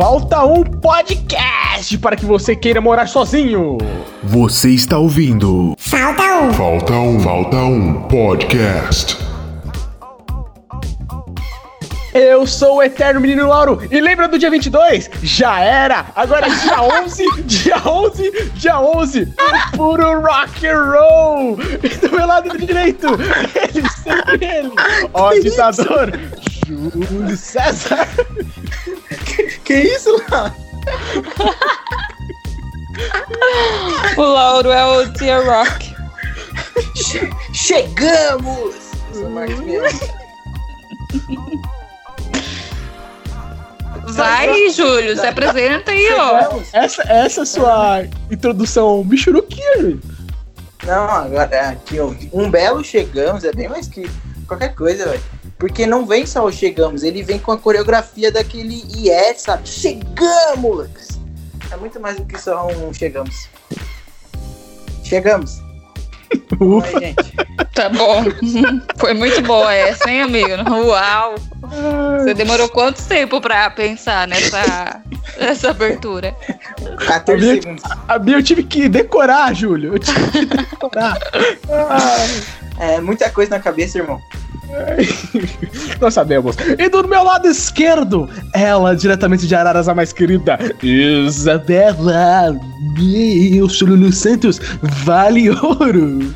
falta 0.00 0.42
um 0.46 0.64
podcast 0.64 1.98
para 1.98 2.16
que 2.16 2.24
você 2.24 2.56
queira 2.56 2.80
morar 2.80 3.06
sozinho. 3.06 3.76
Você 4.22 4.70
está 4.70 4.96
ouvindo. 4.96 5.74
Falta 5.76 6.22
um. 6.22 6.54
Falta 6.54 6.92
um. 6.94 7.20
Falta 7.20 7.56
um 7.58 7.94
podcast. 8.08 9.18
Eu 12.14 12.46
sou 12.46 12.76
o 12.76 12.82
Eterno 12.82 13.20
Menino 13.20 13.46
Lauro 13.46 13.78
e 13.90 14.00
lembra 14.00 14.26
do 14.26 14.38
dia 14.38 14.50
22? 14.50 15.10
Já 15.22 15.60
era! 15.60 16.06
Agora 16.16 16.46
é 16.46 16.48
dia 16.48 16.80
11, 17.04 17.42
dia 17.42 17.76
11, 17.86 18.50
dia 18.54 18.80
11, 18.80 19.34
o 19.74 19.76
puro 19.76 20.22
rock 20.22 20.66
and 20.66 20.82
roll! 20.82 21.58
E 21.82 21.88
do 21.98 22.16
meu 22.16 22.26
lado 22.26 22.56
direito, 22.56 23.06
ele, 23.54 23.88
sempre 23.90 24.46
ele, 24.46 24.72
ó 25.12 25.34
ditador, 25.38 26.18
Júlio 26.66 27.36
César! 27.36 28.08
Que 29.64 29.74
isso, 29.74 30.16
lá? 30.30 30.54
O 34.16 34.22
Lauro 34.22 34.70
é 34.70 34.84
o 34.84 35.12
Tia 35.12 35.38
Rock. 35.40 35.94
Che- 36.96 37.30
chegamos! 37.52 38.74
Eu 39.14 39.20
sou 39.20 39.30
Marcos 39.30 39.60
Mion. 39.60 39.82
Vai, 44.08 44.70
Júlio, 44.70 45.16
se 45.16 45.26
apresenta 45.26 45.92
aí, 45.92 46.08
ó. 46.12 46.60
Essa, 46.72 47.02
essa 47.02 47.40
é 47.40 47.42
a 47.42 47.46
sua 47.46 48.02
introdução 48.30 49.04
michuruquinha, 49.04 49.76
Júlio. 49.80 50.00
Não, 50.84 51.04
agora 51.10 51.68
aqui, 51.70 52.00
ó, 52.00 52.12
um 52.32 52.50
belo 52.50 52.82
chegamos 52.82 53.44
é 53.44 53.52
bem 53.52 53.68
mais 53.68 53.86
que 53.86 54.10
qualquer 54.46 54.74
coisa, 54.74 55.04
velho. 55.06 55.22
Porque 55.60 55.86
não 55.86 56.06
vem 56.06 56.24
só 56.24 56.46
o 56.46 56.50
chegamos, 56.50 57.02
ele 57.02 57.22
vem 57.22 57.38
com 57.38 57.52
a 57.52 57.58
coreografia 57.58 58.32
daquele 58.32 58.82
IE, 58.96 59.34
sabe? 59.36 59.68
Chegamos! 59.68 61.20
É 61.70 61.76
muito 61.76 62.00
mais 62.00 62.16
do 62.16 62.24
que 62.24 62.40
só 62.40 62.66
um 62.66 62.92
chegamos. 62.94 63.46
Chegamos. 65.04 65.60
Ufa. 66.58 66.88
Oi, 66.94 67.00
gente. 67.00 67.50
Tá 67.74 67.88
bom. 67.88 68.24
Foi 68.98 69.14
muito 69.14 69.40
boa 69.42 69.72
essa, 69.72 70.10
hein, 70.10 70.22
amigo? 70.22 70.48
Uau. 70.86 71.36
Você 72.18 72.34
demorou 72.34 72.68
quanto 72.68 73.00
tempo 73.04 73.40
pra 73.40 73.70
pensar 73.70 74.26
nessa, 74.26 75.00
nessa 75.38 75.70
abertura? 75.70 76.34
14 77.06 77.48
Amigo. 77.48 77.62
segundos. 77.62 77.84
A 78.08 78.18
minha 78.18 78.38
eu 78.38 78.42
tive 78.42 78.64
que 78.64 78.88
decorar, 78.88 79.54
Júlio. 79.54 79.94
Eu 79.94 79.98
tive 79.98 80.30
que 80.30 80.46
decorar. 80.46 81.16
É 82.80 82.98
muita 82.98 83.28
coisa 83.28 83.50
na 83.50 83.60
cabeça, 83.60 83.98
irmão. 83.98 84.18
Nós 86.00 86.14
sabemos. 86.14 86.56
E 86.78 86.88
do 86.88 87.06
meu 87.06 87.22
lado 87.22 87.48
esquerdo, 87.48 88.28
ela, 88.54 88.94
diretamente 88.94 89.46
de 89.46 89.54
Araras, 89.54 89.88
a 89.88 89.94
mais 89.94 90.12
querida, 90.12 90.58
Isabela. 90.82 92.56
Eu 93.54 93.68
sou 93.68 93.88
Lulu 93.88 94.12
Santos, 94.12 94.60
vale 95.04 95.50
ouro. 95.50 96.34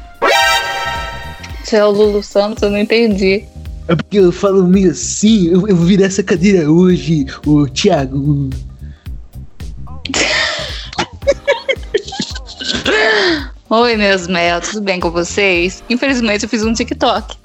Você 1.62 1.76
é 1.76 1.84
o 1.84 1.91
Lulu 1.91 2.22
Santos, 2.22 2.62
eu 2.62 2.70
não 2.70 2.78
entendi. 2.78 3.44
É 3.86 3.94
porque 3.94 4.19
eu 4.19 4.32
falo 4.32 4.66
meio 4.66 4.91
assim, 4.91 5.48
eu, 5.48 5.69
eu 5.69 5.76
vou 5.76 5.86
virar 5.86 6.06
essa 6.06 6.22
cadeira 6.22 6.70
hoje, 6.70 7.26
ô 7.47 7.66
Thiago. 7.66 8.50
Oi, 13.70 13.97
meus 13.97 14.28
mel, 14.28 14.60
tudo 14.60 14.82
bem 14.82 15.00
com 15.00 15.10
vocês? 15.10 15.82
Infelizmente 15.91 16.44
eu 16.44 16.48
fiz 16.48 16.64
um 16.64 16.72
TikTok. 16.72 17.36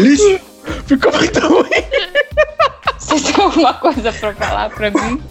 Ixi, 0.00 0.40
ficou 0.86 1.12
muito 1.12 1.40
ruim. 1.40 1.68
Vocês 2.98 3.22
têm 3.22 3.44
alguma 3.44 3.74
coisa 3.74 4.12
pra 4.12 4.34
falar 4.34 4.70
pra 4.70 4.90
mim? 4.90 5.22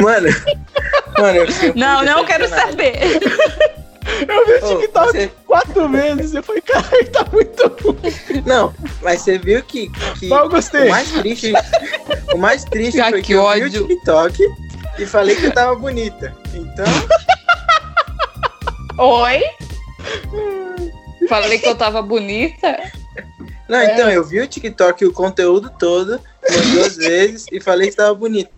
Mano. 0.00 0.28
Mano, 1.18 1.38
eu 1.38 1.52
fiquei 1.52 1.72
Não, 1.74 2.04
não 2.04 2.24
quero 2.24 2.48
saber. 2.48 2.98
Eu 4.28 4.46
vi 4.46 4.52
o 4.64 4.78
TikTok 4.80 5.12
você- 5.12 5.30
quatro 5.46 5.88
vezes. 5.88 6.34
Eu 6.34 6.42
falei, 6.42 6.62
caralho, 6.62 7.10
tá 7.10 7.26
muito 7.32 7.66
ruim. 7.82 8.42
Não, 8.46 8.72
mas 9.02 9.22
você 9.22 9.38
viu 9.38 9.62
que, 9.62 9.90
que 10.18 10.28
gostei. 10.28 10.86
o 10.86 10.90
mais 10.90 11.10
triste, 11.10 11.52
o 12.32 12.38
mais 12.38 12.64
triste 12.64 13.00
foi 13.02 13.12
que 13.20 13.22
que, 13.22 13.32
eu 13.32 13.42
ódio. 13.42 13.68
vi 13.70 13.78
o 13.78 13.88
TikTok 13.88 14.42
e 14.98 15.06
falei 15.06 15.34
que 15.36 15.46
eu 15.46 15.52
tava 15.52 15.74
bonita. 15.74 16.32
Então, 16.54 16.84
Oi? 18.98 19.42
Falei 21.28 21.58
que 21.58 21.68
eu 21.68 21.74
tava 21.74 22.00
bonita. 22.02 22.78
não, 23.68 23.82
então 23.82 24.10
eu 24.10 24.24
vi 24.24 24.40
o 24.40 24.46
TikTok 24.46 25.04
o 25.04 25.12
conteúdo 25.12 25.70
todo 25.78 26.20
umas 26.48 26.66
duas 26.70 26.96
vezes 26.98 27.46
e 27.50 27.60
falei 27.60 27.90
que 27.90 27.96
tava 27.96 28.14
bonita. 28.14 28.50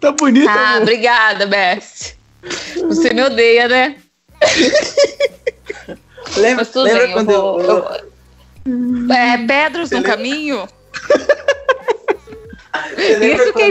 Tá 0.00 0.12
bonito. 0.12 0.48
Ah, 0.48 0.72
amor. 0.72 0.82
obrigada, 0.82 1.46
Beth. 1.46 2.14
Você 2.88 3.12
me 3.12 3.22
odeia, 3.22 3.68
né? 3.68 3.96
Lembra, 6.36 6.56
Mas 6.56 6.68
tudo 6.70 6.84
lembra 6.84 7.02
bem, 7.02 7.10
eu 7.10 7.14
quando 7.14 7.26
vou. 7.32 7.60
eu, 7.60 7.70
eu- 8.66 9.14
É, 9.14 9.38
pedras 9.46 9.90
no 9.90 10.02
caminho? 10.02 10.66
Isso 12.92 13.52
que, 13.52 13.62
é 13.62 13.70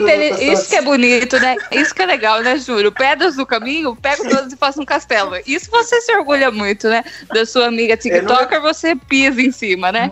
eu- 0.50 0.54
isso 0.54 0.70
que 0.70 0.76
é 0.76 0.82
bonito, 0.82 1.40
né? 1.40 1.56
Isso 1.72 1.94
que 1.94 2.02
é 2.02 2.06
legal, 2.06 2.42
né, 2.42 2.58
Júlio? 2.58 2.92
Pedras 2.92 3.36
no 3.36 3.46
caminho, 3.46 3.96
pego 3.96 4.28
todas 4.28 4.52
e 4.52 4.58
faço 4.58 4.82
um 4.82 4.86
castelo. 4.86 5.32
Isso 5.46 5.70
você 5.72 6.02
se 6.02 6.14
orgulha 6.16 6.52
muito, 6.52 6.88
né? 6.90 7.04
Da 7.34 7.46
sua 7.46 7.68
amiga 7.68 7.96
TikToker, 7.98 8.62
você 8.62 8.96
pisa 8.96 9.42
em 9.42 9.52
cima, 9.52 9.92
né? 9.92 10.12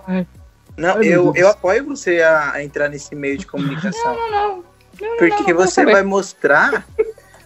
Não, 0.75 0.95
meu 0.97 1.03
eu, 1.03 1.33
eu 1.35 1.47
apoio 1.49 1.85
você 1.85 2.21
a, 2.21 2.53
a 2.53 2.63
entrar 2.63 2.89
nesse 2.89 3.13
meio 3.15 3.37
de 3.37 3.45
comunicação. 3.45 4.15
Não, 4.15 4.31
não. 4.31 4.63
não, 4.99 5.17
Porque 5.17 5.53
não, 5.53 5.59
você 5.59 5.83
não, 5.83 5.91
vai 5.91 6.03
mostrar. 6.03 6.85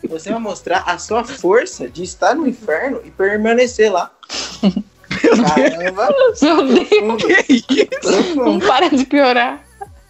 Você 0.08 0.30
vai 0.30 0.40
mostrar 0.40 0.84
a 0.86 0.98
sua 0.98 1.26
força 1.26 1.90
de 1.90 2.04
estar 2.04 2.34
no 2.36 2.48
inferno 2.48 3.02
e 3.04 3.12
permanecer 3.12 3.92
lá. 3.92 4.12
Caramba! 5.10 6.08
Meu 6.42 7.18
Deus, 7.18 7.62
Que 7.66 7.90
isso, 8.02 8.36
não 8.36 8.60
para 8.60 8.90
de 8.90 9.06
piorar. 9.06 9.67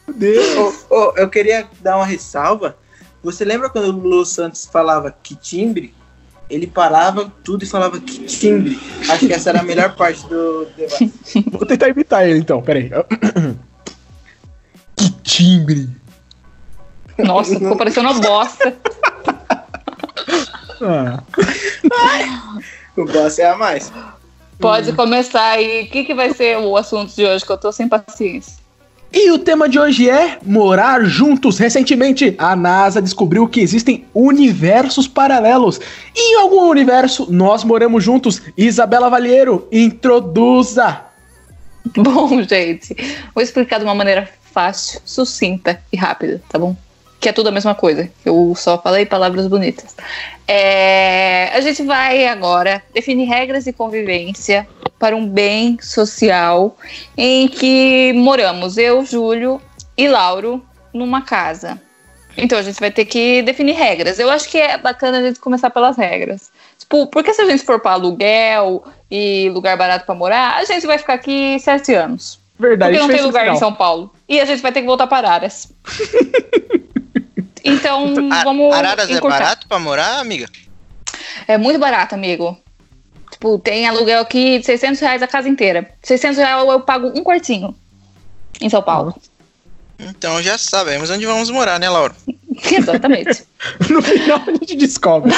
Meu 0.07 0.15
Deus. 0.15 0.85
Ô, 0.89 0.95
ô, 0.95 1.13
eu 1.17 1.29
queria 1.29 1.67
dar 1.81 1.97
uma 1.97 2.05
ressalva. 2.05 2.77
Você 3.23 3.43
lembra 3.43 3.69
quando 3.69 3.85
o 3.85 3.91
Lulu 3.91 4.25
Santos 4.25 4.65
falava 4.65 5.11
que 5.11 5.35
timbre? 5.35 5.93
Ele 6.49 6.65
parava 6.65 7.31
tudo 7.43 7.63
e 7.63 7.67
falava 7.67 7.99
que 7.99 8.19
timbre. 8.25 8.79
Acho 9.09 9.27
que 9.27 9.33
essa 9.33 9.49
era 9.49 9.59
a 9.59 9.63
melhor 9.63 9.95
parte 9.95 10.25
do 10.27 10.65
debate. 10.77 11.11
Vou 11.51 11.65
tentar 11.65 11.89
imitar 11.89 12.27
ele 12.27 12.39
então, 12.39 12.61
peraí. 12.61 12.89
Que 14.95 15.11
timbre. 15.21 15.87
Nossa, 17.19 17.53
ficou 17.53 17.77
parecendo 17.77 18.09
uma 18.09 18.19
bosta. 18.19 18.75
Ah. 20.81 21.23
O 22.95 23.05
boss 23.05 23.37
é 23.37 23.49
a 23.49 23.55
mais. 23.55 23.91
Pode 24.59 24.93
começar 24.93 25.51
aí. 25.51 25.83
O 25.83 25.89
que, 25.89 26.03
que 26.03 26.15
vai 26.15 26.33
ser 26.33 26.57
o 26.57 26.75
assunto 26.75 27.15
de 27.15 27.25
hoje? 27.25 27.45
Que 27.45 27.51
eu 27.51 27.57
tô 27.57 27.71
sem 27.71 27.87
paciência. 27.87 28.57
E 29.11 29.31
o 29.31 29.39
tema 29.39 29.69
de 29.69 29.79
hoje 29.79 30.09
é 30.09 30.37
morar 30.43 31.03
juntos. 31.05 31.57
Recentemente, 31.57 32.35
a 32.37 32.55
NASA 32.55 33.01
descobriu 33.01 33.47
que 33.47 33.61
existem 33.61 34.05
universos 34.13 35.07
paralelos. 35.07 35.79
E 36.15 36.33
em 36.33 36.41
algum 36.41 36.69
universo, 36.69 37.31
nós 37.31 37.63
moramos 37.63 38.03
juntos. 38.03 38.41
Isabela 38.57 39.09
Valheiro, 39.09 39.67
introduza. 39.71 41.01
Bom, 41.95 42.41
gente, 42.43 42.95
vou 43.33 43.41
explicar 43.41 43.77
de 43.79 43.85
uma 43.85 43.95
maneira 43.95 44.29
fácil, 44.51 44.99
sucinta 45.05 45.81
e 45.91 45.95
rápida, 45.95 46.41
tá 46.49 46.57
bom? 46.57 46.75
Que 47.19 47.29
é 47.29 47.31
tudo 47.31 47.49
a 47.49 47.51
mesma 47.51 47.73
coisa. 47.73 48.09
Eu 48.23 48.53
só 48.55 48.77
falei 48.77 49.05
palavras 49.05 49.47
bonitas. 49.47 49.95
É, 50.47 51.49
a 51.53 51.61
gente 51.61 51.83
vai 51.83 52.27
agora 52.27 52.83
definir 52.93 53.25
regras 53.25 53.63
de 53.63 53.73
convivência 53.73 54.67
para 54.99 55.15
um 55.15 55.27
bem 55.27 55.79
social 55.81 56.77
em 57.17 57.47
que 57.47 58.13
moramos 58.13 58.77
eu, 58.77 59.05
Júlio 59.05 59.61
e 59.97 60.07
Lauro 60.07 60.63
numa 60.93 61.21
casa. 61.21 61.81
Então 62.37 62.59
a 62.59 62.61
gente 62.61 62.79
vai 62.79 62.91
ter 62.91 63.05
que 63.05 63.41
definir 63.41 63.73
regras. 63.73 64.19
Eu 64.19 64.29
acho 64.29 64.47
que 64.47 64.59
é 64.59 64.77
bacana 64.77 65.17
a 65.17 65.21
gente 65.21 65.39
começar 65.39 65.71
pelas 65.71 65.97
regras. 65.97 66.51
Tipo, 66.77 67.07
porque 67.07 67.33
se 67.33 67.41
a 67.41 67.45
gente 67.45 67.63
for 67.63 67.79
para 67.79 67.93
aluguel 67.93 68.83
e 69.09 69.49
lugar 69.49 69.75
barato 69.75 70.05
para 70.05 70.13
morar, 70.13 70.57
a 70.57 70.63
gente 70.63 70.85
vai 70.85 70.99
ficar 70.99 71.15
aqui 71.15 71.59
sete 71.59 71.93
anos. 71.93 72.39
Verdade, 72.59 72.97
Porque 72.97 73.07
não 73.07 73.15
tem 73.15 73.25
lugar 73.25 73.47
em. 73.47 73.57
São 73.57 73.73
Paulo. 73.73 74.13
E 74.27 74.39
a 74.39 74.45
gente 74.45 74.61
vai 74.61 74.71
ter 74.71 74.81
que 74.81 74.87
voltar 74.87 75.07
para 75.07 75.27
Araras. 75.27 75.71
Então, 77.63 78.13
vamos. 78.43 78.73
Araras 78.73 79.09
é 79.09 79.13
encurtar. 79.13 79.39
barato 79.39 79.67
pra 79.67 79.79
morar, 79.79 80.19
amiga? 80.19 80.49
É 81.47 81.57
muito 81.57 81.79
barato, 81.79 82.15
amigo. 82.15 82.57
Tipo, 83.31 83.59
tem 83.59 83.87
aluguel 83.87 84.21
aqui 84.21 84.59
de 84.59 84.65
600 84.65 84.99
reais 84.99 85.21
a 85.21 85.27
casa 85.27 85.47
inteira. 85.47 85.89
600 86.01 86.37
reais 86.37 86.67
eu 86.67 86.81
pago 86.81 87.07
um 87.15 87.23
quartinho 87.23 87.75
em 88.59 88.69
São 88.69 88.81
Paulo. 88.81 89.13
Então 89.99 90.41
já 90.41 90.57
sabemos 90.57 91.09
onde 91.09 91.25
vamos 91.25 91.49
morar, 91.49 91.79
né, 91.79 91.89
Laura? 91.89 92.15
Exatamente. 92.71 93.45
No 93.89 94.01
final 94.03 94.39
a 94.47 94.51
gente 94.51 94.75
descobre. 94.75 95.31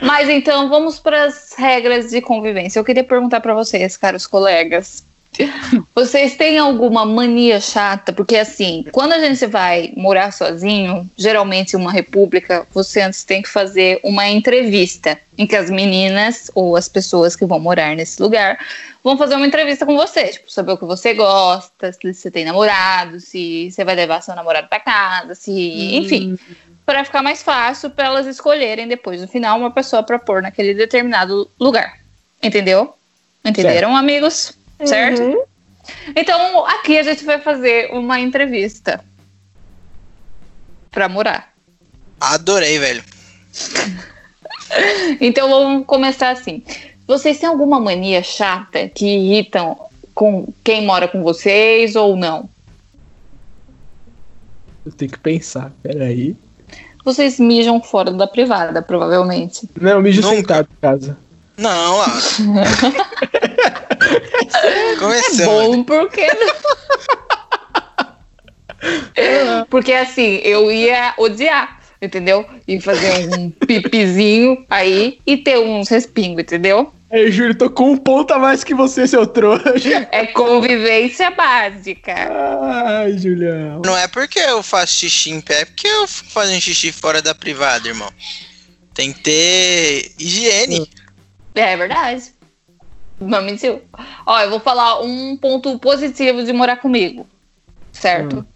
Mas 0.00 0.28
então, 0.28 0.68
vamos 0.68 1.00
para 1.00 1.24
as 1.24 1.54
regras 1.56 2.10
de 2.10 2.20
convivência. 2.20 2.78
Eu 2.78 2.84
queria 2.84 3.02
perguntar 3.02 3.40
para 3.40 3.54
vocês, 3.54 3.96
caros 3.96 4.26
colegas, 4.26 5.02
Vocês 5.94 6.36
têm 6.36 6.58
alguma 6.58 7.04
mania 7.04 7.60
chata? 7.60 8.12
Porque 8.12 8.36
assim, 8.36 8.84
quando 8.92 9.12
a 9.12 9.18
gente 9.18 9.46
vai 9.46 9.92
morar 9.96 10.32
sozinho, 10.32 11.08
geralmente 11.16 11.74
em 11.74 11.76
uma 11.76 11.92
república, 11.92 12.66
você 12.72 13.00
antes 13.00 13.24
tem 13.24 13.42
que 13.42 13.48
fazer 13.48 14.00
uma 14.02 14.28
entrevista 14.28 15.18
em 15.38 15.46
que 15.46 15.56
as 15.56 15.70
meninas 15.70 16.50
ou 16.54 16.76
as 16.76 16.88
pessoas 16.88 17.36
que 17.36 17.46
vão 17.46 17.60
morar 17.60 17.94
nesse 17.94 18.20
lugar 18.20 18.58
vão 19.02 19.16
fazer 19.16 19.36
uma 19.36 19.46
entrevista 19.46 19.86
com 19.86 19.96
você, 19.96 20.28
tipo, 20.28 20.52
saber 20.52 20.72
o 20.72 20.78
que 20.78 20.84
você 20.84 21.14
gosta, 21.14 21.92
se 21.92 22.12
você 22.12 22.30
tem 22.30 22.44
namorado, 22.44 23.18
se 23.18 23.70
você 23.70 23.84
vai 23.84 23.94
levar 23.94 24.22
seu 24.22 24.34
namorado 24.34 24.68
para 24.68 24.80
casa, 24.80 25.34
se, 25.34 25.96
enfim, 25.96 26.38
para 26.84 27.04
ficar 27.04 27.22
mais 27.22 27.42
fácil 27.42 27.88
para 27.88 28.06
elas 28.06 28.26
escolherem 28.26 28.86
depois 28.86 29.20
no 29.20 29.28
final 29.28 29.58
uma 29.58 29.70
pessoa 29.70 30.02
para 30.02 30.18
pôr 30.18 30.42
naquele 30.42 30.74
determinado 30.74 31.48
lugar. 31.58 31.98
Entendeu? 32.42 32.94
Entenderam, 33.44 33.96
amigos? 33.96 34.52
Certo? 34.84 35.22
Uhum. 35.22 35.42
Então, 36.14 36.66
aqui 36.66 36.98
a 36.98 37.02
gente 37.02 37.24
vai 37.24 37.40
fazer 37.40 37.90
uma 37.92 38.20
entrevista 38.20 39.02
para 40.90 41.08
morar. 41.08 41.52
Adorei, 42.20 42.78
velho. 42.78 43.02
Então 45.20 45.48
vamos 45.48 45.84
começar 45.84 46.30
assim. 46.30 46.62
Vocês 47.04 47.40
têm 47.40 47.48
alguma 47.48 47.80
mania 47.80 48.22
chata 48.22 48.88
que 48.88 49.04
irritam 49.04 49.76
com 50.14 50.46
quem 50.62 50.86
mora 50.86 51.08
com 51.08 51.22
vocês 51.22 51.96
ou 51.96 52.14
não? 52.14 52.48
Eu 54.86 54.92
tenho 54.92 55.10
que 55.10 55.18
pensar, 55.18 55.72
peraí. 55.82 56.36
Vocês 57.04 57.40
mijam 57.40 57.82
fora 57.82 58.12
da 58.12 58.26
privada, 58.26 58.80
provavelmente. 58.80 59.68
Não, 59.80 59.92
eu 59.92 60.02
mijo 60.02 60.22
Nunca. 60.22 60.36
sentado 60.36 60.68
em 60.70 60.80
casa. 60.80 61.18
Não, 61.56 61.96
Laura. 61.96 62.12
É 64.54 64.96
Começando. 64.96 65.46
bom 65.46 65.84
porque 65.84 66.26
Porque 69.68 69.92
assim, 69.92 70.40
eu 70.42 70.70
ia 70.70 71.14
odiar, 71.18 71.80
entendeu? 72.00 72.46
E 72.66 72.80
fazer 72.80 73.28
um 73.38 73.50
pipizinho 73.50 74.64
aí 74.70 75.18
e 75.26 75.36
ter 75.36 75.58
uns 75.58 75.88
respingos, 75.88 76.42
entendeu? 76.42 76.92
Aí, 77.12 77.30
Júlio, 77.32 77.56
tô 77.56 77.68
com 77.68 77.90
um 77.90 77.96
ponto 77.96 78.32
a 78.32 78.38
mais 78.38 78.62
que 78.62 78.72
você, 78.72 79.04
seu 79.06 79.26
trouxa. 79.26 80.08
É 80.12 80.26
convivência 80.26 81.28
básica. 81.32 82.14
Ai, 82.14 83.18
Julião. 83.18 83.82
Não 83.84 83.96
é 83.98 84.06
porque 84.06 84.38
eu 84.38 84.62
faço 84.62 84.94
xixi 84.94 85.30
em 85.30 85.40
pé, 85.40 85.62
é 85.62 85.64
porque 85.64 85.88
eu 85.88 86.06
fico 86.06 86.30
fazendo 86.30 86.60
xixi 86.60 86.92
fora 86.92 87.20
da 87.20 87.34
privada, 87.34 87.88
irmão. 87.88 88.10
Tem 88.94 89.12
que 89.12 89.20
ter 89.20 90.12
higiene. 90.20 90.88
É 91.56 91.76
verdade. 91.76 92.32
Não 93.20 93.42
mentiu. 93.42 93.82
Ó, 94.26 94.40
eu 94.40 94.50
vou 94.50 94.60
falar 94.60 95.00
um 95.02 95.36
ponto 95.36 95.78
positivo 95.78 96.42
de 96.42 96.52
morar 96.52 96.76
comigo. 96.76 97.28
Certo? 97.92 98.46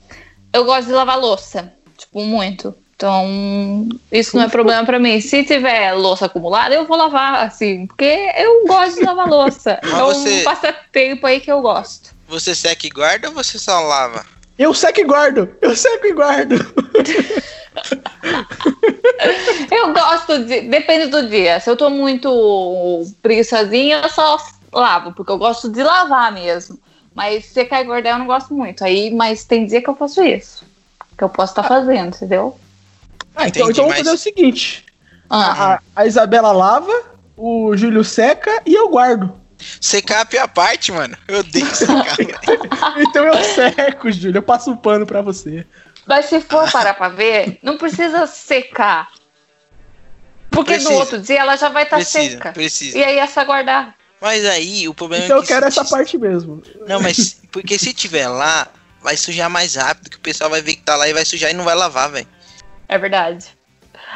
Eu 0.52 0.64
gosto 0.64 0.87
de 0.87 0.93
lavar 0.93 1.19
louça. 1.19 1.72
Tipo, 1.99 2.22
muito. 2.22 2.75
Então, 2.96 3.88
isso 4.11 4.37
não 4.37 4.44
é 4.44 4.49
problema 4.49 4.84
pra 4.87 4.99
mim. 4.99 5.20
Se 5.20 5.43
tiver 5.44 5.93
louça 5.93 6.26
acumulada, 6.26 6.75
eu 6.75 6.87
vou 6.87 6.96
lavar, 6.96 7.44
assim, 7.44 7.87
porque 7.87 8.31
eu 8.37 8.66
gosto 8.66 8.94
de 8.99 9.05
lavar 9.05 9.28
louça. 9.28 9.78
Mas 9.84 9.93
É 9.93 10.02
um 10.05 10.06
você- 10.06 10.43
passatempo 10.43 11.26
aí 11.26 11.40
que 11.40 11.50
eu 11.52 11.61
gosto. 11.61 12.14
Você 12.28 12.55
seca 12.55 12.87
e 12.87 12.90
guarda 12.90 13.28
ou 13.28 13.34
você 13.34 13.58
só 13.58 13.81
lava? 13.81 14.25
Eu 14.58 14.72
seco 14.72 15.00
e 15.00 15.05
guardo. 15.05 15.49
Eu 15.61 15.75
seco 15.76 16.06
e 16.06 16.12
guardo. 16.12 16.55
Eu 19.70 19.93
gosto 19.93 20.44
de. 20.44 20.62
Depende 20.62 21.06
do 21.06 21.28
dia. 21.28 21.61
Se 21.61 21.70
eu 21.70 21.76
tô 21.76 21.90
muito 21.90 23.05
preguiçosinha, 23.22 24.00
eu 24.02 24.08
só 24.08 24.38
lavo, 24.72 25.12
porque 25.12 25.31
eu 25.31 25.38
gosto 25.38 25.69
de 25.69 25.82
lavar 25.82 26.32
mesmo. 26.32 26.78
Mas 27.14 27.46
secar 27.46 27.81
e 27.81 27.84
guardar 27.84 28.14
eu 28.14 28.19
não 28.19 28.26
gosto 28.26 28.52
muito. 28.52 28.84
Aí, 28.84 29.11
mas 29.11 29.44
tem 29.44 29.66
dia 29.66 29.81
que 29.81 29.88
eu 29.88 29.94
faço 29.94 30.22
isso. 30.22 30.64
Que 31.16 31.22
eu 31.22 31.28
posso 31.28 31.52
estar 31.52 31.62
fazendo, 31.62 32.14
entendeu? 32.16 32.58
Ah, 33.37 33.49
então, 33.49 33.62
Entendi, 33.62 33.70
então 33.70 33.84
vamos 33.84 33.99
fazer 33.99 34.11
o 34.11 34.19
seguinte: 34.19 34.84
Ah, 35.31 35.75
a, 35.75 36.02
a 36.02 36.06
Isabela 36.06 36.50
lava, 36.52 36.93
o 37.37 37.76
Júlio 37.76 38.05
seca 38.05 38.62
e 38.66 38.75
eu 38.75 38.88
guardo. 38.88 39.32
Secar 39.81 40.20
a 40.22 40.26
pior 40.26 40.49
parte, 40.49 40.93
mano. 40.93 41.16
Eu 41.28 41.38
odeio 41.38 41.66
secar. 41.75 42.16
Então 42.99 43.25
eu 43.25 43.44
seco, 43.44 44.11
Júlio. 44.11 44.38
Eu 44.38 44.43
passo 44.43 44.70
um 44.70 44.76
pano 44.76 45.06
pra 45.06 45.22
você. 45.22 45.64
Mas 46.06 46.27
se 46.27 46.41
for 46.41 46.71
parar 46.71 46.95
pra 46.95 47.09
ver, 47.09 47.59
não 47.62 47.77
precisa 47.79 48.27
secar. 48.27 49.09
Porque 50.51 50.73
Precisa. 50.75 50.93
no 50.93 50.99
outro 51.01 51.19
dia 51.19 51.41
ela 51.41 51.56
já 51.56 51.69
vai 51.69 51.83
estar 51.83 51.97
Precisa, 51.97 52.31
seca. 52.31 52.53
precisa. 52.53 52.97
E 52.99 53.03
aí 53.05 53.19
é 53.19 53.27
só 53.27 53.45
guardar. 53.45 53.95
Mas 54.21 54.45
aí 54.47 54.89
o 54.89 54.95
problema 54.95 55.25
Então 55.25 55.37
é 55.37 55.41
eu 55.41 55.43
que. 55.43 55.49
quero 55.49 55.71
se- 55.71 55.81
essa 55.81 55.91
parte 55.91 56.17
mesmo. 56.17 56.62
Não, 56.87 57.01
mas 57.01 57.41
porque 57.51 57.77
se 57.79 57.93
tiver 57.93 58.29
lá, 58.29 58.69
vai 59.03 59.17
sujar 59.17 59.51
mais 59.51 59.75
rápido, 59.75 60.11
que 60.11 60.17
o 60.17 60.21
pessoal 60.21 60.49
vai 60.49 60.62
ver 60.62 60.75
que 60.77 60.83
tá 60.83 60.95
lá 60.97 61.09
e 61.09 61.12
vai 61.12 61.25
sujar 61.25 61.51
e 61.51 61.55
não 61.55 61.65
vai 61.65 61.75
lavar, 61.75 62.11
velho. 62.11 62.29
É 62.89 62.97
verdade. 62.97 63.47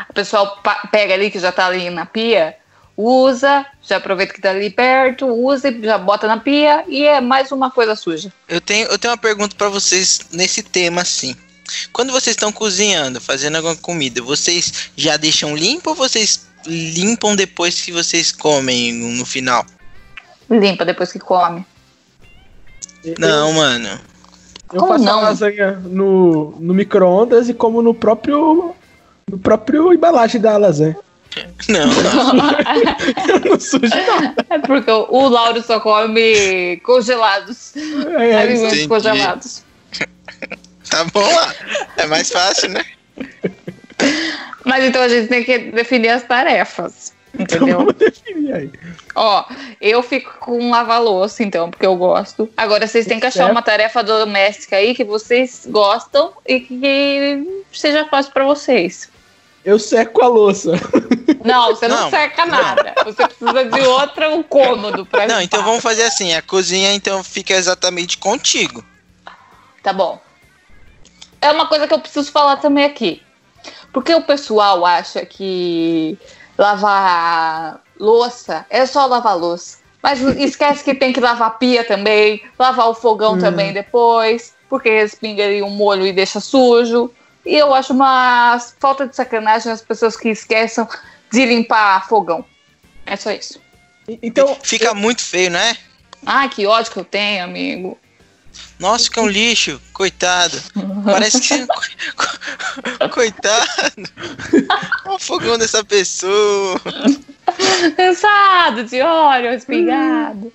O 0.09 0.13
pessoal 0.13 0.63
pega 0.93 1.15
ali 1.15 1.29
que 1.31 1.41
já 1.41 1.51
tá 1.51 1.67
ali 1.67 1.91
na 1.91 2.07
pia, 2.07 2.57
usa, 2.97 3.67
já 3.83 3.97
aproveita 3.97 4.33
que 4.33 4.41
tá 4.41 4.51
ali 4.51 4.71
perto, 4.71 5.27
usa 5.27 5.69
e 5.71 5.83
já 5.83 5.99
bota 5.99 6.29
na 6.29 6.39
pia 6.39 6.85
e 6.87 7.05
é 7.05 7.21
mais 7.21 7.51
uma 7.51 7.69
coisa 7.71 7.97
suja. 7.97 8.33
Eu 8.49 8.61
tenho, 8.61 8.87
eu 8.87 8.99
tenho 8.99 9.11
uma 9.13 9.19
pergunta 9.19 9.57
pra 9.57 9.69
vocês 9.69 10.21
nesse 10.33 10.63
tema, 10.63 11.03
assim. 11.03 11.35
Quando 11.93 12.13
vocês 12.13 12.35
estão 12.35 12.53
cozinhando, 12.53 13.21
fazendo 13.21 13.57
alguma 13.57 13.77
comida, 13.77 14.23
vocês 14.23 14.91
já 14.97 15.17
deixam 15.17 15.57
limpo 15.57 15.91
ou 15.91 15.97
vocês 15.97 16.47
limpam 16.67 17.35
depois 17.37 17.81
que 17.81 17.93
vocês 17.93 18.33
comem 18.33 18.93
no 18.93 19.25
final? 19.25 19.65
Limpa 20.51 20.85
depois 20.85 21.13
que 21.13 21.19
come. 21.19 21.65
Não, 23.19 23.53
mano. 23.53 23.89
Eu 24.73 24.81
Como 24.81 24.93
faço 24.93 25.05
não? 25.05 25.19
a 25.19 25.23
lasanha 25.23 25.73
no, 25.85 26.55
no 26.59 26.75
micro-ondas 26.75 27.49
e 27.49 27.55
como 27.55 27.81
no 27.81 27.95
próprio. 27.95 28.75
No 29.31 29.39
próprio 29.39 29.93
embalagem 29.93 30.41
da 30.41 30.57
lasanha. 30.57 30.97
Não, 31.69 31.87
não. 32.33 33.35
Eu 33.35 33.51
não 33.51 33.61
sujo 33.61 33.89
nada. 33.89 34.47
é 34.49 34.59
porque 34.59 34.91
o, 34.91 35.29
Lauro 35.29 35.63
só 35.63 35.79
come 35.81 36.79
congelados. 36.83 37.75
É, 37.77 38.31
é, 38.31 38.39
alimentos 38.39 38.73
entendi. 38.73 38.89
congelados. 38.89 39.63
Tá 40.91 41.05
bom 41.05 41.21
lá. 41.35 41.55
É 41.97 42.07
mais 42.07 42.31
fácil, 42.31 42.71
né? 42.71 42.85
Mas 44.65 44.85
então 44.85 45.03
a 45.03 45.09
gente 45.09 45.29
tem 45.29 45.45
que 45.45 45.59
definir 45.59 46.09
as 46.11 46.23
tarefas. 46.23 47.13
então 47.35 47.45
Entendeu? 47.59 47.79
vamos 47.79 47.95
definir 47.95 48.53
aí. 48.55 48.71
Ó, 49.15 49.45
eu 49.81 50.03
fico 50.03 50.39
com 50.41 50.71
lavar 50.71 51.03
louça, 51.03 51.43
então, 51.43 51.71
porque 51.71 51.85
eu 51.87 51.97
gosto. 51.97 52.49
Agora 52.57 52.87
vocês 52.87 53.07
têm 53.07 53.19
que 53.21 53.27
achar 53.27 53.41
Certo. 53.41 53.51
uma 53.53 53.63
tarefa 53.63 54.03
doméstica 54.03 54.77
aí 54.77 54.95
que 54.95 55.05
vocês 55.05 55.67
gostam 55.69 56.33
e 56.47 56.61
que 56.61 57.63
seja 57.73 58.05
fácil 58.07 58.33
pra 58.33 58.45
vocês. 58.45 59.09
Eu 59.65 59.79
seco 59.79 60.23
a 60.25 60.29
louça. 60.29 60.73
Não, 61.45 61.75
você 61.75 61.89
não, 61.89 62.03
Não, 62.03 62.11
seca 62.11 62.47
nada. 62.47 62.95
Você 63.05 63.27
precisa 63.27 63.65
de 63.65 63.81
outra 63.81 64.31
um 64.31 64.43
cômodo 64.43 65.05
pra 65.05 65.21
Não, 65.27 65.41
limpar. 65.41 65.43
então 65.45 65.63
vamos 65.65 65.83
fazer 65.83 66.05
assim. 66.05 66.33
A 66.35 66.41
cozinha 66.41 66.93
então 66.95 67.23
fica 67.23 67.53
exatamente 67.55 68.17
contigo. 68.17 68.83
Tá 69.83 69.93
bom. 69.93 70.21
É 71.41 71.51
uma 71.51 71.67
coisa 71.67 71.87
que 71.87 71.95
eu 71.95 72.01
preciso 72.01 72.31
falar 72.33 72.57
também 72.57 72.85
aqui. 72.85 73.23
Porque 73.93 74.15
o 74.15 74.23
pessoal 74.23 74.85
acha 74.85 75.25
que 75.25 76.19
lavar 76.57 77.81
louça 77.99 78.67
é 78.71 78.85
só 78.87 79.07
lavar 79.07 79.37
louça. 79.37 79.79
Mas 80.03 80.21
esquece 80.21 80.85
que 80.85 80.95
tem 80.95 81.13
que 81.13 81.21
lavar 81.21 81.49
a 81.49 81.51
pia 81.53 81.83
também, 81.85 82.43
lavar 82.59 82.89
o 82.89 82.95
fogão 82.95 83.35
Hum. 83.35 83.39
também 83.39 83.73
depois, 83.73 84.55
porque 84.69 84.89
respinga 84.89 85.45
ali 85.45 85.63
um 85.63 85.71
molho 85.71 86.07
e 86.07 86.13
deixa 86.13 86.41
sujo. 86.41 87.11
E 87.45 87.55
eu 87.57 87.75
acho 87.75 87.93
uma 87.93 88.59
falta 88.79 89.07
de 89.07 89.17
sacanagem 89.17 89.73
as 89.73 89.83
pessoas 89.83 90.17
que 90.17 90.29
esqueçam 90.29 90.87
de 91.33 91.45
limpar 91.45 92.07
fogão. 92.09 92.45
É 93.07 93.17
só 93.17 93.31
isso. 93.33 93.61
Então, 94.23 94.57
Fica 94.63 94.95
muito 94.95 95.23
feio, 95.23 95.51
né? 95.51 95.77
Ah, 96.25 96.49
que 96.49 96.67
ódio 96.67 96.93
que 96.93 96.99
eu 96.99 97.05
tenho, 97.05 97.45
amigo. 97.45 97.99
Nossa, 98.79 99.05
fica 99.05 99.21
um 99.23 99.27
lixo. 99.29 99.81
Coitado. 99.93 100.61
Parece 101.05 101.41
que. 101.41 101.67
Co- 101.67 103.09
Coitado. 103.11 103.67
Olha 105.05 105.15
o 105.17 105.19
fogão 105.19 105.59
dessa 105.59 105.85
pessoa. 105.85 106.81
Cansado 107.97 108.85
de 108.85 109.01
óleo 109.01 109.53
espingado. 109.55 110.53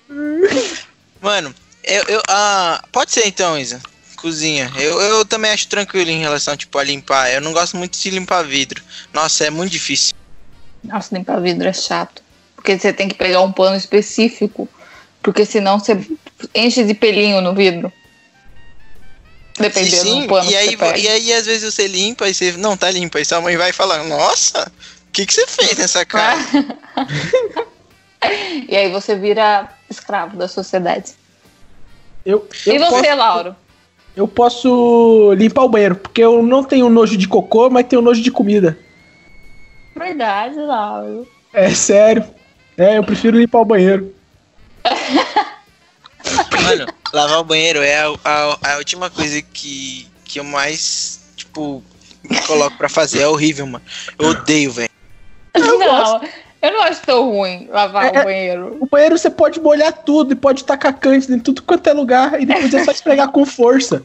Mano, 1.20 1.54
eu. 1.82 2.02
eu 2.08 2.22
ah, 2.28 2.82
pode 2.92 3.12
ser 3.12 3.26
então, 3.26 3.58
Isa. 3.58 3.80
Cozinha. 4.16 4.72
Eu, 4.76 5.00
eu 5.02 5.24
também 5.24 5.50
acho 5.50 5.68
tranquilo 5.68 6.08
em 6.10 6.20
relação, 6.20 6.56
tipo, 6.56 6.78
a 6.78 6.84
limpar. 6.84 7.30
Eu 7.30 7.42
não 7.42 7.52
gosto 7.52 7.76
muito 7.76 7.98
de 7.98 8.10
limpar 8.10 8.42
vidro. 8.42 8.82
Nossa, 9.12 9.44
é 9.44 9.50
muito 9.50 9.72
difícil. 9.72 10.14
Nossa, 10.82 11.14
limpar 11.14 11.40
vidro 11.42 11.68
é 11.68 11.72
chato. 11.74 12.22
Porque 12.56 12.78
você 12.78 12.90
tem 12.90 13.06
que 13.08 13.14
pegar 13.14 13.42
um 13.42 13.52
pano 13.52 13.76
específico. 13.76 14.66
Porque 15.22 15.44
senão 15.44 15.78
você 15.78 15.98
enche 16.54 16.84
de 16.84 16.94
pelinho 16.94 17.42
no 17.42 17.54
vidro. 17.54 17.92
Dependendo 19.58 20.02
Sim, 20.02 20.22
do 20.22 20.28
pano 20.28 20.46
e 20.46 20.48
que 20.48 20.56
aí, 20.56 20.70
você 20.70 20.76
pega. 20.76 20.98
e 20.98 21.08
aí 21.08 21.32
às 21.32 21.46
vezes 21.46 21.72
você 21.72 21.86
limpa 21.86 22.28
e 22.28 22.34
você. 22.34 22.52
Não, 22.52 22.76
tá 22.76 22.90
limpa. 22.90 23.18
Aí 23.18 23.24
sua 23.24 23.40
mãe 23.40 23.56
vai 23.56 23.72
falar, 23.72 24.02
nossa, 24.04 24.70
o 25.08 25.12
que, 25.12 25.24
que 25.24 25.32
você 25.32 25.46
fez 25.46 25.78
nessa 25.78 26.04
casa? 26.04 26.66
e 28.68 28.76
aí 28.76 28.90
você 28.90 29.14
vira 29.14 29.68
escravo 29.88 30.36
da 30.36 30.48
sociedade. 30.48 31.12
Eu, 32.26 32.48
eu 32.66 32.74
e 32.74 32.78
você, 32.78 32.90
posso, 32.90 33.16
Lauro? 33.16 33.56
Eu 34.16 34.26
posso 34.26 35.32
limpar 35.34 35.62
o 35.62 35.68
banheiro, 35.68 35.96
porque 35.96 36.22
eu 36.22 36.42
não 36.42 36.64
tenho 36.64 36.88
nojo 36.88 37.16
de 37.16 37.28
cocô, 37.28 37.70
mas 37.70 37.86
tenho 37.86 38.02
nojo 38.02 38.22
de 38.22 38.30
comida. 38.30 38.76
Verdade, 39.94 40.56
Lauro. 40.56 41.28
É 41.52 41.70
sério. 41.70 42.24
É, 42.76 42.98
eu 42.98 43.04
prefiro 43.04 43.38
limpar 43.38 43.60
o 43.60 43.64
banheiro. 43.64 44.12
Mano, 46.62 46.86
lavar 47.14 47.38
o 47.38 47.44
banheiro 47.44 47.80
é 47.80 48.00
a, 48.00 48.12
a, 48.24 48.72
a 48.72 48.76
última 48.78 49.08
coisa 49.08 49.40
que, 49.40 50.06
que 50.24 50.40
eu 50.40 50.44
mais, 50.44 51.20
tipo, 51.36 51.82
me 52.28 52.40
coloco 52.42 52.76
pra 52.76 52.88
fazer. 52.88 53.20
É 53.20 53.28
horrível, 53.28 53.66
mano. 53.66 53.84
Eu 54.18 54.28
odeio, 54.28 54.72
velho. 54.72 54.90
não, 55.56 56.20
eu 56.60 56.72
não 56.72 56.82
acho 56.82 57.02
tão 57.02 57.30
ruim 57.30 57.68
lavar 57.70 58.06
É, 58.06 58.20
o 58.20 58.24
banheiro. 58.24 58.76
O 58.80 58.86
banheiro 58.86 59.18
você 59.18 59.30
pode 59.30 59.60
molhar 59.60 59.92
tudo 59.92 60.32
e 60.32 60.36
pode 60.36 60.64
tacar 60.64 60.94
cante 60.94 61.30
em 61.32 61.38
tudo 61.38 61.62
quanto 61.62 61.86
é 61.86 61.92
lugar 61.92 62.40
e 62.40 62.46
depois 62.46 62.72
é 62.72 62.84
só 62.84 62.90
esfregar 62.92 63.30
com 63.30 63.44
força. 63.44 64.02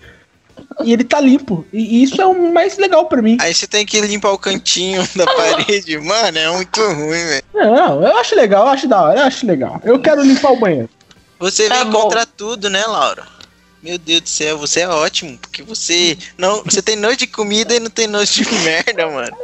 E 0.83 0.93
ele 0.93 1.03
tá 1.03 1.19
limpo. 1.19 1.65
E 1.71 2.03
isso 2.03 2.21
é 2.21 2.25
o 2.25 2.53
mais 2.53 2.77
legal 2.77 3.05
pra 3.05 3.21
mim. 3.21 3.37
Aí 3.39 3.53
você 3.53 3.65
tem 3.65 3.85
que 3.85 3.99
limpar 4.01 4.31
o 4.31 4.37
cantinho 4.37 5.01
da 5.15 5.25
parede. 5.33 5.97
Mano, 5.97 6.37
é 6.37 6.51
muito 6.51 6.81
ruim, 6.81 7.25
velho. 7.25 7.43
Não, 7.53 8.03
eu 8.03 8.17
acho 8.17 8.35
legal, 8.35 8.65
eu 8.65 8.71
acho 8.71 8.87
da 8.87 9.01
hora, 9.01 9.19
eu 9.21 9.25
acho 9.25 9.47
legal. 9.47 9.79
Eu 9.83 9.99
quero 9.99 10.21
limpar 10.21 10.51
o 10.51 10.59
banheiro. 10.59 10.89
Você 11.39 11.67
Tá 11.69 11.75
vem 11.83 11.91
bom. 11.91 12.01
contra 12.01 12.25
tudo, 12.25 12.69
né, 12.69 12.85
Laura? 12.85 13.23
Meu 13.81 13.97
Deus 13.97 14.21
do 14.21 14.29
céu, 14.29 14.57
você 14.57 14.81
é 14.81 14.89
ótimo, 14.89 15.37
porque 15.37 15.63
você 15.63 16.17
não, 16.37 16.63
você 16.63 16.81
tem 16.81 16.97
nojo 16.97 17.15
de 17.15 17.27
comida 17.27 17.73
e 17.73 17.79
não 17.79 17.89
tem 17.89 18.07
nojo 18.07 18.43
de 18.43 18.55
merda, 18.59 19.07
mano. 19.07 19.35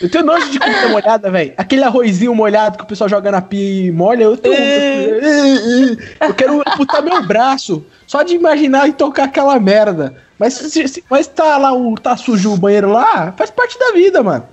Eu 0.00 0.10
tenho 0.10 0.24
nojo 0.24 0.50
de 0.50 0.58
comida 0.58 0.88
molhada, 0.88 1.30
velho. 1.30 1.54
Aquele 1.56 1.84
arrozinho 1.84 2.34
molhado 2.34 2.76
que 2.76 2.82
o 2.84 2.86
pessoal 2.86 3.08
joga 3.08 3.30
na 3.30 3.40
pia 3.40 3.86
e 3.86 3.92
molha, 3.92 4.24
eu 4.24 4.36
tenho. 4.36 4.54
Eu 6.20 6.34
quero 6.34 6.60
amputar 6.60 7.02
meu 7.02 7.22
braço. 7.22 7.84
Só 8.06 8.22
de 8.22 8.34
imaginar 8.34 8.88
e 8.88 8.92
tocar 8.92 9.24
aquela 9.24 9.58
merda. 9.60 10.16
Mas, 10.38 10.54
se, 10.54 10.88
se- 10.88 11.04
mas 11.08 11.26
tá 11.28 11.56
lá, 11.56 11.72
o, 11.72 11.94
tá 11.94 12.16
sujo 12.16 12.52
o 12.52 12.56
banheiro 12.56 12.90
lá, 12.90 13.32
faz 13.38 13.50
parte 13.50 13.78
da 13.78 13.92
vida, 13.92 14.22
mano. 14.22 14.46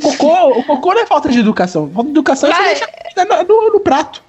Cocô, 0.00 0.58
o 0.58 0.64
cocô 0.64 0.94
não 0.94 1.02
é 1.02 1.06
falta 1.06 1.28
de 1.28 1.38
educação. 1.40 1.90
Falta 1.92 2.04
de 2.04 2.10
educação 2.14 2.48
é 2.48 2.52
você 2.52 2.58
Vai. 2.62 2.68
deixar 2.70 2.84
a 2.86 3.14
comida 3.24 3.44
no, 3.44 3.48
no- 3.66 3.72
no 3.74 3.80
prato. 3.80 4.22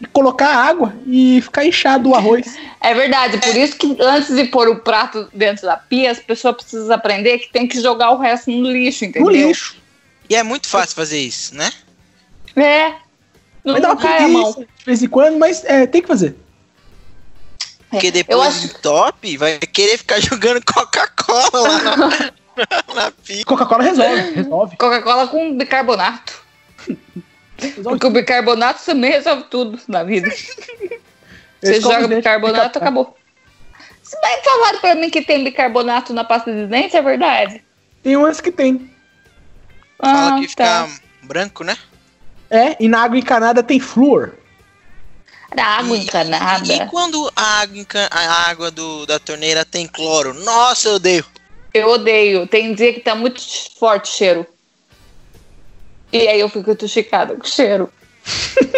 E 0.00 0.06
colocar 0.06 0.48
água 0.48 0.94
e 1.06 1.40
ficar 1.42 1.64
inchado 1.66 2.08
o 2.10 2.14
arroz. 2.14 2.56
É 2.82 2.94
verdade, 2.94 3.36
por 3.36 3.54
isso 3.54 3.76
que 3.76 3.94
antes 4.00 4.34
de 4.34 4.44
pôr 4.46 4.66
o 4.66 4.76
prato 4.80 5.28
dentro 5.34 5.66
da 5.66 5.76
pia, 5.76 6.10
as 6.10 6.18
pessoas 6.18 6.56
precisam 6.56 6.94
aprender 6.94 7.36
que 7.38 7.52
tem 7.52 7.68
que 7.68 7.78
jogar 7.78 8.10
o 8.12 8.18
resto 8.18 8.50
no 8.50 8.70
lixo, 8.72 9.04
entendeu? 9.04 9.30
No 9.30 9.30
lixo. 9.36 9.76
E 10.30 10.34
é 10.34 10.42
muito 10.42 10.66
fácil 10.66 10.96
fazer 10.96 11.18
isso, 11.18 11.54
né? 11.54 11.70
É. 12.56 12.94
Não, 13.62 13.74
Vai 13.74 13.82
dar 13.82 13.88
uma 13.90 13.96
cai 13.98 14.24
a 14.24 14.28
mão. 14.28 14.52
preguiça 14.54 14.72
de 14.78 14.84
vez 14.86 15.02
em 15.02 15.08
quando, 15.08 15.38
mas 15.38 15.62
é, 15.66 15.86
tem 15.86 16.00
que 16.00 16.08
fazer. 16.08 16.34
Porque 17.90 18.06
Eu 18.06 18.12
depois 18.12 18.40
acho- 18.48 18.68
do 18.68 18.74
top 18.80 19.36
vai 19.36 19.58
querer 19.58 19.98
ficar 19.98 20.18
jogando 20.22 20.62
Coca-Cola 20.64 21.60
lá 21.60 21.96
na, 21.98 22.08
na 22.94 23.10
pia. 23.10 23.44
Coca-Cola 23.44 23.82
resolve, 23.84 24.30
resolve. 24.32 24.76
Coca-Cola 24.78 25.28
com 25.28 25.54
bicarbonato. 25.58 26.42
Porque 27.82 28.06
o 28.06 28.10
bicarbonato 28.10 28.84
também 28.84 29.10
resolve 29.10 29.44
tudo 29.44 29.78
na 29.88 30.02
vida. 30.02 30.30
Você 31.60 31.72
Eles 31.72 31.82
joga 31.82 32.08
bicarbonato, 32.08 32.68
fica- 32.74 32.78
acabou. 32.78 33.16
Se 34.02 34.18
bem 34.20 34.42
falaram 34.42 34.78
pra 34.80 34.94
mim 34.94 35.10
que 35.10 35.22
tem 35.22 35.44
bicarbonato 35.44 36.12
na 36.12 36.24
pasta 36.24 36.52
de 36.52 36.66
dente, 36.66 36.96
é 36.96 37.02
verdade. 37.02 37.62
Tem 38.02 38.16
umas 38.16 38.40
que 38.40 38.50
tem. 38.50 38.90
Fala 39.98 40.36
Ah, 40.36 40.40
que 40.40 40.48
fica 40.48 40.64
tá. 40.64 40.88
branco, 41.22 41.62
né? 41.62 41.76
É, 42.50 42.76
e 42.82 42.88
na 42.88 43.02
água 43.02 43.18
encanada 43.18 43.62
tem 43.62 43.78
flúor. 43.78 44.34
Era 45.50 45.64
água 45.64 45.96
E- 45.96 46.00
encanada. 46.00 46.72
E, 46.72 46.76
e 46.76 46.86
quando 46.86 47.30
a 47.36 47.60
água, 47.60 47.78
encan- 47.78 48.08
a 48.10 48.50
água 48.50 48.70
do, 48.70 49.04
da 49.06 49.18
torneira 49.18 49.64
tem 49.64 49.86
cloro? 49.86 50.32
Nossa, 50.34 50.88
eu 50.88 50.94
odeio. 50.94 51.26
Eu 51.74 51.88
odeio. 51.90 52.46
Tem 52.46 52.74
dia 52.74 52.92
que 52.94 53.00
tá 53.00 53.14
muito 53.14 53.40
forte 53.78 54.10
o 54.10 54.16
cheiro. 54.16 54.46
E 56.12 56.28
aí 56.28 56.40
eu 56.40 56.48
fico 56.48 56.70
intoxicada 56.70 57.34
com 57.36 57.42
o 57.44 57.48
cheiro. 57.48 57.90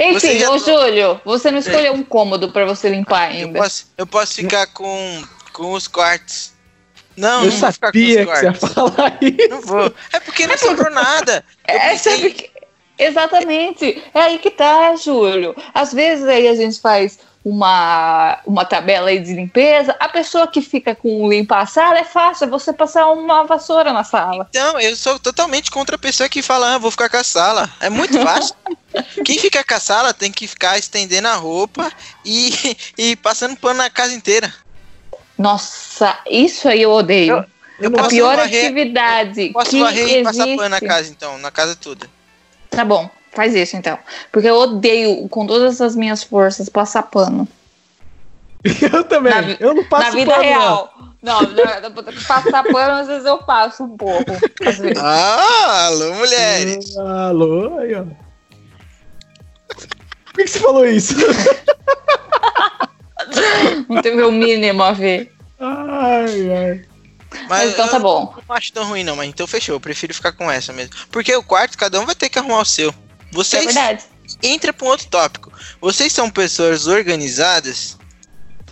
Enfim, 0.00 0.38
já- 0.38 0.50
ô 0.50 0.58
Júlio, 0.58 1.20
você 1.24 1.50
não 1.50 1.58
escolheu 1.58 1.92
um 1.92 2.02
cômodo 2.02 2.50
pra 2.50 2.64
você 2.64 2.88
limpar 2.88 3.34
Eu 3.34 3.46
ainda. 3.46 3.58
posso, 3.60 3.86
eu 3.96 4.06
posso 4.06 4.34
ficar 4.34 4.66
com, 4.68 5.22
com 5.52 5.72
os 5.72 5.86
quartos. 5.86 6.52
Não, 7.16 7.44
eu 7.44 7.50
não 7.50 7.56
vou 7.58 7.72
ficar 7.72 7.92
com 7.92 7.98
sabia 7.98 8.22
os 8.22 8.26
que 8.30 8.36
você 8.36 8.44
ia 8.46 8.52
quartos. 8.52 8.72
falar 8.72 9.18
isso. 9.20 9.48
Não 9.48 9.60
vou. 9.62 9.94
É 10.12 10.20
porque 10.20 10.46
não 10.46 10.56
sobrou 10.58 10.90
nada. 10.90 11.44
Eu 11.68 11.74
É, 11.74 11.90
pensei- 11.90 12.12
sabe 12.16 12.30
que- 12.32 12.50
Exatamente. 13.00 14.02
É 14.12 14.20
aí 14.20 14.38
que 14.38 14.50
tá, 14.50 14.94
Júlio. 14.96 15.54
Às 15.72 15.92
vezes 15.92 16.26
aí 16.26 16.48
a 16.48 16.54
gente 16.56 16.80
faz 16.80 17.18
uma, 17.44 18.38
uma 18.46 18.64
tabela 18.64 19.08
aí 19.08 19.18
de 19.20 19.32
limpeza. 19.34 19.96
A 19.98 20.08
pessoa 20.08 20.46
que 20.46 20.60
fica 20.60 20.94
com 20.94 21.28
limpar 21.28 21.62
a 21.62 21.66
sala 21.66 21.98
é 21.98 22.04
fácil, 22.04 22.44
é 22.44 22.48
você 22.48 22.72
passar 22.72 23.06
uma 23.10 23.44
vassoura 23.44 23.92
na 23.92 24.04
sala. 24.04 24.46
Então, 24.50 24.78
eu 24.80 24.94
sou 24.96 25.18
totalmente 25.18 25.70
contra 25.70 25.96
a 25.96 25.98
pessoa 25.98 26.28
que 26.28 26.42
fala, 26.42 26.74
ah, 26.74 26.78
vou 26.78 26.90
ficar 26.90 27.08
com 27.08 27.16
a 27.16 27.24
sala. 27.24 27.70
É 27.80 27.88
muito 27.88 28.18
fácil. 28.22 28.54
Quem 29.24 29.38
fica 29.38 29.62
com 29.64 29.74
a 29.74 29.80
sala 29.80 30.12
tem 30.14 30.30
que 30.32 30.46
ficar 30.46 30.78
estendendo 30.78 31.28
a 31.28 31.34
roupa 31.34 31.90
e, 32.24 32.52
e 32.98 33.16
passando 33.16 33.56
pano 33.56 33.78
na 33.78 33.88
casa 33.90 34.12
inteira. 34.14 34.52
Nossa, 35.36 36.18
isso 36.28 36.68
aí 36.68 36.82
eu 36.82 36.90
odeio. 36.90 37.44
Eu 37.78 37.90
a 37.90 37.92
posso 37.92 38.08
pior 38.10 38.36
varrer- 38.36 38.64
atividade 38.64 39.50
Posso 39.50 39.70
que 39.70 39.80
varrer 39.80 40.08
e 40.18 40.22
passar 40.24 40.42
existe. 40.42 40.56
pano 40.56 40.68
na 40.70 40.80
casa, 40.80 41.10
então, 41.10 41.38
na 41.38 41.50
casa 41.50 41.76
toda. 41.76 42.10
Tá 42.70 42.84
bom, 42.84 43.08
faz 43.32 43.54
isso 43.54 43.76
então. 43.76 43.98
Porque 44.32 44.48
eu 44.48 44.56
odeio 44.56 45.28
com 45.28 45.46
todas 45.46 45.80
as 45.80 45.94
minhas 45.96 46.22
forças 46.22 46.68
passar 46.68 47.02
pano. 47.04 47.46
Eu 48.92 49.04
também. 49.04 49.32
Na 49.32 49.56
eu 49.60 49.72
não 49.74 49.84
passo 49.84 50.04
na 50.04 50.10
vida 50.10 50.32
pano, 50.32 50.42
não. 50.42 50.50
real. 50.50 50.94
Não, 51.22 51.42
na- 51.42 51.90
passar 52.26 52.62
pano 52.64 52.92
às 53.00 53.06
vezes 53.06 53.24
eu 53.24 53.38
passo 53.38 53.84
um 53.84 53.96
pouco. 53.96 54.32
Às 54.66 54.78
vezes. 54.78 54.98
Ah, 55.02 55.86
alô, 55.86 56.14
mulheres. 56.14 56.96
Alô, 56.96 57.78
aí, 57.78 57.94
ó. 57.94 58.04
Por 59.68 60.34
que, 60.34 60.44
que 60.44 60.48
você 60.48 60.58
falou 60.60 60.86
isso? 60.86 61.14
Não 63.88 64.00
teve 64.02 64.22
o 64.22 64.30
mínimo 64.32 64.82
a 64.82 64.92
ver. 64.92 65.32
ai, 65.58 66.52
ai. 66.52 66.84
Mas 67.48 67.72
então 67.72 67.86
eu 67.86 67.90
tá 67.90 67.98
bom. 67.98 68.34
Não 68.48 68.56
acho 68.56 68.72
tão 68.72 68.86
ruim, 68.88 69.04
não, 69.04 69.16
mas 69.16 69.28
então 69.28 69.46
fechou. 69.46 69.74
Eu 69.76 69.80
prefiro 69.80 70.14
ficar 70.14 70.32
com 70.32 70.50
essa 70.50 70.72
mesmo. 70.72 70.94
Porque 71.10 71.34
o 71.34 71.42
quarto, 71.42 71.76
cada 71.76 72.00
um 72.00 72.06
vai 72.06 72.14
ter 72.14 72.28
que 72.28 72.38
arrumar 72.38 72.60
o 72.60 72.64
seu. 72.64 72.94
É 73.30 73.34
Vocês. 73.34 73.64
verdade. 73.66 74.04
entra 74.42 74.72
pra 74.72 74.86
um 74.86 74.90
outro 74.90 75.06
tópico. 75.08 75.52
Vocês 75.80 76.12
são 76.12 76.30
pessoas 76.30 76.86
organizadas, 76.86 77.96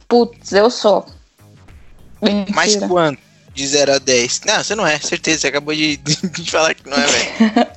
Putz, 0.08 0.52
eu 0.52 0.70
sou. 0.70 1.04
Mentira. 2.22 2.54
mas 2.54 2.76
quanto? 2.76 3.20
De 3.52 3.66
0 3.66 3.94
a 3.94 3.98
10. 3.98 4.42
Não, 4.46 4.62
você 4.62 4.74
não 4.74 4.86
é, 4.86 4.98
certeza. 4.98 5.40
Você 5.40 5.46
acabou 5.48 5.74
de, 5.74 5.96
de 5.98 6.50
falar 6.50 6.74
que 6.74 6.88
não 6.88 6.96
é, 6.96 7.06
velho. 7.06 7.76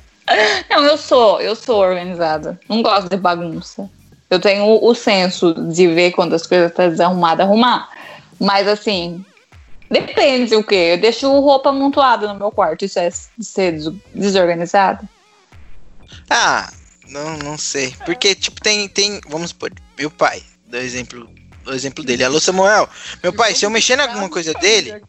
Não, 0.70 0.84
eu 0.86 0.96
sou, 0.96 1.40
eu 1.40 1.56
sou 1.56 1.80
organizada. 1.80 2.60
Não 2.68 2.82
gosto 2.82 3.08
de 3.08 3.16
bagunça. 3.16 3.90
Eu 4.30 4.38
tenho 4.38 4.78
o, 4.80 4.94
senso 4.94 5.52
de 5.72 5.88
ver 5.88 6.12
quando 6.12 6.34
as 6.34 6.46
coisas 6.46 6.70
estão 6.70 6.88
desarrumadas, 6.88 7.44
arrumar. 7.44 7.88
Mas 8.38 8.68
assim, 8.68 9.24
depende 9.90 10.54
o 10.54 10.62
quê? 10.62 10.92
Eu 10.92 11.00
deixo 11.00 11.28
roupa 11.40 11.70
amontoada 11.70 12.28
no 12.32 12.38
meu 12.38 12.52
quarto. 12.52 12.84
Isso 12.84 13.00
é 13.00 13.10
ser 13.10 13.72
des- 13.72 13.92
desorganizado? 14.14 15.08
Ah, 16.28 16.70
não, 17.08 17.36
não 17.38 17.58
sei. 17.58 17.94
Porque, 18.04 18.34
tipo, 18.34 18.60
tem, 18.60 18.88
tem. 18.88 19.20
Vamos 19.28 19.50
supor, 19.50 19.72
meu 19.98 20.10
pai, 20.10 20.42
do 20.66 20.76
exemplo, 20.76 21.28
do 21.64 21.72
exemplo 21.72 22.04
dele. 22.04 22.24
Alô, 22.24 22.40
Samuel. 22.40 22.88
Meu 23.22 23.32
pai, 23.32 23.54
se 23.54 23.64
eu 23.64 23.70
mexer 23.70 23.98
em 23.98 24.02
alguma 24.02 24.28
coisa 24.28 24.54
dele, 24.54 25.02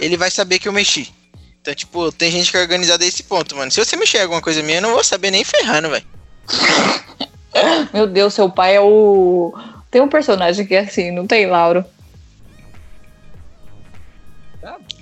ele 0.00 0.16
vai 0.16 0.30
saber 0.30 0.58
que 0.58 0.68
eu 0.68 0.72
mexi. 0.72 1.12
Então, 1.60 1.74
tipo, 1.74 2.10
tem 2.10 2.30
gente 2.30 2.50
que 2.50 2.56
é 2.56 2.60
organizada 2.60 3.04
a 3.04 3.06
esse 3.06 3.22
ponto, 3.22 3.54
mano. 3.54 3.70
Se 3.70 3.84
você 3.84 3.96
mexer 3.96 4.18
em 4.18 4.22
alguma 4.22 4.42
coisa 4.42 4.62
minha, 4.62 4.78
eu 4.78 4.82
não 4.82 4.92
vou 4.92 5.04
saber 5.04 5.30
nem 5.30 5.44
ferrando, 5.44 5.90
velho. 5.90 6.04
Meu 7.92 8.06
Deus, 8.06 8.34
seu 8.34 8.50
pai 8.50 8.76
é 8.76 8.80
o. 8.80 9.54
Tem 9.90 10.00
um 10.00 10.08
personagem 10.08 10.66
que 10.66 10.74
é 10.74 10.80
assim, 10.80 11.10
não 11.10 11.26
tem, 11.26 11.46
Lauro? 11.46 11.84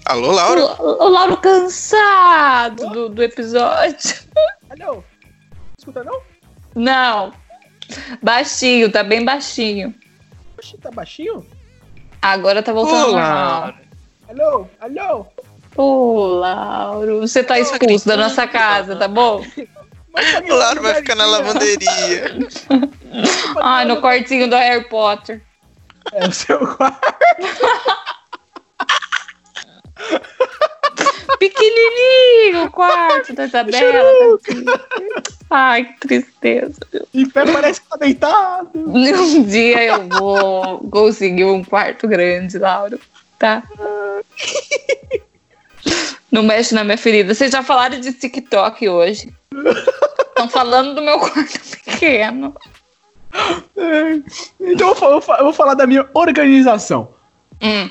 Alô, 0.04 0.33
Laura? 0.33 0.64
O, 0.83 1.04
o 1.04 1.09
Lauro 1.09 1.37
cansado 1.37 2.90
do, 2.90 3.09
do 3.09 3.23
episódio. 3.23 4.16
Alô? 4.69 5.04
Escuta 5.90 6.04
não? 6.04 6.20
Não. 6.75 7.32
Baixinho, 8.23 8.90
tá 8.90 9.02
bem 9.02 9.25
baixinho. 9.25 9.92
Oxi, 10.56 10.78
tá 10.78 10.90
baixinho? 10.90 11.44
Agora 12.23 12.62
tá 12.62 12.73
voltando 12.73 13.02
ao 13.02 13.09
Olá. 13.11 13.75
Alô? 14.28 14.68
Alô? 14.80 15.26
Ô, 15.76 16.26
Lauro, 16.38 17.20
você 17.20 17.42
tá 17.42 17.59
expulso 17.59 18.06
da 18.06 18.16
nossa 18.16 18.47
casa, 18.47 18.97
tá 18.97 19.09
bom? 19.09 19.44
O 20.12 20.50
Laura 20.52 20.80
vai 20.80 20.94
ficar 20.97 21.14
na 21.14 21.25
lavanderia. 21.25 22.37
Ai, 23.62 23.85
no 23.85 24.00
quartinho 24.00 24.50
do 24.50 24.56
Harry 24.56 24.82
Potter. 24.88 25.40
É 26.12 26.26
o 26.26 26.32
seu 26.32 26.59
quarto. 26.66 26.99
Pequenininho 31.40 32.66
o 32.66 32.70
quarto 32.70 33.32
da 33.32 33.47
Isabela. 33.47 34.38
tá 34.38 34.52
assim. 34.52 34.64
Ai, 35.49 35.85
que 35.85 36.00
tristeza. 36.00 36.75
Em 37.14 37.28
pé 37.28 37.50
parece 37.50 37.80
que 37.80 37.88
tá 37.88 37.97
deitado. 37.97 38.70
Um 38.76 39.42
dia 39.42 39.82
eu 39.85 40.06
vou 40.09 40.78
conseguir 40.90 41.44
um 41.44 41.64
quarto 41.64 42.06
grande, 42.06 42.59
Lauro. 42.59 43.00
Tá? 43.38 43.62
Não 46.30 46.42
mexe 46.42 46.75
na 46.75 46.85
minha 46.85 46.99
ferida. 46.99 47.35
Vocês 47.35 47.50
já 47.50 47.62
falaram 47.62 47.99
de 47.99 48.12
TikTok 48.12 48.87
hoje. 48.87 49.32
Estão 50.28 50.47
falando 50.49 50.94
do 50.94 51.02
meu 51.02 51.18
quarto 51.18 51.59
pequeno. 51.85 52.54
É. 53.76 54.20
Então 54.61 54.90
eu 54.90 54.94
vou, 54.94 55.23
eu 55.38 55.44
vou 55.44 55.52
falar 55.54 55.75
da 55.75 55.87
minha 55.87 56.06
organização. 56.12 57.14
Hum. 57.62 57.88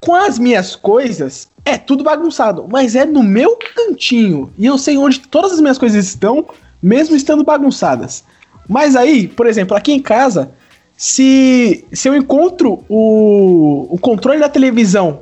Com 0.00 0.14
as 0.14 0.38
minhas 0.38 0.74
coisas, 0.74 1.48
é 1.64 1.76
tudo 1.76 2.02
bagunçado, 2.02 2.66
mas 2.68 2.94
é 2.94 3.04
no 3.04 3.22
meu 3.22 3.56
cantinho. 3.74 4.52
E 4.56 4.66
eu 4.66 4.78
sei 4.78 4.96
onde 4.96 5.20
todas 5.20 5.52
as 5.52 5.60
minhas 5.60 5.78
coisas 5.78 6.06
estão, 6.06 6.46
mesmo 6.82 7.14
estando 7.14 7.44
bagunçadas. 7.44 8.24
Mas 8.68 8.96
aí, 8.96 9.28
por 9.28 9.46
exemplo, 9.46 9.76
aqui 9.76 9.92
em 9.92 10.00
casa, 10.00 10.52
se, 10.96 11.86
se 11.92 12.08
eu 12.08 12.14
encontro 12.14 12.84
o, 12.88 13.88
o 13.90 13.98
controle 13.98 14.40
da 14.40 14.48
televisão 14.48 15.20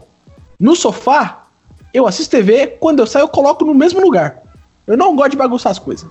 no 0.59 0.77
sofá, 0.77 1.45
eu 1.93 2.07
assisto 2.07 2.37
TV, 2.37 2.79
quando 2.81 3.01
eu 3.01 3.07
saio 3.07 3.25
eu 3.25 3.29
coloco 3.29 3.65
no 3.65 3.75
mesmo 3.75 4.01
lugar. 4.01 4.43
Eu 4.87 4.97
não 4.97 5.17
gosto 5.17 5.33
de 5.33 5.37
bagunçar 5.37 5.73
as 5.73 5.79
coisas. 5.79 6.09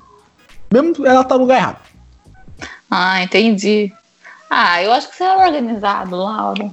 Mesmo 0.71 1.05
ela 1.05 1.23
tá 1.23 1.35
no 1.35 1.41
lugar 1.41 1.57
errado. 1.57 1.79
Ah, 2.89 3.23
entendi. 3.23 3.93
Ah, 4.49 4.81
eu 4.81 4.91
acho 4.93 5.09
que 5.09 5.15
você 5.15 5.23
é 5.23 5.35
organizado, 5.35 6.15
Lauro. 6.15 6.71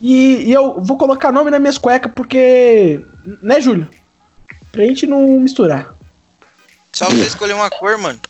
E, 0.00 0.44
e 0.44 0.52
eu 0.52 0.80
vou 0.80 0.96
colocar 0.96 1.32
nome 1.32 1.50
nas 1.50 1.60
minhas 1.60 1.78
cuecas, 1.78 2.12
porque. 2.14 3.04
Né, 3.42 3.60
Júlio? 3.60 3.88
Pra 4.70 4.84
gente 4.84 5.06
não 5.06 5.40
misturar. 5.40 5.94
Só 6.92 7.06
você 7.06 7.22
escolher 7.22 7.54
uma 7.54 7.70
cor, 7.70 7.98
mano. 7.98 8.20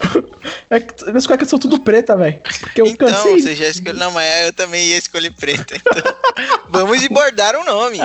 É 0.70 0.78
que 0.78 1.04
minhas 1.06 1.26
cuecas 1.26 1.48
são 1.48 1.58
tudo 1.58 1.80
preta, 1.80 2.16
velho. 2.16 2.40
Então, 2.70 2.94
cansei. 2.94 3.42
você 3.42 3.56
já 3.56 3.66
escolheu. 3.66 3.96
Não, 3.96 4.12
mas 4.12 4.46
eu 4.46 4.52
também 4.52 4.86
ia 4.86 4.96
escolher 4.96 5.32
preta. 5.32 5.74
Então, 5.74 5.92
vamos 6.70 7.06
bordar 7.08 7.56
um 7.56 7.64
nome. 7.64 7.98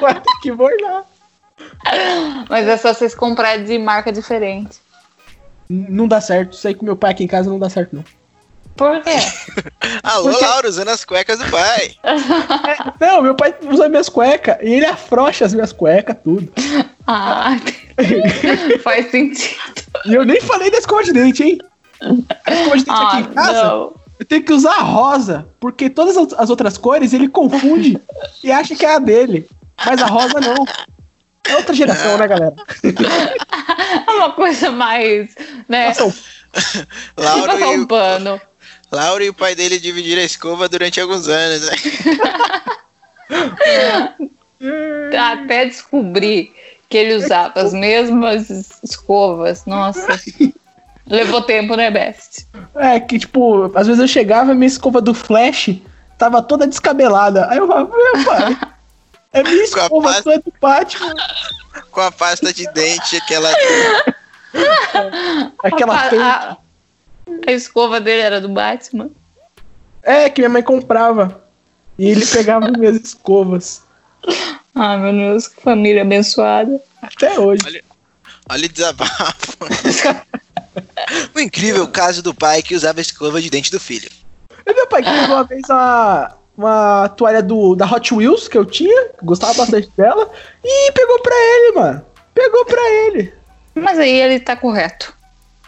Vai 0.00 0.14
ter 0.14 0.40
que 0.40 0.50
bordar. 0.50 1.04
Mas 2.48 2.66
é 2.66 2.78
só 2.78 2.94
vocês 2.94 3.14
comprar 3.14 3.58
de 3.58 3.78
marca 3.78 4.10
diferente. 4.10 4.78
Não 5.68 6.08
dá 6.08 6.18
certo. 6.20 6.54
Isso 6.54 6.66
aí 6.66 6.74
com 6.74 6.84
meu 6.84 6.96
pai 6.96 7.10
aqui 7.10 7.24
em 7.24 7.28
casa 7.28 7.50
não 7.50 7.58
dá 7.58 7.68
certo, 7.68 7.94
não. 7.94 8.04
Por 8.76 9.02
quê? 9.02 9.10
Alô, 10.02 10.30
Porque- 10.30 10.44
Laura, 10.44 10.68
usando 10.68 10.88
as 10.88 11.04
cuecas 11.04 11.38
do 11.38 11.50
pai. 11.50 11.92
Não, 13.00 13.22
meu 13.22 13.34
pai 13.34 13.54
usa 13.62 13.88
minhas 13.88 14.08
cuecas 14.08 14.56
e 14.62 14.68
ele 14.74 14.86
afrouxa 14.86 15.44
as 15.44 15.52
minhas 15.52 15.72
cuecas, 15.72 16.16
tudo. 16.24 16.50
Ah, 17.06 17.56
faz 18.82 19.10
sentido. 19.10 19.58
E 20.06 20.14
eu 20.14 20.24
nem 20.24 20.40
falei 20.40 20.70
da 20.70 20.78
escova 20.78 21.02
de 21.04 21.12
dente, 21.12 21.42
hein? 21.42 21.58
A 22.46 22.52
escova 22.54 22.76
de 22.78 22.84
dente 22.84 22.90
Ah, 22.90 23.08
aqui 23.08 23.20
em 23.30 23.34
casa, 23.34 23.64
não. 23.64 23.94
eu 24.18 24.26
tenho 24.26 24.42
que 24.44 24.52
usar 24.52 24.78
rosa, 24.78 25.46
porque 25.60 25.90
todas 25.90 26.16
as- 26.16 26.32
as 26.38 26.48
outras 26.50 26.78
cores 26.78 27.12
ele 27.12 27.28
confunde 27.28 28.00
e 28.42 28.50
acha 28.50 28.74
que 28.74 28.86
é 28.86 28.94
a 28.94 28.98
dele. 28.98 29.46
Mas 29.84 30.00
a 30.00 30.06
rosa 30.06 30.40
não. 30.40 30.64
É 31.46 31.56
outra 31.56 31.74
geração, 31.74 32.16
né, 32.18 32.28
galera? 32.28 32.54
É 34.06 34.10
uma 34.10 34.32
coisa 34.32 34.70
mais, 34.70 35.34
né? 35.68 35.88
Nossa, 35.88 36.04
o 36.06 36.12
Laura 37.22 37.52
passar 37.54 37.72
e, 37.74 37.78
um 37.78 37.86
pano. 37.86 38.40
Laura 38.90 39.24
e 39.24 39.28
o 39.28 39.34
pai 39.34 39.54
dele 39.54 39.78
dividiram 39.78 40.20
a 40.22 40.24
escova 40.24 40.68
durante 40.68 41.00
alguns 41.00 41.28
anos. 41.28 41.62
Né? 41.62 41.76
Até 45.16 45.66
descobrir 45.66 46.52
que 46.88 46.96
ele 46.96 47.14
usava 47.14 47.60
as 47.60 47.72
mesmas 47.72 48.50
escovas. 48.82 49.64
Nossa. 49.64 50.20
Levou 51.06 51.42
tempo, 51.42 51.76
né, 51.76 51.90
Best? 51.90 52.46
É, 52.74 53.00
que 53.00 53.18
tipo, 53.18 53.70
às 53.76 53.86
vezes 53.86 54.00
eu 54.00 54.08
chegava 54.08 54.52
e 54.52 54.54
minha 54.54 54.66
escova 54.66 55.00
do 55.00 55.14
Flash 55.14 55.70
tava 56.18 56.42
toda 56.42 56.66
descabelada. 56.66 57.48
Aí 57.48 57.58
eu 57.58 57.66
falava, 57.66 57.90
meu 57.96 58.24
pai, 58.24 58.58
é 59.32 59.42
minha 59.42 59.56
Com 59.70 59.80
a 59.80 59.84
escova, 59.84 60.08
pasta- 60.08 60.32
é 60.34 60.38
do 60.38 60.52
Batman. 60.60 61.14
Com 61.90 62.00
a 62.00 62.12
pasta 62.12 62.52
de 62.52 62.66
dente, 62.72 63.16
aquela. 63.16 63.50
Aquela 65.62 65.94
a. 65.96 66.56
a- 67.46 67.50
a 67.50 67.52
escova 67.52 68.00
dele 68.00 68.22
era 68.22 68.40
do 68.40 68.48
Batman. 68.48 69.10
É, 70.02 70.30
que 70.30 70.40
minha 70.40 70.48
mãe 70.50 70.62
comprava. 70.62 71.42
E 71.98 72.08
ele 72.08 72.24
pegava 72.26 72.70
minhas 72.70 72.96
escovas. 72.96 73.82
Ai, 74.74 74.98
meu 74.98 75.12
Deus, 75.12 75.48
que 75.48 75.60
família 75.62 76.02
abençoada. 76.02 76.80
Até 77.02 77.38
hoje. 77.38 77.62
Olha 78.48 78.66
o 78.66 78.68
desabafo. 78.68 79.56
o 81.34 81.40
incrível 81.40 81.86
caso 81.88 82.22
do 82.22 82.34
pai 82.34 82.62
que 82.62 82.74
usava 82.74 83.00
a 83.00 83.02
escova 83.02 83.40
de 83.40 83.50
dente 83.50 83.70
do 83.70 83.80
filho. 83.80 84.10
E 84.66 84.72
meu 84.72 84.86
pai 84.86 85.02
que 85.02 85.10
pegou 85.10 85.36
uma 85.36 85.44
vez 85.44 85.62
uma, 85.68 86.34
uma 86.56 87.08
toalha 87.10 87.42
do, 87.42 87.74
da 87.74 87.86
Hot 87.86 88.12
Wheels 88.14 88.48
que 88.48 88.58
eu 88.58 88.64
tinha, 88.64 89.08
gostava 89.22 89.54
bastante 89.54 89.90
dela, 89.96 90.30
e 90.64 90.92
pegou 90.92 91.20
pra 91.20 91.34
ele, 91.34 91.72
mano. 91.72 92.06
Pegou 92.34 92.64
pra 92.64 92.82
ele. 93.06 93.32
Mas 93.74 93.98
aí 93.98 94.10
ele 94.10 94.40
tá 94.40 94.56
correto. 94.56 95.14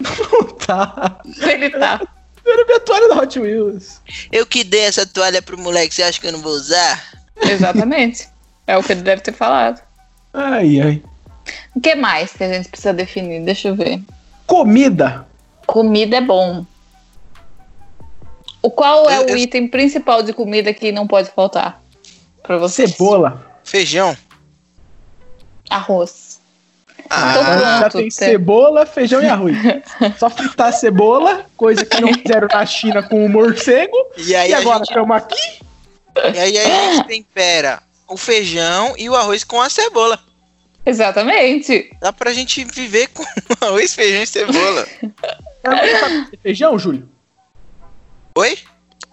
tá. 0.67 1.21
Ele 1.41 1.71
tá. 1.71 2.01
Era 2.45 2.65
minha 2.67 2.81
toalha 2.81 3.09
da 3.09 3.17
Hot 3.23 3.39
Wheels. 3.39 4.01
Eu 4.33 4.45
que 4.47 4.65
dei 4.65 4.81
essa 4.83 5.07
toalha 5.07 5.41
pro 5.41 5.59
moleque, 5.59 5.95
você 5.95 6.03
acha 6.03 6.21
que 6.21 6.27
eu 6.27 6.33
não 6.33 6.41
vou 6.41 6.53
usar? 6.53 7.03
Exatamente. 7.41 8.29
É 8.67 8.77
o 8.77 8.83
que 8.83 8.93
ele 8.93 9.03
deve 9.03 9.23
ter 9.23 9.33
falado. 9.33 9.81
Ai, 10.35 10.81
ai. 10.81 11.03
O 11.75 11.81
que 11.81 11.95
mais 11.95 12.33
que 12.33 12.43
a 12.45 12.53
gente 12.53 12.69
precisa 12.69 12.93
definir? 12.93 13.43
Deixa 13.45 13.69
eu 13.69 13.75
ver. 13.77 14.01
Comida. 14.47 15.27
Comida 15.67 16.17
é 16.17 16.21
bom. 16.21 16.65
O 18.61 18.71
qual 18.71 19.09
é 19.11 19.19
Eu- 19.19 19.27
o 19.27 19.29
eu- 19.31 19.37
item 19.37 19.69
principal 19.69 20.23
de 20.23 20.33
comida 20.33 20.73
que 20.73 20.93
não 20.93 21.07
pode 21.07 21.31
faltar? 21.31 21.81
Pra 22.43 22.59
você? 22.59 22.87
Cebola. 22.89 23.45
Feijão. 23.65 24.17
Arroz. 25.71 26.32
Ah, 27.11 27.31
Então 27.31 27.45
já 27.61 27.79
pronto, 27.81 27.99
tem 27.99 28.11
cebola, 28.11 28.87
feijão 28.87 29.23
e 29.23 29.27
arroz. 29.27 29.57
Só 30.19 30.31
fritar 30.31 30.69
a 30.69 30.73
cebola, 30.73 31.47
coisa 31.57 31.85
que 31.85 32.01
não 32.01 32.13
fizeram 32.15 32.49
na 32.51 32.65
China 32.67 33.03
com 33.03 33.25
o 33.25 33.29
morcego. 33.29 33.97
e 34.17 34.35
aí, 34.35 34.51
E 34.51 34.55
agora 34.55 34.79
gente, 34.79 34.89
estamos 34.89 35.17
aqui? 35.17 35.61
e 36.35 36.39
aí 36.39 36.59
a 36.59 36.93
gente 36.95 37.07
tempera 37.07 37.83
o 38.09 38.17
feijão 38.17 38.95
e 38.99 39.09
o 39.09 39.17
arroz 39.17 39.45
com 39.45 39.61
a 39.61 39.69
cebola. 39.71 40.19
Exatamente. 40.85 41.91
Dá 42.01 42.13
pra 42.13 42.33
gente 42.33 42.65
viver 42.65 43.09
com 43.09 43.25
arroz, 43.65 43.95
feijão 43.95 44.23
e 44.23 44.27
cebola. 44.27 44.87
Você 45.65 45.99
sabe 45.99 46.01
fazer 46.01 46.39
feijão, 46.43 46.79
Júlio? 46.79 47.09
Oi? 48.37 48.59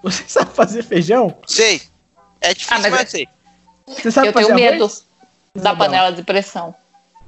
Você 0.01 0.23
sabe 0.27 0.53
fazer 0.55 0.83
feijão? 0.83 1.37
Sei. 1.45 1.81
É 2.41 2.53
difícil, 2.53 2.75
Ah, 2.75 2.79
mas 2.79 2.91
mas, 2.91 3.01
é- 3.01 3.05
sei. 3.05 3.27
Você 3.87 4.11
sabe 4.11 4.27
eu 4.29 4.33
fazer 4.33 4.45
tenho 4.55 4.57
arroz? 4.69 4.71
medo 4.71 5.63
da 5.63 5.75
panela 5.75 6.11
de 6.11 6.23
pressão. 6.23 6.73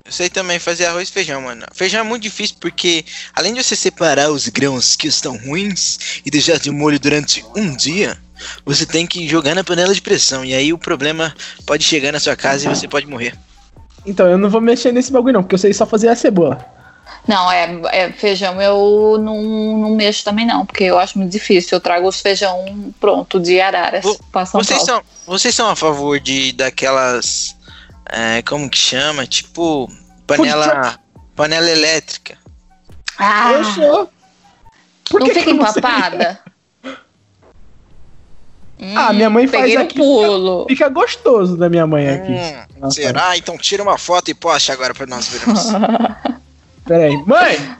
Eu 0.05 0.11
sei 0.11 0.29
também 0.29 0.59
fazer 0.59 0.85
arroz 0.87 1.09
e 1.09 1.11
feijão, 1.11 1.41
mano. 1.41 1.65
Feijão 1.73 2.01
é 2.01 2.03
muito 2.03 2.23
difícil 2.23 2.55
porque, 2.59 3.05
além 3.35 3.53
de 3.53 3.63
você 3.63 3.75
separar 3.75 4.31
os 4.31 4.47
grãos 4.47 4.95
que 4.95 5.07
estão 5.07 5.37
ruins 5.37 6.21
e 6.25 6.31
deixar 6.31 6.57
de 6.59 6.71
molho 6.71 6.99
durante 6.99 7.45
um 7.55 7.75
dia, 7.75 8.17
você 8.65 8.85
tem 8.85 9.05
que 9.05 9.27
jogar 9.27 9.53
na 9.55 9.63
panela 9.63 9.93
de 9.93 10.01
pressão. 10.01 10.43
E 10.43 10.53
aí 10.53 10.73
o 10.73 10.77
problema 10.77 11.33
pode 11.65 11.83
chegar 11.83 12.11
na 12.11 12.19
sua 12.19 12.35
casa 12.35 12.65
e 12.65 12.75
você 12.75 12.87
pode 12.87 13.05
morrer. 13.05 13.35
Então, 14.05 14.27
eu 14.27 14.37
não 14.37 14.49
vou 14.49 14.59
mexer 14.59 14.91
nesse 14.91 15.11
bagulho 15.11 15.33
não, 15.33 15.43
porque 15.43 15.53
eu 15.55 15.59
sei 15.59 15.73
só 15.73 15.85
fazer 15.85 16.07
a 16.09 16.15
cebola. 16.15 16.65
Não, 17.27 17.51
é, 17.51 17.79
é 17.91 18.11
feijão 18.11 18.59
eu 18.59 19.19
não, 19.21 19.77
não 19.77 19.95
mexo 19.95 20.23
também 20.23 20.45
não, 20.45 20.65
porque 20.65 20.85
eu 20.85 20.97
acho 20.97 21.19
muito 21.19 21.31
difícil. 21.31 21.75
Eu 21.75 21.79
trago 21.79 22.07
os 22.07 22.19
feijão 22.19 22.91
pronto 22.99 23.39
de 23.39 23.61
araras 23.61 24.03
Vo- 24.03 24.19
pra 24.31 24.43
São 24.47 24.63
Vocês 24.63 24.83
Paulo. 24.83 25.03
são, 25.25 25.33
vocês 25.35 25.53
são 25.53 25.69
a 25.69 25.75
favor 25.75 26.19
de 26.19 26.51
daquelas. 26.53 27.55
É, 28.11 28.41
como 28.41 28.69
que 28.69 28.77
chama? 28.77 29.25
Tipo. 29.25 29.89
Panela. 30.27 30.99
Panela 31.35 31.69
elétrica. 31.69 32.37
Ah, 33.17 33.53
Eu 33.53 33.63
sou. 33.65 34.11
Por 35.09 35.19
não 35.19 35.27
que 35.27 35.33
fica 35.33 35.45
que 35.45 35.51
empapada? 35.51 36.39
Ah, 38.95 39.13
minha 39.13 39.29
mãe 39.29 39.47
faz 39.47 39.75
aqui, 39.75 39.95
pulo. 39.95 40.65
Fica 40.67 40.89
gostoso 40.89 41.55
da 41.55 41.69
minha 41.69 41.85
mãe 41.85 42.09
aqui. 42.09 42.33
Hum, 42.81 42.89
será? 42.89 43.37
Então 43.37 43.55
tira 43.55 43.83
uma 43.83 43.95
foto 43.95 44.31
e 44.31 44.33
poste 44.33 44.71
agora 44.71 44.91
pra 44.91 45.05
nós 45.05 45.27
vermos. 45.27 45.67
Pera 46.83 47.05
aí. 47.05 47.15
Mãe! 47.27 47.77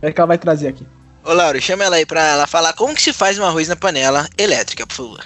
É 0.00 0.10
que 0.10 0.18
ela 0.18 0.26
vai 0.26 0.38
trazer 0.38 0.68
aqui. 0.68 0.86
Ô 1.22 1.34
Laura, 1.34 1.60
chama 1.60 1.84
ela 1.84 1.96
aí 1.96 2.06
pra 2.06 2.22
ela 2.26 2.46
falar 2.46 2.72
como 2.72 2.94
que 2.94 3.02
se 3.02 3.12
faz 3.12 3.38
um 3.38 3.44
arroz 3.44 3.68
na 3.68 3.76
panela 3.76 4.26
elétrica, 4.38 4.86
por 4.86 4.94
favor. 4.94 5.24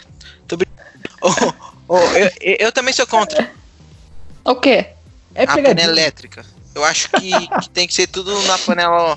Tô 0.49 0.57
brin... 0.57 0.67
Ô, 1.91 1.99
eu, 1.99 2.31
eu- 2.61 2.73
também 2.73 2.95
sou 2.95 3.05
contra 3.05 3.51
O 4.45 4.55
quê? 4.55 4.87
É 5.35 5.43
a 5.43 5.47
panela 5.49 5.81
elétrica. 5.83 6.45
Eu 6.73 6.85
acho 6.85 7.09
que, 7.11 7.33
que 7.63 7.69
tem 7.71 7.89
que 7.89 7.93
ser 7.95 8.07
tudo 8.07 8.41
na 8.43 8.57
panela 8.59 8.97
ó, 8.97 9.17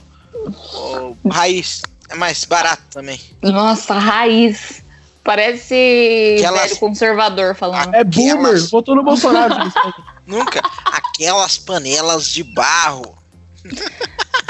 ó, 0.74 1.14
raiz. 1.32 1.84
É 2.10 2.16
mais 2.16 2.44
barato 2.46 2.82
também. 2.90 3.22
Nossa, 3.44 3.94
raiz. 3.94 4.82
Parece 5.24 6.36
Aquelas- 6.40 6.62
velho 6.70 6.78
conservador 6.80 7.56
falando. 7.56 7.94
É 7.94 8.04
boomer. 8.04 8.34
Aquelas- 8.40 8.72
Votou 8.72 8.96
no 8.96 9.04
Bolsonaro. 9.04 9.54
Nunca. 10.26 10.60
Aquelas 10.86 11.60
panelas 11.60 12.28
de 12.28 12.44
barro. 12.44 13.16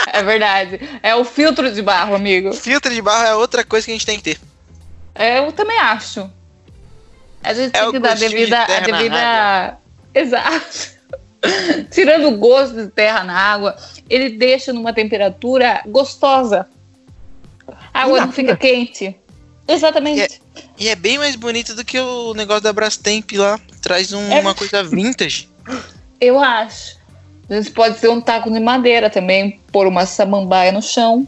É 0.07 0.23
verdade. 0.23 0.79
É 1.03 1.13
o 1.13 1.25
filtro 1.25 1.71
de 1.73 1.81
barro, 1.81 2.15
amigo. 2.15 2.53
Filtro 2.53 2.93
de 2.93 3.01
barro 3.01 3.25
é 3.27 3.35
outra 3.35 3.65
coisa 3.65 3.85
que 3.85 3.91
a 3.91 3.95
gente 3.95 4.05
tem 4.05 4.17
que 4.17 4.23
ter. 4.23 4.39
É, 5.13 5.39
eu 5.39 5.51
também 5.51 5.77
acho. 5.77 6.29
A 7.43 7.53
gente 7.53 7.75
É 7.75 7.81
tem 7.81 7.91
que 7.91 7.99
dar 7.99 8.09
gostinho 8.09 8.29
de 8.29 8.35
devida, 8.37 8.63
a 8.63 8.79
devida. 8.79 9.77
Exato. 10.13 10.93
Tirando 11.91 12.29
o 12.29 12.37
gosto 12.37 12.75
de 12.75 12.87
terra 12.87 13.23
na 13.23 13.37
água, 13.37 13.75
ele 14.09 14.29
deixa 14.29 14.71
numa 14.71 14.93
temperatura 14.93 15.81
gostosa. 15.85 16.67
A 17.93 18.03
água 18.03 18.21
não 18.25 18.31
fica 18.31 18.55
quente. 18.55 19.15
Exatamente. 19.67 20.41
E 20.77 20.87
é 20.89 20.95
bem 20.95 21.17
mais 21.17 21.35
bonito 21.35 21.75
do 21.75 21.83
que 21.83 21.99
o 21.99 22.33
negócio 22.33 22.63
da 22.63 22.73
Brastemp 22.73 23.31
lá. 23.33 23.59
Traz 23.81 24.13
um- 24.13 24.31
É. 24.31 24.39
uma 24.39 24.53
coisa 24.55 24.83
vintage. 24.83 25.49
Eu 26.19 26.39
acho. 26.39 26.97
A 27.49 27.55
gente 27.55 27.71
pode 27.71 27.99
ter 27.99 28.07
um 28.09 28.21
taco 28.21 28.49
de 28.49 28.59
madeira 28.59 29.09
também, 29.09 29.59
pôr 29.71 29.85
uma 29.87 30.05
samambaia 30.05 30.71
no 30.71 30.81
chão 30.81 31.27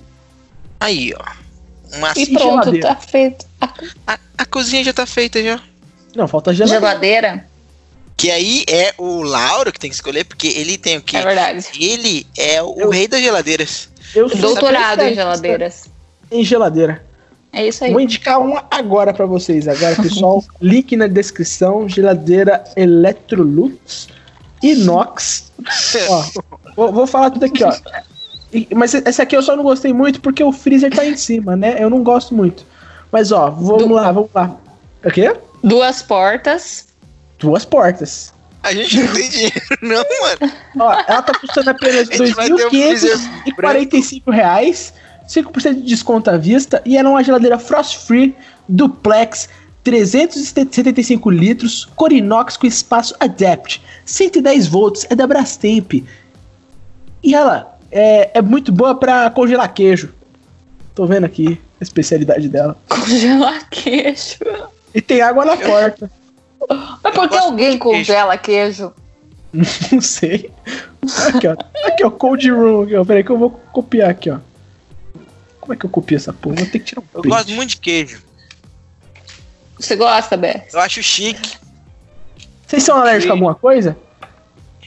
Aí, 0.79 1.13
ó. 1.17 1.95
Uma... 1.97 2.13
e 2.15 2.23
E 2.23 2.33
pronto, 2.33 2.79
tá 2.79 2.95
feito. 2.95 3.45
A 3.61 3.69
A, 4.07 4.19
a 4.39 4.45
cozinha 4.45 4.83
já 4.83 4.93
tá 4.93 5.05
feita 5.05 5.41
já. 5.41 5.59
Não, 6.15 6.27
falta 6.27 6.53
geladeira. 6.53 6.79
geladeira, 6.87 7.45
Que 8.17 8.31
aí 8.31 8.63
é 8.69 8.93
o 8.97 9.21
Lauro 9.23 9.71
que 9.73 9.79
tem 9.79 9.89
que 9.89 9.95
escolher, 9.95 10.23
porque 10.23 10.47
ele 10.47 10.77
tem 10.77 10.97
o 10.97 11.01
quê? 11.01 11.17
é 11.17 11.21
verdade. 11.21 11.67
Ele 11.79 12.25
é 12.37 12.61
o 12.63 12.75
Eu- 12.77 12.89
rei 12.89 13.07
das 13.07 13.21
geladeiras. 13.21 13.89
Eu 14.15 14.29
sou 14.29 14.39
Doutorado 14.39 15.01
em 15.01 15.13
geladeiras. 15.13 15.89
Em 16.31 16.43
geladeira. 16.43 17.03
É 17.51 17.67
isso 17.67 17.83
aí. 17.83 17.91
Vou 17.91 17.99
indicar 18.01 18.39
uma 18.39 18.65
agora 18.71 19.13
pra 19.13 19.25
vocês. 19.25 19.67
Agora, 19.67 19.95
pessoal, 19.95 20.43
link 20.61 20.95
na 20.95 21.07
descrição. 21.07 21.87
Geladeira 21.89 22.63
Electrolux 22.75 24.07
Inox. 24.63 25.51
Ó, 26.09 26.25
vou, 26.75 26.91
vou 26.91 27.07
falar 27.07 27.31
tudo 27.31 27.45
aqui, 27.45 27.63
ó. 27.63 27.73
E- 28.53 28.67
Mas 28.73 28.93
essa 28.93 29.23
aqui 29.23 29.35
eu 29.35 29.43
só 29.43 29.55
não 29.55 29.63
gostei 29.63 29.93
muito 29.93 30.21
porque 30.21 30.43
o 30.43 30.51
freezer 30.51 30.93
tá 30.93 31.05
em 31.05 31.15
cima, 31.17 31.55
né? 31.55 31.77
Eu 31.79 31.89
não 31.89 32.03
gosto 32.03 32.33
muito. 32.33 32.65
Mas 33.11 33.31
ó, 33.31 33.49
vamos 33.49 33.87
Do- 33.87 33.93
lá, 33.93 34.11
vamos 34.11 34.29
lá. 34.33 34.55
O 35.03 35.11
quê? 35.11 35.35
Duas 35.65 36.01
portas. 36.03 36.87
Duas 37.39 37.65
portas. 37.65 38.31
A 38.61 38.71
gente 38.71 39.01
não 39.01 39.11
tem 39.13 39.27
dinheiro, 39.29 39.61
não, 39.81 40.05
mano. 40.21 40.53
Ó, 40.79 40.93
ela 41.07 41.23
tá 41.23 41.33
custando 41.39 41.71
apenas 41.71 42.07
2.545 42.09 44.31
reais, 44.31 44.93
5% 45.27 45.73
de 45.75 45.81
desconto 45.81 46.29
à 46.29 46.37
vista 46.37 46.83
e 46.85 46.95
ela 46.97 47.09
é 47.09 47.11
uma 47.11 47.23
geladeira 47.23 47.59
frost 47.59 48.05
free 48.05 48.35
duplex 48.69 49.49
375 49.83 51.29
litros, 51.29 51.85
cor 51.95 52.11
inox 52.11 52.57
com 52.57 52.65
espaço 52.65 53.13
adapt, 53.19 53.83
110 54.05 54.65
volts, 54.67 55.05
é 55.09 55.15
da 55.15 55.27
Brastemp. 55.27 55.93
E 57.23 57.35
ela 57.35 57.77
é, 57.91 58.37
é 58.37 58.41
muito 58.41 58.71
boa 58.71 58.95
pra 58.95 59.29
congelar 59.31 59.73
queijo. 59.73 60.13
Tô 60.93 61.05
vendo 61.05 61.25
aqui 61.25 61.59
a 61.79 61.83
especialidade 61.83 62.49
dela. 62.49 62.75
Congelar 62.87 63.69
queijo. 63.69 64.39
E 64.95 65.01
tem 65.01 65.21
água 65.21 65.43
na 65.45 65.57
porta. 65.57 66.09
Mas 67.03 67.13
por 67.13 67.29
que 67.29 67.35
alguém 67.35 67.77
congela 67.77 68.37
queijo? 68.37 68.93
Não 69.53 70.01
sei. 70.01 70.49
Aqui, 71.27 71.47
ó. 71.47 71.55
Aqui, 71.87 72.03
ó. 72.03 72.09
Cold 72.09 72.49
Room. 72.49 72.83
Aqui, 72.83 72.95
ó. 72.95 73.05
Peraí 73.05 73.23
que 73.23 73.29
eu 73.29 73.37
vou 73.37 73.51
copiar 73.51 74.09
aqui, 74.09 74.29
ó. 74.31 74.39
Como 75.59 75.73
é 75.73 75.75
que 75.75 75.85
eu 75.85 75.89
copio 75.89 76.15
essa 76.15 76.31
porra? 76.33 76.55
Vou 76.55 76.65
ter 76.65 76.79
que 76.79 76.85
tirar 76.85 77.01
um 77.01 77.05
Eu 77.13 77.21
print. 77.21 77.33
gosto 77.35 77.51
muito 77.51 77.69
de 77.71 77.77
queijo. 77.77 78.23
Você 79.77 79.95
gosta, 79.95 80.37
Beth? 80.37 80.63
Eu 80.73 80.79
acho 80.79 81.03
chique. 81.03 81.57
Vocês 82.65 82.83
são 82.83 82.97
alérgicos 82.97 83.29
a 83.31 83.33
alguma 83.33 83.55
coisa? 83.55 83.97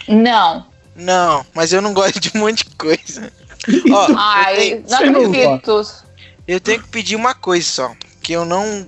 Não. 0.09 0.67
Não, 0.97 1.45
mas 1.55 1.73
eu 1.73 1.81
não 1.83 1.93
gosto 1.93 2.19
de 2.19 2.31
um 2.35 2.41
monte 2.41 2.65
de 2.65 2.75
coisa. 2.77 3.31
Ó, 3.93 4.09
eu 4.09 4.17
Ai, 4.19 4.57
tenho, 4.57 4.81
não 4.81 4.89
Você 4.89 5.11
não 5.11 5.25
acredito. 5.27 5.95
eu 6.47 6.61
tenho 6.61 6.83
que 6.83 6.89
pedir 6.89 7.17
uma 7.17 7.35
coisa 7.35 7.67
só. 7.67 7.93
Que 8.23 8.33
eu 8.33 8.45
não. 8.45 8.87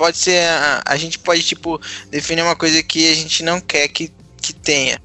Pode 0.00 0.16
ser. 0.16 0.42
A, 0.48 0.82
a 0.86 0.96
gente 0.96 1.18
pode, 1.18 1.42
tipo, 1.42 1.78
definir 2.10 2.40
uma 2.40 2.56
coisa 2.56 2.82
que 2.82 3.06
a 3.12 3.14
gente 3.14 3.42
não 3.42 3.60
quer 3.60 3.86
que, 3.88 4.10
que 4.40 4.54
tenha. 4.54 4.98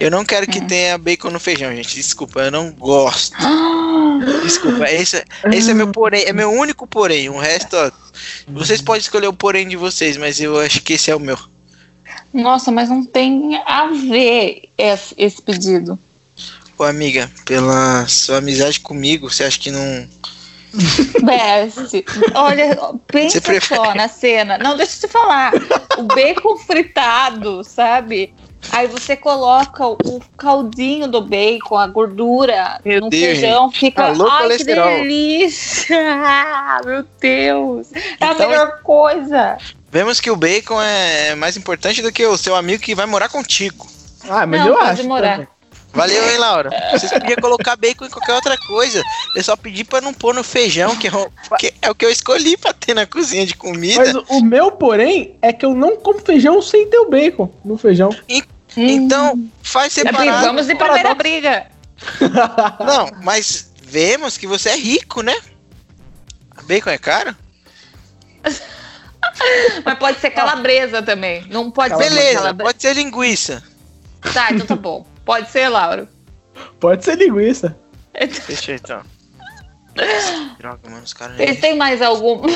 Eu 0.00 0.10
não 0.10 0.24
quero 0.24 0.44
que 0.48 0.58
Hum. 0.58 0.66
tenha 0.66 0.98
bacon 0.98 1.30
no 1.30 1.38
feijão, 1.38 1.72
gente. 1.72 1.94
Desculpa, 1.94 2.40
eu 2.40 2.50
não 2.50 2.72
gosto. 2.72 3.36
Desculpa, 4.42 4.90
esse, 4.90 5.24
esse 5.52 5.70
é 5.70 5.74
meu 5.74 5.86
porém, 5.92 6.24
é 6.24 6.32
meu 6.32 6.50
único 6.50 6.84
porém. 6.84 7.28
O 7.28 7.38
resto, 7.38 7.76
ó, 7.76 7.92
vocês 8.48 8.82
podem 8.82 9.00
escolher 9.02 9.28
o 9.28 9.32
porém 9.32 9.68
de 9.68 9.76
vocês, 9.76 10.16
mas 10.16 10.40
eu 10.40 10.58
acho 10.58 10.82
que 10.82 10.94
esse 10.94 11.12
é 11.12 11.14
o 11.14 11.20
meu. 11.20 11.38
Nossa, 12.34 12.72
mas 12.72 12.88
não 12.88 13.04
tem 13.04 13.56
a 13.64 13.86
ver 13.86 14.68
esse, 14.76 15.14
esse 15.16 15.40
pedido. 15.40 15.96
Pô, 16.76 16.82
amiga, 16.82 17.30
pela 17.44 18.04
sua 18.08 18.38
amizade 18.38 18.80
comigo, 18.80 19.30
você 19.30 19.44
acha 19.44 19.60
que 19.60 19.70
não. 19.70 20.08
Best, 21.22 22.04
olha, 22.34 22.76
pensa 23.06 23.40
só 23.60 23.94
na 23.94 24.08
cena. 24.08 24.58
Não, 24.58 24.76
deixa 24.76 24.96
eu 24.96 25.08
te 25.08 25.12
falar. 25.12 25.52
O 25.98 26.02
bacon 26.04 26.56
fritado, 26.58 27.62
sabe? 27.64 28.32
Aí 28.72 28.86
você 28.86 29.16
coloca 29.16 29.86
o 29.86 30.20
caldinho 30.36 31.08
do 31.08 31.22
bacon, 31.22 31.76
a 31.78 31.86
gordura 31.86 32.78
Meu 32.84 33.00
no 33.00 33.08
Deus, 33.10 33.22
feijão, 33.24 33.70
fica. 33.72 34.04
Alô, 34.08 34.26
Ai, 34.28 34.36
que 34.36 34.42
colesterol. 34.42 34.88
delícia! 34.98 35.96
Meu 36.84 37.04
Deus! 37.18 37.88
É 38.20 38.26
a 38.26 38.32
Então- 38.32 38.48
melhor 38.48 38.80
coisa. 38.82 39.56
Vemos 39.90 40.20
que 40.20 40.30
o 40.30 40.36
bacon 40.36 40.80
é 40.80 41.34
mais 41.34 41.56
importante 41.56 42.00
do 42.02 42.12
que 42.12 42.24
o 42.24 42.36
seu 42.36 42.54
amigo 42.54 42.82
que 42.82 42.94
vai 42.94 43.06
morar 43.06 43.28
contigo. 43.28 43.86
Ah, 44.28 44.46
mas 44.46 44.60
Não, 44.60 44.68
eu 44.68 44.74
pode 44.76 44.90
acho. 44.90 45.04
morar. 45.08 45.32
também. 45.32 45.48
Valeu, 45.92 46.30
hein, 46.30 46.38
Laura? 46.38 46.70
Vocês 46.92 47.10
podiam 47.12 47.36
colocar 47.40 47.74
bacon 47.76 48.04
em 48.06 48.10
qualquer 48.10 48.34
outra 48.34 48.56
coisa. 48.56 49.02
Eu 49.34 49.42
só 49.42 49.56
pedi 49.56 49.82
pra 49.84 50.00
não 50.00 50.14
pôr 50.14 50.32
no 50.34 50.44
feijão, 50.44 50.94
que 50.96 51.08
é 51.08 51.12
o 51.12 51.30
que, 51.58 51.74
é 51.82 51.90
o 51.90 51.94
que 51.94 52.04
eu 52.06 52.10
escolhi 52.10 52.56
pra 52.56 52.72
ter 52.72 52.94
na 52.94 53.06
cozinha 53.06 53.44
de 53.44 53.54
comida. 53.56 53.96
Mas 53.98 54.14
o- 54.14 54.24
o 54.28 54.44
meu, 54.44 54.70
porém, 54.70 55.36
é 55.42 55.52
que 55.52 55.64
eu 55.66 55.74
não 55.74 55.96
como 55.96 56.20
feijão 56.20 56.62
sem 56.62 56.88
ter 56.88 56.98
o 56.98 57.10
bacon 57.10 57.52
no 57.64 57.76
feijão. 57.76 58.14
Então, 58.76 59.48
faz 59.62 59.92
separado. 59.92 60.46
Vamos 60.46 60.66
de 60.68 60.76
primeira 60.76 61.12
briga. 61.14 61.66
Não, 62.86 63.10
mas 63.22 63.72
vemos 63.82 64.38
que 64.38 64.46
você 64.46 64.70
é 64.70 64.76
rico, 64.76 65.22
né? 65.22 65.36
Bacon 66.62 66.90
é 66.90 66.96
caro? 66.98 67.36
Mas 69.84 69.98
pode 69.98 70.20
ser 70.20 70.30
calabresa 70.30 71.02
também. 71.02 71.44
Não 71.50 71.70
pode 71.70 71.96
ser 71.96 72.02
Beleza, 72.02 72.38
calabresa. 72.38 72.64
pode 72.70 72.80
ser 72.82 72.94
linguiça. 72.94 73.62
Tá, 74.32 74.48
então 74.52 74.66
tá 74.66 74.76
bom. 74.76 75.04
Pode 75.30 75.48
ser, 75.48 75.68
Lauro. 75.68 76.08
Pode 76.80 77.04
ser 77.04 77.16
linguiça. 77.16 77.78
Fechou 78.32 78.74
então. 78.74 79.00
Droga, 80.58 80.90
mano, 80.90 81.04
os 81.04 81.12
caras. 81.12 81.36
Vocês 81.36 81.60
têm 81.60 81.76
mais 81.76 82.02
algum. 82.02 82.42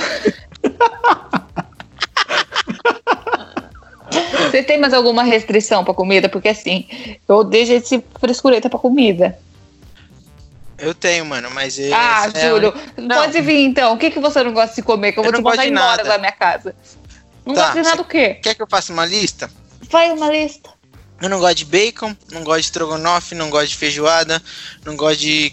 Vocês 4.50 4.66
têm 4.66 4.76
mais 4.80 4.92
alguma 4.92 5.22
restrição 5.22 5.84
pra 5.84 5.94
comida? 5.94 6.28
Porque 6.28 6.48
assim, 6.48 6.88
eu 7.28 7.37
odeio 7.37 7.64
gente 7.64 7.87
se 7.87 8.04
frescureta 8.18 8.68
pra 8.68 8.80
comida. 8.80 9.38
Eu 10.76 10.92
tenho, 10.94 11.24
mano, 11.24 11.48
mas. 11.52 11.78
esse 11.78 11.92
ah, 11.94 12.28
é 12.34 12.48
Júlio, 12.48 12.74
Não. 12.96 13.16
pode 13.18 13.40
vir 13.40 13.66
então. 13.66 13.94
O 13.94 13.98
que, 13.98 14.10
que 14.10 14.18
você 14.18 14.42
não 14.42 14.52
gosta 14.52 14.74
de 14.74 14.82
comer? 14.82 15.12
Que 15.12 15.20
eu 15.20 15.22
vou 15.22 15.30
Eu 15.30 15.34
te 15.34 15.37
não 15.37 15.44
gosto 15.44 15.58
mandar 15.58 15.68
de 15.68 15.72
embora 15.72 15.96
nada. 15.98 16.08
da 16.08 16.18
minha 16.18 16.32
casa. 16.32 16.74
Não 17.46 17.54
Tá, 17.54 17.66
gosta 17.66 17.82
de 17.82 17.88
nada 17.88 18.02
o 18.02 18.04
quê? 18.04 18.34
Quer 18.42 18.56
que 18.56 18.62
eu 18.62 18.66
faça 18.68 18.92
uma 18.92 19.06
lista? 19.06 19.48
Vai 19.88 20.10
uma 20.10 20.28
lista. 20.28 20.70
Eu 21.20 21.29
não 21.29 21.38
gosto 21.38 21.57
de 21.57 21.64
bacon, 21.64 22.14
não 22.33 22.42
gosto 22.44 22.61
de 22.61 22.66
estrogonofe, 22.66 23.35
não 23.35 23.48
gosto 23.50 23.68
de 23.68 23.77
feijoada, 23.77 24.42
não 24.85 24.96
gosto 24.96 25.20
de 25.20 25.53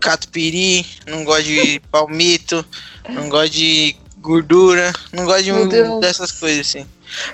catupiry, 0.00 0.84
não 1.06 1.24
gosto 1.24 1.44
de 1.44 1.80
palmito, 1.90 2.64
não 3.08 3.28
gosto 3.28 3.52
de 3.52 3.96
gordura, 4.18 4.92
não 5.12 5.24
gosto 5.24 5.44
de 5.44 5.52
um, 5.52 6.00
dessas 6.00 6.32
coisas 6.32 6.66
assim. 6.66 6.86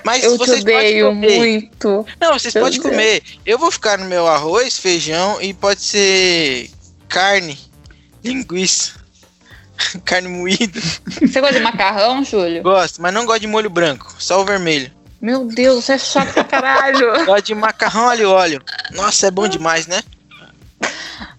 Mas 0.03 0.23
Eu 0.23 0.33
te 0.33 0.37
vocês 0.39 0.59
podem 0.59 0.75
odeio 0.77 1.05
comer. 1.07 1.37
muito. 1.37 2.05
Não, 2.19 2.33
vocês 2.37 2.53
Meu 2.53 2.63
podem 2.63 2.79
Deus. 2.79 2.91
comer. 2.91 3.23
Eu 3.45 3.57
vou 3.57 3.71
ficar 3.71 3.97
no 3.97 4.05
meu 4.05 4.27
arroz, 4.27 4.77
feijão 4.77 5.41
e 5.41 5.53
pode 5.53 5.81
ser 5.81 6.69
carne, 7.07 7.57
linguiça, 8.23 8.93
carne 10.03 10.27
moída. 10.27 10.79
Você 11.21 11.39
gosta 11.39 11.55
de 11.55 11.61
macarrão, 11.63 12.23
Júlio? 12.23 12.61
Gosto, 12.61 13.01
mas 13.01 13.13
não 13.13 13.25
gosto 13.25 13.41
de 13.41 13.47
molho 13.47 13.69
branco, 13.69 14.13
só 14.19 14.41
o 14.41 14.45
vermelho. 14.45 14.91
Meu 15.21 15.45
Deus, 15.45 15.85
você 15.85 15.93
é 15.93 15.97
chato 15.97 16.33
pra 16.33 16.43
caralho. 16.43 17.13
Gosto 17.25 17.45
de 17.45 17.55
macarrão 17.55 18.09
alho 18.09 18.29
óleo. 18.29 18.61
Nossa, 18.91 19.27
é 19.27 19.31
bom 19.31 19.47
demais, 19.47 19.85
né? 19.87 20.01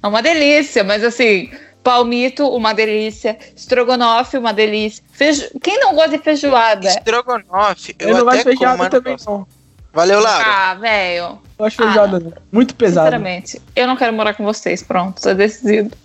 É 0.02 0.06
uma 0.06 0.22
delícia, 0.22 0.84
mas 0.84 1.02
assim, 1.02 1.50
palmito, 1.82 2.46
uma 2.48 2.72
delícia. 2.74 3.38
Estrogonofe, 3.56 4.36
uma 4.36 4.52
delícia. 4.52 5.02
Feijo... 5.12 5.48
Quem 5.62 5.78
não 5.78 5.94
gosta 5.94 6.16
de 6.16 6.18
feijoada? 6.22 6.88
Estrogonofe, 6.88 7.96
eu, 7.98 8.08
Eu, 8.10 8.18
não 8.18 8.24
gosto 8.24 8.38
de 8.38 8.44
feijoada 8.44 8.90
também, 8.90 9.14
gosto. 9.14 9.30
não. 9.30 9.46
Valeu, 9.92 10.20
Laura. 10.20 10.44
Ah, 10.46 10.74
velho. 10.74 11.24
Eu 11.24 11.38
gosto 11.58 11.76
de 11.78 11.82
feijoada, 11.84 12.20
não. 12.20 12.32
Muito 12.52 12.74
pesado. 12.74 13.06
Sinceramente, 13.06 13.60
eu 13.74 13.86
não 13.86 13.96
quero 13.96 14.12
morar 14.12 14.34
com 14.34 14.44
vocês. 14.44 14.82
Pronto, 14.82 15.20
tá 15.20 15.32
decidido. 15.32 15.96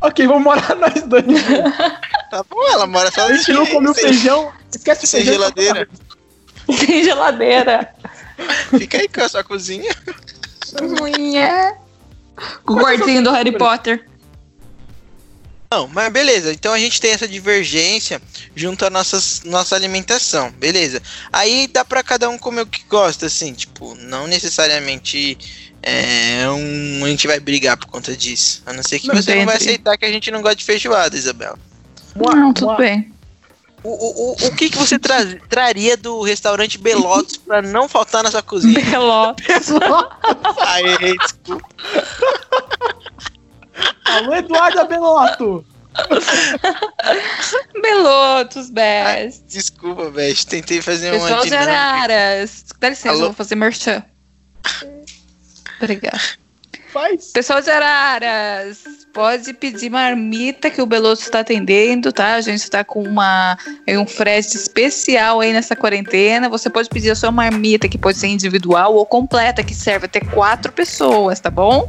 Ok, 0.00 0.26
vamos 0.26 0.44
morar 0.44 0.74
nós 0.76 1.02
dois. 1.02 1.24
Tá 2.30 2.44
bom, 2.48 2.62
ela 2.72 2.86
mora 2.86 3.10
só 3.10 3.26
A 3.26 3.32
gente 3.32 3.52
não 3.52 3.66
comeu 3.66 3.94
feijão. 3.94 4.52
Esquece 4.70 5.04
o 5.04 5.08
sem 5.08 5.20
feijão. 5.22 5.34
geladeira. 5.34 5.88
Tem 6.86 7.04
geladeira. 7.04 7.94
Fica 8.70 8.98
aí 8.98 9.08
com 9.08 9.22
a 9.22 9.28
sua 9.28 9.44
cozinha. 9.44 9.94
Mulher. 10.98 11.78
Com 12.64 12.74
o 12.74 12.80
quartinho 12.80 13.22
do 13.22 13.30
Harry 13.30 13.56
Potter. 13.56 14.06
Não, 15.70 15.88
mas 15.88 16.12
beleza. 16.12 16.52
Então 16.52 16.72
a 16.72 16.78
gente 16.78 17.00
tem 17.00 17.10
essa 17.10 17.26
divergência 17.26 18.22
junto 18.54 18.84
à 18.84 18.90
nossas, 18.90 19.42
nossa 19.44 19.74
alimentação, 19.74 20.52
beleza. 20.52 21.02
Aí 21.32 21.66
dá 21.66 21.84
pra 21.84 22.02
cada 22.02 22.28
um 22.28 22.38
comer 22.38 22.62
o 22.62 22.66
que 22.66 22.84
gosta, 22.88 23.26
assim, 23.26 23.52
tipo, 23.52 23.94
não 23.96 24.28
necessariamente 24.28 25.36
é, 25.82 26.48
um, 26.48 27.04
a 27.04 27.08
gente 27.08 27.26
vai 27.26 27.40
brigar 27.40 27.76
por 27.76 27.86
conta 27.86 28.16
disso. 28.16 28.62
A 28.64 28.72
não 28.72 28.82
ser 28.82 29.00
que 29.00 29.08
Não 29.08 29.16
você 29.16 29.34
não 29.34 29.46
vai 29.46 29.56
aceitar 29.56 29.98
que 29.98 30.04
a 30.04 30.12
gente 30.12 30.30
não 30.30 30.40
gosta 30.42 30.56
de 30.56 30.64
feijoada, 30.64 31.16
Isabela. 31.16 31.58
Não, 32.14 32.52
tudo 32.52 32.76
bem. 32.76 33.12
O, 33.84 33.90
o, 33.90 34.30
o, 34.32 34.46
o 34.46 34.56
que, 34.56 34.70
que 34.70 34.78
você 34.78 34.98
tra- 34.98 35.24
traria 35.48 35.94
do 35.96 36.22
restaurante 36.22 36.78
Belotos 36.78 37.36
pra 37.36 37.60
não 37.60 37.86
faltar 37.88 38.22
na 38.24 38.30
sua 38.30 38.42
cozinha? 38.42 38.80
Belotos. 38.82 39.44
Aí, 40.66 41.16
desculpa. 41.18 41.68
Alô, 44.06 44.34
Eduardo 44.34 44.86
Belotto! 44.88 45.64
Belotos, 47.80 48.70
best. 48.70 49.42
Desculpa, 49.46 50.10
velho. 50.10 50.46
Tentei 50.46 50.80
fazer 50.82 51.12
uma 51.12 51.20
Pessoal 51.20 51.44
de. 51.44 51.54
Araras. 51.54 52.64
Dá 52.80 52.88
licença, 52.88 53.10
Alô? 53.10 53.20
eu 53.20 53.26
vou 53.26 53.34
fazer 53.34 53.54
merchan. 53.54 54.02
Obrigada. 55.78 56.20
Faz. 56.92 57.32
Pessoal 57.32 57.60
de 57.60 57.70
Araras, 57.70 58.78
pode 59.14 59.54
pedir 59.54 59.88
marmita 59.88 60.68
que 60.68 60.82
o 60.82 60.86
Beloto 60.86 61.22
está 61.22 61.40
atendendo, 61.40 62.12
tá? 62.12 62.34
A 62.34 62.40
gente 62.40 62.62
está 62.62 62.82
com 62.82 63.00
uma, 63.00 63.56
um 63.88 64.04
frete 64.04 64.56
especial 64.56 65.40
aí 65.40 65.52
nessa 65.52 65.76
quarentena. 65.76 66.48
Você 66.48 66.68
pode 66.68 66.88
pedir 66.88 67.12
a 67.12 67.14
sua 67.14 67.30
marmita, 67.30 67.88
que 67.88 67.96
pode 67.96 68.18
ser 68.18 68.26
individual 68.26 68.94
ou 68.94 69.06
completa, 69.06 69.62
que 69.62 69.72
serve 69.72 70.06
até 70.06 70.18
quatro 70.20 70.72
pessoas, 70.72 71.38
tá 71.38 71.48
bom? 71.48 71.88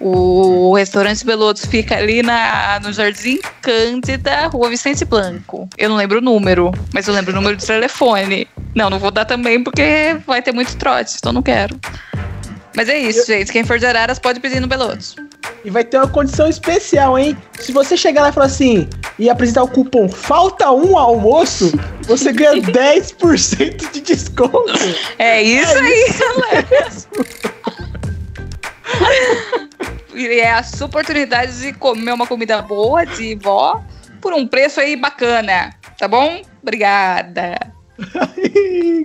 O 0.00 0.74
restaurante 0.74 1.24
Belotos 1.24 1.64
fica 1.66 1.96
ali 1.96 2.20
na, 2.20 2.80
no 2.80 2.92
Jardim 2.92 3.38
Cândida, 3.62 4.48
Rua 4.48 4.68
Vicente 4.68 5.04
Blanco. 5.04 5.68
Eu 5.78 5.88
não 5.88 5.96
lembro 5.96 6.18
o 6.18 6.20
número, 6.20 6.72
mas 6.92 7.06
eu 7.06 7.14
lembro 7.14 7.30
o 7.30 7.36
número 7.36 7.56
de 7.56 7.64
telefone. 7.64 8.48
Não, 8.74 8.90
não 8.90 8.98
vou 8.98 9.12
dar 9.12 9.24
também 9.24 9.62
porque 9.62 10.16
vai 10.26 10.42
ter 10.42 10.52
muito 10.52 10.76
trote, 10.76 11.14
então 11.16 11.32
não 11.32 11.42
quero. 11.42 11.78
Mas 12.74 12.88
é 12.88 12.98
isso, 12.98 13.24
gente. 13.24 13.52
Quem 13.52 13.64
for 13.64 13.78
de 13.78 13.86
Araras 13.86 14.18
pode 14.18 14.40
pedir 14.40 14.60
no 14.60 14.66
Belotos. 14.66 15.16
E 15.64 15.70
vai 15.70 15.84
ter 15.84 15.96
uma 15.98 16.08
condição 16.08 16.48
especial, 16.48 17.18
hein? 17.18 17.36
Se 17.60 17.72
você 17.72 17.96
chegar 17.96 18.22
lá 18.22 18.28
e 18.28 18.32
falar 18.32 18.46
assim 18.46 18.88
e 19.18 19.28
apresentar 19.28 19.62
o 19.62 19.68
cupom 19.68 20.08
Falta 20.08 20.70
um 20.70 20.96
almoço, 20.96 21.72
você 22.02 22.32
ganha 22.32 22.54
10% 22.62 23.90
de 23.90 24.00
desconto. 24.00 24.72
É 25.18 25.42
isso 25.42 25.78
aí, 25.78 26.14
galera. 26.18 26.96
E 30.14 30.40
é 30.40 30.50
a 30.50 30.62
sua 30.62 30.86
oportunidade 30.86 31.60
de 31.60 31.74
comer 31.74 32.12
uma 32.12 32.26
comida 32.26 32.62
boa 32.62 33.04
de 33.04 33.34
vó 33.34 33.84
por 34.18 34.32
um 34.32 34.46
preço 34.46 34.80
aí 34.80 34.96
bacana, 34.96 35.74
tá 35.98 36.08
bom? 36.08 36.40
Obrigada. 36.62 37.75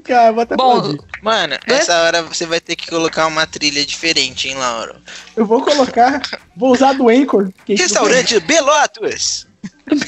Cara, 0.04 0.32
vou 0.32 0.42
até 0.42 0.56
Bom, 0.56 0.78
aplaudir. 0.78 1.00
Mano, 1.22 1.56
essa 1.66 2.02
hora 2.02 2.24
você 2.24 2.46
vai 2.46 2.60
ter 2.60 2.76
que 2.76 2.90
colocar 2.90 3.28
uma 3.28 3.48
trilha 3.48 3.86
diferente, 3.86 4.50
hein, 4.50 4.56
Laura? 4.56 5.02
Eu 5.36 5.46
vou 5.46 5.64
colocar, 5.64 6.22
vou 6.56 6.72
usar 6.72 6.94
do 6.94 7.10
Anchor. 7.10 7.52
que 7.66 7.74
é 7.74 7.76
Restaurante 7.76 8.40
Belotos! 8.42 9.48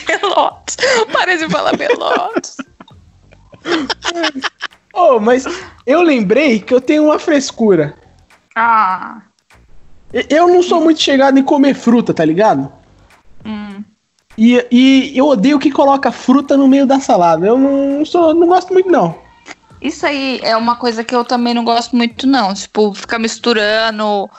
Belotos. 0.06 0.78
Para 1.12 1.38
de 1.38 1.50
falar 1.50 1.76
Belotos. 1.76 2.58
Oh, 4.94 5.20
mas 5.22 5.46
eu 5.86 6.02
lembrei 6.02 6.60
que 6.60 6.74
eu 6.74 6.82
tenho 6.82 7.06
uma 7.06 7.20
frescura. 7.20 7.96
Ah. 8.56 9.22
Eu 10.30 10.48
não 10.48 10.62
sou 10.62 10.82
muito 10.82 11.02
chegado 11.02 11.40
em 11.40 11.44
comer 11.44 11.74
fruta, 11.74 12.14
tá 12.14 12.24
ligado? 12.24 12.72
Hum. 13.46 13.84
E, 14.38 14.66
e 14.72 15.18
eu 15.18 15.28
odeio 15.28 15.60
que 15.60 15.72
coloca 15.72 16.12
fruta 16.12 16.58
no 16.58 16.68
meio 16.68 16.86
da 16.86 17.00
salada. 17.00 17.46
Eu 17.46 17.58
não 17.58 18.06
sou, 18.06 18.34
não 18.34 18.48
gosto 18.48 18.74
muito 18.74 18.90
não. 18.90 19.16
Isso 19.82 20.06
aí 20.06 20.40
é 20.42 20.56
uma 20.56 20.78
coisa 20.78 21.04
que 21.04 21.14
eu 21.14 21.26
também 21.26 21.54
não 21.54 21.66
gosto 21.66 21.96
muito, 21.96 22.26
não. 22.26 22.54
Tipo, 22.54 22.94
ficar 22.94 23.20
misturando 23.20 24.30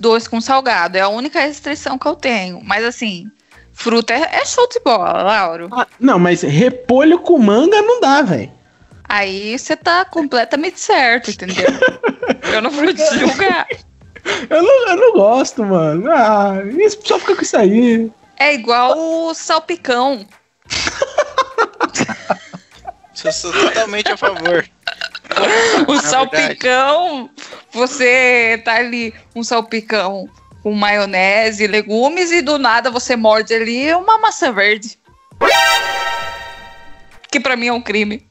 doce 0.00 0.28
com 0.28 0.40
salgado. 0.40 0.96
É 0.96 1.02
a 1.02 1.08
única 1.08 1.40
restrição 1.40 1.98
que 1.98 2.06
eu 2.06 2.16
tenho. 2.16 2.60
Mas 2.64 2.84
assim, 2.84 3.30
fruta 3.72 4.14
é, 4.14 4.36
é 4.36 4.44
show 4.44 4.66
de 4.68 4.80
bola, 4.80 5.22
Lauro. 5.22 5.68
Ah, 5.72 5.86
não, 6.00 6.18
mas 6.18 6.42
repolho 6.42 7.18
com 7.18 7.38
manga 7.38 7.82
não 7.82 8.00
dá, 8.00 8.22
velho. 8.22 8.50
Aí 9.06 9.58
você 9.58 9.76
tá 9.76 10.04
completamente 10.06 10.80
certo, 10.80 11.30
entendeu? 11.30 11.68
eu 12.52 12.62
não 12.62 12.70
vou 12.70 12.92
te 12.92 13.18
julgar. 13.18 13.66
Eu 14.48 14.62
não, 14.62 14.88
eu 14.88 14.96
não 14.96 15.12
gosto, 15.12 15.62
mano. 15.62 16.10
Ah, 16.10 16.54
só 17.04 17.18
fica 17.18 17.36
com 17.36 17.42
isso 17.42 17.58
aí. 17.58 18.10
É 18.44 18.52
igual 18.52 18.98
o 18.98 19.32
salpicão. 19.32 20.26
Eu 23.24 23.32
sou 23.32 23.50
totalmente 23.50 24.12
a 24.12 24.18
favor. 24.18 24.68
O 25.88 25.94
Na 25.94 26.02
salpicão, 26.02 27.30
você 27.72 28.60
tá 28.62 28.74
ali, 28.74 29.14
um 29.34 29.42
salpicão 29.42 30.28
com 30.62 30.74
maionese, 30.74 31.66
legumes, 31.66 32.30
e 32.32 32.42
do 32.42 32.58
nada 32.58 32.90
você 32.90 33.16
morde 33.16 33.54
ali 33.54 33.94
uma 33.94 34.18
maçã 34.18 34.52
verde. 34.52 34.98
Que 37.30 37.40
pra 37.40 37.56
mim 37.56 37.68
é 37.68 37.72
um 37.72 37.80
crime. 37.80 38.28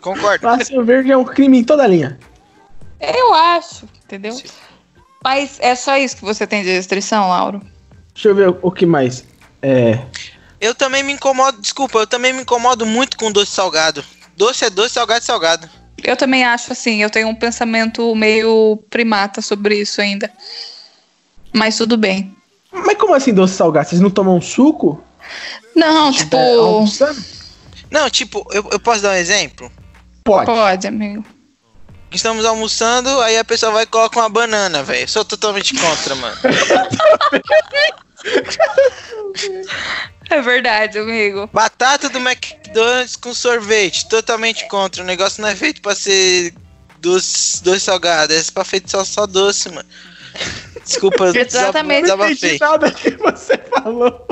Concordo. 0.00 0.48
Maçã 0.48 0.82
verde 0.82 1.12
é 1.12 1.16
um 1.16 1.24
crime 1.24 1.60
em 1.60 1.64
toda 1.64 1.86
linha. 1.86 2.18
Eu 2.98 3.34
acho, 3.34 3.88
entendeu? 4.04 4.32
Sim. 4.32 4.48
Mas 5.22 5.60
é 5.60 5.76
só 5.76 5.96
isso 5.96 6.16
que 6.16 6.24
você 6.24 6.44
tem 6.44 6.64
de 6.64 6.70
restrição, 6.70 7.28
Lauro? 7.28 7.73
Deixa 8.14 8.28
eu 8.28 8.34
ver 8.34 8.54
o, 8.62 8.70
que 8.70 8.86
mais. 8.86 9.24
É. 9.60 9.98
Eu 10.60 10.74
também 10.74 11.02
me 11.02 11.12
incomodo, 11.12 11.60
desculpa, 11.60 11.98
eu 11.98 12.06
também 12.06 12.32
me 12.32 12.42
incomodo 12.42 12.86
muito 12.86 13.16
com 13.16 13.32
doce 13.32 13.50
salgado. 13.50 14.04
Doce 14.36 14.64
é 14.64 14.70
doce, 14.70 14.94
salgado 14.94 15.18
é 15.18 15.22
salgado. 15.22 15.70
Eu 16.02 16.16
também 16.16 16.44
acho 16.44 16.72
assim, 16.72 17.02
eu 17.02 17.10
tenho 17.10 17.28
um 17.28 17.34
pensamento 17.34 18.14
meio 18.14 18.82
primata 18.88 19.42
sobre 19.42 19.76
isso 19.80 20.00
ainda. 20.00 20.30
Mas 21.52 21.76
tudo 21.76 21.96
bem. 21.96 22.34
Mas 22.72 22.96
como 22.98 23.14
assim 23.14 23.32
doce 23.32 23.54
salgado? 23.54 23.88
Vocês 23.88 24.00
não 24.00 24.10
tomam 24.10 24.40
suco? 24.40 25.02
Não, 25.74 26.12
tipo. 26.12 26.36
É, 26.36 26.54
almoçando? 26.56 27.24
Não, 27.90 28.10
tipo, 28.10 28.46
eu, 28.52 28.68
eu 28.72 28.80
posso 28.80 29.02
dar 29.02 29.10
um 29.10 29.14
exemplo? 29.14 29.70
Pode. 30.24 30.46
Pode, 30.46 30.86
amigo. 30.86 31.24
Estamos 32.10 32.44
almoçando, 32.44 33.08
aí 33.20 33.36
a 33.38 33.44
pessoa 33.44 33.72
vai 33.72 33.82
e 33.84 33.86
coloca 33.86 34.18
uma 34.18 34.28
banana, 34.28 34.82
velho. 34.82 35.08
Sou 35.08 35.24
totalmente 35.24 35.74
contra, 35.74 36.14
mano. 36.14 36.36
É 40.30 40.40
verdade, 40.40 40.98
amigo. 40.98 41.48
Batata 41.52 42.08
do 42.08 42.18
McDonald's 42.18 43.14
com 43.16 43.34
sorvete, 43.34 44.08
totalmente 44.08 44.66
contra. 44.68 45.02
O 45.02 45.06
negócio 45.06 45.42
não 45.42 45.48
é 45.48 45.54
feito 45.54 45.82
pra 45.82 45.94
ser 45.94 46.54
doce, 46.98 47.62
doce 47.62 47.80
salgado, 47.80 48.32
é 48.32 48.42
pra 48.52 48.64
feito 48.64 48.90
só, 48.90 49.04
só 49.04 49.26
doce, 49.26 49.68
mano. 49.68 49.88
Desculpa, 50.84 51.26
Exatamente. 51.36 52.08
Não 52.08 52.28
entendi 52.28 52.58
nada 52.58 52.90
que 52.90 53.10
você 53.16 53.56
falou. 53.58 54.26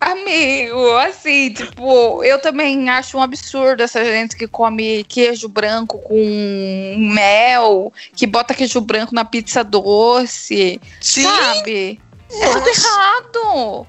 Amigo, 0.00 0.96
assim, 0.98 1.52
tipo, 1.52 2.22
eu 2.22 2.40
também 2.40 2.88
acho 2.88 3.18
um 3.18 3.22
absurdo 3.22 3.82
essa 3.82 4.04
gente 4.04 4.36
que 4.36 4.46
come 4.46 5.04
queijo 5.04 5.48
branco 5.48 5.98
com 5.98 6.96
mel, 6.96 7.92
que 8.14 8.26
bota 8.26 8.54
queijo 8.54 8.80
branco 8.80 9.14
na 9.14 9.24
pizza 9.24 9.64
doce, 9.64 10.80
Sim, 11.00 11.24
sabe? 11.24 12.00
É 12.30 12.52
tudo 12.52 12.68
errado. 12.68 13.86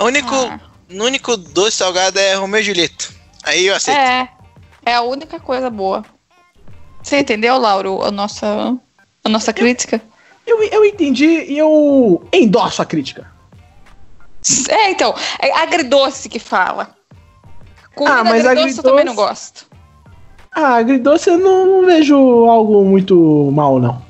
o 0.00 0.04
único, 0.04 0.34
Ah, 0.34 0.60
o 0.90 1.02
único 1.04 1.36
doce 1.36 1.76
salgado 1.76 2.18
é 2.18 2.34
Romeu 2.34 2.60
e 2.60 2.64
Julieto. 2.64 3.12
Aí 3.44 3.66
eu 3.66 3.74
aceito. 3.74 3.96
é, 3.98 4.28
é 4.86 4.94
a 4.94 5.02
única 5.02 5.38
coisa 5.40 5.70
boa. 5.70 6.04
Você 7.02 7.18
entendeu, 7.20 7.58
Lauro, 7.58 8.02
a 8.02 8.10
nossa, 8.10 8.76
a 9.24 9.28
nossa 9.28 9.52
crítica? 9.52 10.00
Eu, 10.46 10.62
eu 10.64 10.84
entendi 10.84 11.26
e 11.26 11.58
eu 11.58 12.26
endosso 12.32 12.80
a 12.82 12.84
crítica. 12.86 13.30
É, 14.68 14.90
então, 14.90 15.14
é 15.38 15.52
agridoce 15.52 16.28
que 16.28 16.38
fala. 16.38 16.94
Comida 17.94 18.18
Ah, 18.20 18.24
mas 18.24 18.46
agridoce 18.46 18.78
eu 18.78 18.82
também 18.82 19.04
não 19.04 19.12
agridoce- 19.12 19.28
gosto. 19.62 19.66
Ah, 20.52 20.76
agridoce 20.76 21.28
eu 21.28 21.38
não, 21.38 21.66
não 21.66 21.86
vejo 21.86 22.16
algo 22.46 22.82
muito 22.84 23.50
mal, 23.52 23.78
não. 23.78 24.02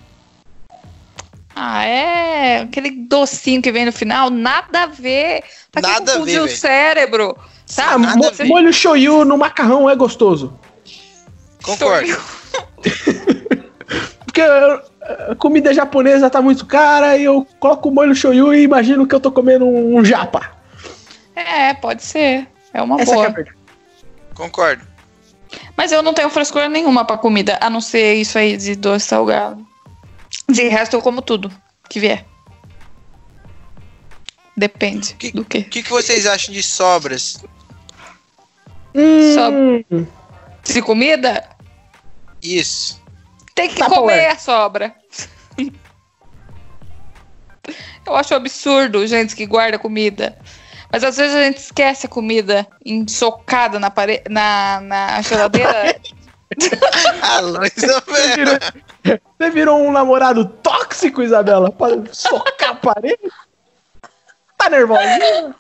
Ah, 1.60 1.84
é 1.84 2.60
aquele 2.60 2.90
docinho 2.90 3.60
que 3.60 3.72
vem 3.72 3.84
no 3.84 3.92
final, 3.92 4.30
nada 4.30 4.84
a 4.84 4.86
ver. 4.86 5.42
Pra 5.72 5.82
que 5.82 5.88
Nada 5.88 6.12
a 6.12 6.14
confundir 6.14 6.40
ver, 6.40 6.46
o 6.46 6.56
cérebro? 6.56 7.36
Sabe? 7.66 8.02
nada 8.06 8.16
mo- 8.16 8.28
a 8.28 8.30
ver. 8.30 8.44
molho 8.46 8.72
shoyu 8.72 9.24
no 9.24 9.36
macarrão 9.36 9.90
é 9.90 9.96
gostoso. 9.96 10.56
Concordo. 11.62 12.16
Porque 14.24 14.40
a 14.40 15.34
comida 15.36 15.74
japonesa 15.74 16.30
tá 16.30 16.40
muito 16.40 16.64
cara 16.64 17.16
e 17.16 17.24
eu 17.24 17.44
coloco 17.58 17.88
o 17.88 17.92
molho 17.92 18.14
shoyu 18.14 18.54
e 18.54 18.62
imagino 18.62 19.04
que 19.06 19.14
eu 19.14 19.20
tô 19.20 19.32
comendo 19.32 19.66
um 19.66 20.04
japa. 20.04 20.52
É, 21.34 21.74
pode 21.74 22.02
ser. 22.04 22.46
É 22.72 22.80
uma 22.82 23.00
Essa 23.00 23.06
que 23.06 23.10
é 23.10 23.14
boa. 23.14 23.26
a 23.26 23.30
verdade. 23.30 23.56
Concordo. 24.34 24.82
Mas 25.76 25.90
eu 25.92 26.02
não 26.02 26.12
tenho 26.14 26.28
frescura 26.30 26.68
nenhuma 26.68 27.04
pra 27.04 27.16
comida, 27.18 27.58
a 27.60 27.68
não 27.70 27.80
ser 27.80 28.14
isso 28.14 28.38
aí 28.38 28.56
de 28.56 28.74
doce 28.76 29.06
salgado. 29.06 29.66
De 30.50 30.68
resto, 30.68 30.94
eu 30.96 31.02
como 31.02 31.20
tudo. 31.22 31.50
que 31.88 32.00
vier. 32.00 32.24
Depende 34.56 35.14
Que- 35.14 35.30
do 35.32 35.44
quê? 35.44 35.58
O 35.61 35.64
que, 35.70 35.82
que 35.82 35.90
vocês 35.90 36.26
acham 36.26 36.52
de 36.52 36.62
sobras? 36.62 37.44
Hum, 38.94 40.06
De 40.64 40.82
comida, 40.82 41.48
Isso. 42.42 43.00
tem 43.54 43.68
que 43.68 43.76
Tupperware. 43.76 44.00
comer 44.00 44.26
a 44.28 44.38
sobra. 44.38 44.94
Eu 48.04 48.16
acho 48.16 48.34
absurdo 48.34 49.06
gente 49.06 49.37
que 49.37 49.46
guarda 49.46 49.78
comida. 49.78 50.37
Mas 50.90 51.04
às 51.04 51.16
vezes 51.18 51.37
a 51.37 51.44
gente 51.44 51.58
esquece 51.58 52.06
a 52.06 52.08
comida 52.08 52.66
ensocada 52.84 53.78
na, 53.78 53.90
pare... 53.90 54.22
na, 54.28 54.80
na 54.80 55.22
geladeira. 55.22 56.00
Alô, 57.22 57.61
você, 57.61 57.87
Isabela. 57.87 58.34
virou, 58.34 58.58
você 59.38 59.50
virou 59.50 59.78
um 59.80 59.92
namorado 59.92 60.46
tóxico, 60.62 61.22
Isabela? 61.22 61.70
Pra 61.70 61.88
socar 62.12 62.70
a 62.70 62.74
parede? 62.74 63.18
Tá 64.56 64.70
nervosinha? 64.70 65.54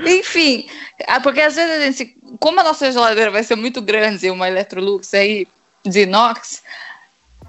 Enfim, 0.00 0.68
ah, 1.06 1.20
porque 1.20 1.40
às 1.40 1.56
vezes 1.56 1.76
a 1.76 1.80
gente, 1.84 2.16
como 2.38 2.60
a 2.60 2.64
nossa 2.64 2.90
geladeira 2.90 3.30
vai 3.30 3.42
ser 3.42 3.56
muito 3.56 3.82
grande, 3.82 4.30
uma 4.30 4.48
Electrolux 4.48 5.12
aí 5.12 5.46
de 5.84 6.02
inox, 6.02 6.62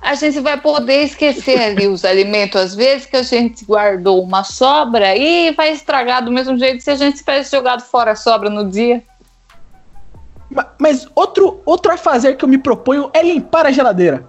a 0.01 0.15
gente 0.15 0.39
vai 0.39 0.59
poder 0.59 1.03
esquecer 1.03 1.61
ali 1.61 1.87
os 1.87 2.05
alimentos. 2.05 2.59
Às 2.59 2.75
vezes 2.75 3.05
que 3.05 3.17
a 3.17 3.21
gente 3.21 3.65
guardou 3.65 4.23
uma 4.23 4.43
sobra 4.43 5.15
e 5.15 5.51
vai 5.51 5.71
estragar 5.71 6.23
do 6.23 6.31
mesmo 6.31 6.57
jeito 6.57 6.81
se 6.81 6.89
a 6.89 6.95
gente 6.95 7.17
tivesse 7.17 7.51
jogado 7.51 7.81
fora 7.81 8.11
a 8.11 8.15
sobra 8.15 8.49
no 8.49 8.69
dia. 8.69 9.03
Ma- 10.49 10.67
Mas 10.77 11.07
outro, 11.15 11.61
outro 11.65 11.91
a 11.91 11.97
fazer 11.97 12.35
que 12.35 12.43
eu 12.43 12.49
me 12.49 12.57
proponho 12.57 13.09
é 13.13 13.21
limpar 13.21 13.65
a 13.65 13.71
geladeira. 13.71 14.25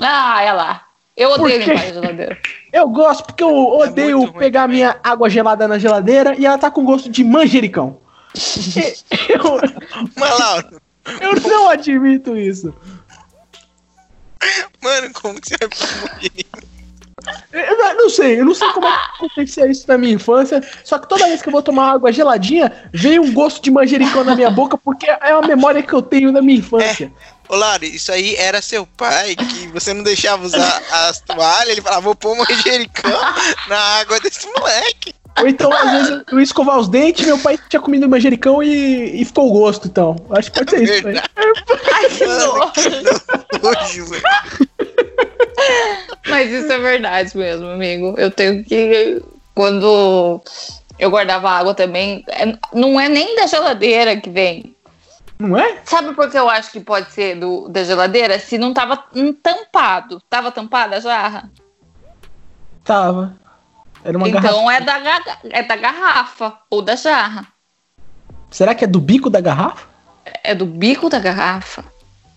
Ah, 0.00 0.42
é 0.42 0.52
lá. 0.52 0.84
Eu 1.16 1.30
odeio 1.30 1.64
quê? 1.64 1.70
limpar 1.72 1.86
a 1.86 1.92
geladeira. 1.92 2.38
Eu 2.70 2.88
gosto 2.90 3.24
porque 3.24 3.42
eu 3.42 3.48
odeio 3.50 4.10
É 4.10 4.14
muito 4.14 4.30
ruim 4.32 4.38
pegar 4.38 4.68
minha 4.68 5.00
água 5.02 5.30
gelada 5.30 5.66
na 5.66 5.78
geladeira 5.78 6.34
e 6.38 6.44
ela 6.44 6.58
tá 6.58 6.70
com 6.70 6.84
gosto 6.84 7.08
de 7.08 7.24
manjericão. 7.24 7.98
Eu, 9.28 9.58
Mas, 10.14 10.38
Lauro, 10.38 10.80
eu 11.20 11.40
não 11.48 11.70
admito 11.70 12.36
isso. 12.36 12.74
mano, 14.82 15.10
como 15.14 15.40
que 15.40 15.48
você 15.48 15.56
vai? 15.66 16.30
Eu 17.52 17.94
não- 17.96 18.08
sei, 18.10 18.40
eu 18.40 18.44
não 18.44 18.54
sei 18.54 18.68
como 18.72 18.86
é 18.86 18.90
que 18.92 18.98
acontecia 19.16 19.66
isso 19.70 19.84
na 19.88 19.98
minha 19.98 20.14
infância. 20.14 20.62
Só 20.84 20.98
que 20.98 21.08
toda 21.08 21.26
vez 21.26 21.42
que 21.42 21.48
eu 21.48 21.52
vou 21.52 21.62
tomar 21.62 21.92
água 21.92 22.12
geladinha, 22.12 22.72
vem 22.92 23.18
um 23.18 23.32
gosto 23.32 23.62
de 23.62 23.70
manjericão 23.70 24.24
na 24.24 24.34
minha 24.34 24.50
boca, 24.50 24.78
porque 24.78 25.06
é 25.08 25.34
uma 25.34 25.46
memória 25.46 25.82
que 25.82 25.92
eu 25.92 26.00
tenho 26.02 26.32
da 26.32 26.40
minha 26.40 26.58
infância. 26.58 27.12
Ô, 27.48 27.56
Lauro, 27.56 27.84
isso 27.84 28.12
aí 28.12 28.34
era 28.36 28.60
seu 28.62 28.86
pai 28.86 29.34
que 29.34 29.68
você 29.68 29.92
não 29.94 30.02
deixava 30.02 30.44
usar 30.44 30.82
as 31.08 31.20
toalhas, 31.20 31.70
ele 31.70 31.80
falava, 31.80 32.02
vou 32.02 32.14
pôr 32.14 32.36
manjericão 32.36 33.10
na 33.68 33.78
água 34.00 34.20
desse 34.20 34.46
moleque. 34.52 35.14
Ou 35.40 35.46
então, 35.48 35.72
às 35.72 35.90
vezes, 35.92 36.22
eu 36.32 36.38
ia 36.38 36.42
escovar 36.44 36.78
os 36.78 36.88
dentes, 36.88 37.24
meu 37.24 37.38
pai 37.38 37.58
tinha 37.68 37.80
comido 37.80 38.08
manjericão 38.08 38.62
e, 38.62 39.20
e 39.22 39.24
ficou 39.24 39.48
o 39.48 39.52
gosto, 39.52 39.86
então. 39.86 40.16
Acho 40.30 40.50
que 40.50 40.58
pode 40.58 40.70
ser 40.70 40.82
isso. 40.82 41.08
né? 41.08 41.22
Ai, 41.36 42.08
que 42.10 42.26
nojo. 42.26 44.04
Mas 46.28 46.50
isso 46.50 46.70
é 46.72 46.78
verdade 46.78 47.36
mesmo, 47.36 47.66
amigo. 47.68 48.14
Eu 48.16 48.30
tenho 48.30 48.64
que. 48.64 49.22
Quando 49.54 50.40
eu 50.98 51.10
guardava 51.10 51.50
água 51.50 51.74
também, 51.74 52.24
é- 52.28 52.56
não 52.72 52.98
é 53.00 53.08
nem 53.08 53.34
da 53.36 53.46
geladeira 53.46 54.16
que 54.16 54.30
vem. 54.30 54.76
Não 55.38 55.56
é? 55.56 55.78
Sabe 55.84 56.14
por 56.14 56.28
que 56.30 56.38
eu 56.38 56.48
acho 56.50 56.70
que 56.72 56.80
pode 56.80 57.12
ser 57.12 57.36
do, 57.36 57.68
da 57.68 57.84
geladeira? 57.84 58.38
Se 58.38 58.58
não 58.58 58.74
tava 58.74 58.96
tampado. 59.42 60.20
Tava 60.28 60.50
tampada 60.50 60.96
a 60.96 61.00
jarra? 61.00 61.50
Tava. 62.84 63.36
Era 64.04 64.16
uma 64.16 64.28
então 64.28 64.40
garrafa. 64.40 64.72
é, 64.72 64.80
da, 64.80 65.38
é 65.50 65.62
da 65.62 65.76
garrafa 65.76 66.58
ou 66.70 66.82
da 66.82 66.96
jarra. 66.96 67.46
Será 68.50 68.74
que 68.74 68.84
é 68.84 68.86
do 68.88 69.00
bico 69.00 69.28
da 69.28 69.40
garrafa? 69.40 69.86
É 70.42 70.54
do 70.54 70.66
bico 70.66 71.08
da 71.08 71.18
garrafa. 71.18 71.84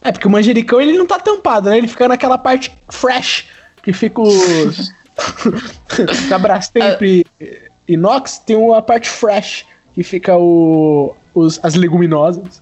É, 0.01 0.11
porque 0.11 0.27
o 0.27 0.31
manjericão 0.31 0.81
ele 0.81 0.97
não 0.97 1.05
tá 1.05 1.19
tampado, 1.19 1.69
né? 1.69 1.77
Ele 1.77 1.87
fica 1.87 2.07
naquela 2.07 2.37
parte 2.37 2.71
fresh, 2.89 3.47
que 3.83 3.93
fica 3.93 4.21
os. 4.21 4.91
da 6.29 6.39
Brastemp 6.39 7.01
inox, 7.87 8.39
tem 8.39 8.55
uma 8.55 8.81
parte 8.81 9.09
fresh, 9.09 9.65
que 9.93 10.03
fica 10.03 10.37
o, 10.37 11.15
os, 11.33 11.59
as 11.63 11.75
leguminosas. 11.75 12.61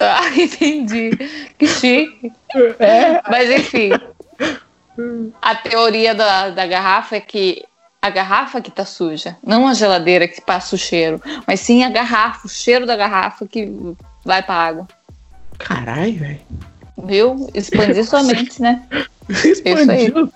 Ah, 0.00 0.30
entendi. 0.36 1.10
Que 1.58 1.66
chique. 1.66 2.32
É, 2.78 3.20
Mas 3.28 3.50
enfim. 3.50 3.90
A 5.40 5.54
teoria 5.54 6.14
da, 6.14 6.50
da 6.50 6.66
garrafa 6.66 7.16
é 7.16 7.20
que 7.20 7.64
a 8.00 8.10
garrafa 8.10 8.60
que 8.60 8.70
tá 8.70 8.84
suja, 8.84 9.36
não 9.42 9.66
a 9.66 9.74
geladeira 9.74 10.28
que 10.28 10.40
passa 10.40 10.76
o 10.76 10.78
cheiro, 10.78 11.20
mas 11.46 11.60
sim 11.60 11.82
a 11.82 11.90
garrafa, 11.90 12.46
o 12.46 12.50
cheiro 12.50 12.86
da 12.86 12.96
garrafa 12.96 13.46
que 13.46 13.68
vai 14.24 14.42
pra 14.42 14.54
água. 14.54 14.88
Caralho, 15.58 16.18
velho. 16.18 16.40
Viu? 17.04 17.50
Expandir 17.54 18.04
sua 18.04 18.22
mente, 18.22 18.60
né? 18.60 18.82
Expandiu. 19.28 20.32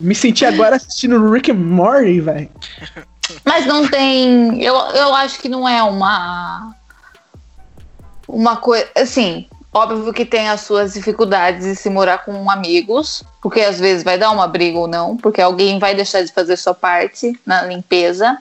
Me 0.00 0.14
senti 0.14 0.44
agora 0.44 0.76
assistindo 0.76 1.30
Rick 1.30 1.50
and 1.50 1.54
Morty, 1.54 2.20
velho. 2.20 2.50
Mas 3.44 3.66
não 3.66 3.88
tem. 3.88 4.62
Eu, 4.62 4.74
eu 4.74 5.14
acho 5.14 5.38
que 5.38 5.48
não 5.48 5.68
é 5.68 5.82
uma. 5.82 6.74
Uma 8.28 8.56
coisa. 8.56 8.86
Assim, 8.96 9.46
óbvio 9.72 10.12
que 10.12 10.24
tem 10.24 10.48
as 10.48 10.62
suas 10.62 10.92
dificuldades 10.92 11.64
de 11.64 11.76
se 11.76 11.88
morar 11.88 12.18
com 12.18 12.50
amigos, 12.50 13.22
porque 13.40 13.60
às 13.60 13.78
vezes 13.78 14.02
vai 14.02 14.18
dar 14.18 14.30
uma 14.30 14.46
briga 14.46 14.78
ou 14.78 14.86
não, 14.86 15.16
porque 15.16 15.40
alguém 15.40 15.78
vai 15.78 15.94
deixar 15.94 16.22
de 16.22 16.32
fazer 16.32 16.56
sua 16.56 16.74
parte 16.74 17.38
na 17.46 17.62
limpeza. 17.62 18.38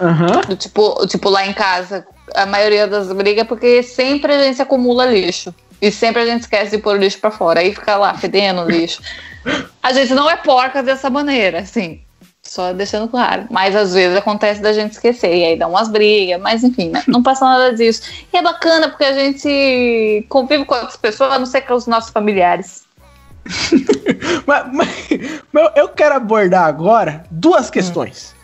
Aham. 0.00 0.40
Do 0.48 0.56
tipo, 0.56 1.06
tipo, 1.06 1.30
lá 1.30 1.46
em 1.46 1.52
casa, 1.52 2.06
a 2.34 2.46
maioria 2.46 2.86
das 2.86 3.12
brigas 3.12 3.46
porque 3.46 3.82
sempre 3.82 4.32
a 4.32 4.42
gente 4.42 4.60
acumula 4.62 5.06
lixo. 5.06 5.54
E 5.82 5.90
sempre 5.90 6.22
a 6.22 6.26
gente 6.26 6.42
esquece 6.42 6.76
de 6.76 6.82
pôr 6.82 6.94
o 6.96 6.98
lixo 6.98 7.18
pra 7.18 7.30
fora. 7.30 7.60
Aí 7.60 7.74
fica 7.74 7.96
lá 7.96 8.14
fedendo 8.14 8.62
o 8.62 8.70
lixo. 8.70 9.02
A 9.82 9.92
gente 9.92 10.14
não 10.14 10.30
é 10.30 10.36
porca 10.36 10.82
dessa 10.82 11.10
maneira, 11.10 11.58
assim. 11.58 12.00
Só 12.42 12.72
deixando 12.72 13.08
claro. 13.08 13.46
Mas 13.50 13.74
às 13.76 13.92
vezes 13.92 14.16
acontece 14.16 14.62
da 14.62 14.72
gente 14.72 14.92
esquecer. 14.92 15.34
E 15.34 15.44
aí 15.44 15.58
dá 15.58 15.66
umas 15.66 15.88
brigas. 15.88 16.40
Mas 16.40 16.64
enfim, 16.64 16.88
né? 16.90 17.02
não 17.06 17.22
passa 17.22 17.44
nada 17.44 17.74
disso. 17.74 18.02
E 18.32 18.36
é 18.36 18.40
bacana 18.42 18.88
porque 18.88 19.04
a 19.04 19.12
gente 19.12 20.24
convive 20.30 20.64
com 20.64 20.74
outras 20.74 20.96
pessoas, 20.96 21.32
a 21.32 21.38
não 21.38 21.46
ser 21.46 21.62
com 21.62 21.74
os 21.74 21.86
nossos 21.86 22.10
familiares. 22.10 22.84
Mas, 24.46 24.72
mas- 24.72 25.42
mas 25.52 25.70
eu 25.76 25.88
quero 25.90 26.14
abordar 26.14 26.64
agora 26.64 27.24
duas 27.30 27.68
questões. 27.68 28.34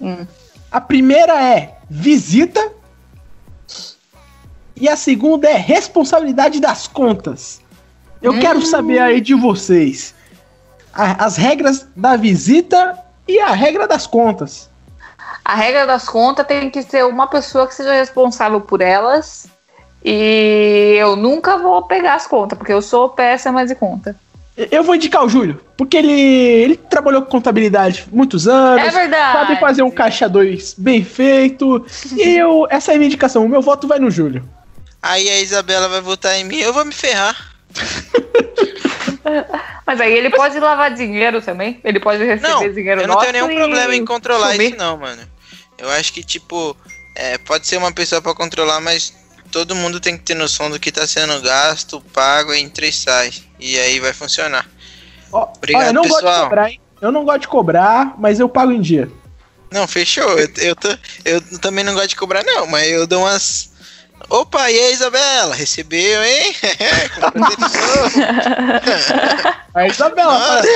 Hum. 0.00 0.24
A 0.70 0.80
primeira 0.80 1.34
é 1.42 1.76
visita. 1.90 2.72
E 4.76 4.88
a 4.88 4.96
segunda 4.96 5.48
é 5.48 5.56
responsabilidade 5.56 6.60
das 6.60 6.86
contas. 6.88 7.60
Eu 8.20 8.38
quero 8.40 8.62
saber 8.62 8.98
aí 9.00 9.20
de 9.20 9.34
vocês 9.34 10.14
a- 10.92 11.24
as 11.24 11.36
regras 11.36 11.86
da 11.94 12.16
visita 12.16 12.98
e 13.28 13.38
a 13.38 13.50
regra 13.50 13.86
das 13.86 14.06
contas. 14.06 14.68
A 15.44 15.54
regra 15.54 15.86
das 15.86 16.08
contas 16.08 16.46
tem 16.46 16.70
que 16.70 16.82
ser 16.82 17.04
uma 17.04 17.26
pessoa 17.26 17.66
que 17.66 17.74
seja 17.74 17.92
responsável 17.92 18.60
por 18.60 18.80
elas. 18.80 19.46
E 20.04 20.96
eu 20.98 21.16
nunca 21.16 21.56
vou 21.58 21.82
pegar 21.82 22.14
as 22.14 22.26
contas, 22.26 22.56
porque 22.58 22.72
eu 22.72 22.82
sou 22.82 23.08
péssima 23.10 23.64
de 23.66 23.74
conta. 23.74 24.14
Eu 24.70 24.84
vou 24.84 24.94
indicar 24.94 25.24
o 25.24 25.28
Júlio, 25.28 25.60
porque 25.76 25.96
ele, 25.96 26.12
ele 26.12 26.76
trabalhou 26.76 27.22
com 27.22 27.30
contabilidade 27.30 28.06
muitos 28.12 28.46
anos. 28.46 28.86
É 28.86 28.90
verdade. 28.90 29.32
Sabe 29.38 29.60
fazer 29.60 29.82
um 29.82 29.90
caixa 29.90 30.28
2 30.28 30.74
bem 30.78 31.04
feito. 31.04 31.84
E 32.16 32.36
eu, 32.36 32.66
essa 32.70 32.92
é 32.92 32.94
a 32.94 32.98
minha 32.98 33.06
indicação. 33.08 33.44
O 33.44 33.48
meu 33.48 33.60
voto 33.60 33.88
vai 33.88 33.98
no 33.98 34.10
Júlio. 34.10 34.48
Aí 35.06 35.28
a 35.28 35.38
Isabela 35.38 35.86
vai 35.86 36.00
votar 36.00 36.34
em 36.38 36.44
mim, 36.44 36.56
eu 36.56 36.72
vou 36.72 36.82
me 36.82 36.94
ferrar. 36.94 37.54
Mas 39.86 40.00
aí 40.00 40.14
ele 40.14 40.30
pode 40.30 40.58
lavar 40.58 40.94
dinheiro 40.94 41.42
também. 41.42 41.78
Ele 41.84 42.00
pode 42.00 42.24
receber 42.24 42.48
Não, 42.48 42.72
dinheiro 42.72 43.02
eu 43.02 43.08
não 43.08 43.18
tenho 43.18 43.32
nenhum 43.32 43.50
e 43.50 43.54
problema 43.54 43.94
em 43.94 44.02
controlar 44.02 44.52
sumir. 44.52 44.68
isso 44.68 44.78
não, 44.78 44.96
mano. 44.96 45.20
Eu 45.76 45.90
acho 45.90 46.10
que, 46.10 46.24
tipo, 46.24 46.74
é, 47.14 47.36
pode 47.36 47.66
ser 47.66 47.76
uma 47.76 47.92
pessoa 47.92 48.22
pra 48.22 48.34
controlar, 48.34 48.80
mas 48.80 49.12
todo 49.52 49.74
mundo 49.74 50.00
tem 50.00 50.16
que 50.16 50.24
ter 50.24 50.34
noção 50.34 50.70
do 50.70 50.80
que 50.80 50.90
tá 50.90 51.06
sendo 51.06 51.38
gasto, 51.42 52.00
pago 52.14 52.54
e 52.54 52.60
entra 52.60 52.86
e 52.86 52.92
sai. 52.92 53.30
E 53.60 53.78
aí 53.78 54.00
vai 54.00 54.14
funcionar. 54.14 54.66
Ó, 55.30 55.52
Obrigado, 55.54 55.84
ó, 55.84 55.88
eu 55.88 55.92
não 55.92 56.02
gosto 56.02 56.16
de 56.16 56.24
pessoal. 56.24 56.42
cobrar, 56.44 56.70
hein? 56.70 56.80
Eu 57.02 57.12
não 57.12 57.24
gosto 57.26 57.40
de 57.40 57.48
cobrar, 57.48 58.14
mas 58.18 58.40
eu 58.40 58.48
pago 58.48 58.72
em 58.72 58.80
dia. 58.80 59.10
Não, 59.70 59.86
fechou. 59.86 60.38
Eu, 60.38 60.48
eu, 60.56 60.76
tô, 60.76 60.88
eu 61.26 61.58
também 61.58 61.84
não 61.84 61.92
gosto 61.92 62.08
de 62.08 62.16
cobrar, 62.16 62.42
não, 62.42 62.66
mas 62.66 62.90
eu 62.90 63.06
dou 63.06 63.20
umas. 63.20 63.73
Opa, 64.30 64.70
e 64.70 64.78
aí, 64.78 64.92
Isabela? 64.92 65.54
Recebeu, 65.54 66.22
hein? 66.24 66.54
A 69.74 69.86
Isabela, 69.88 70.38
Nossa, 70.38 70.68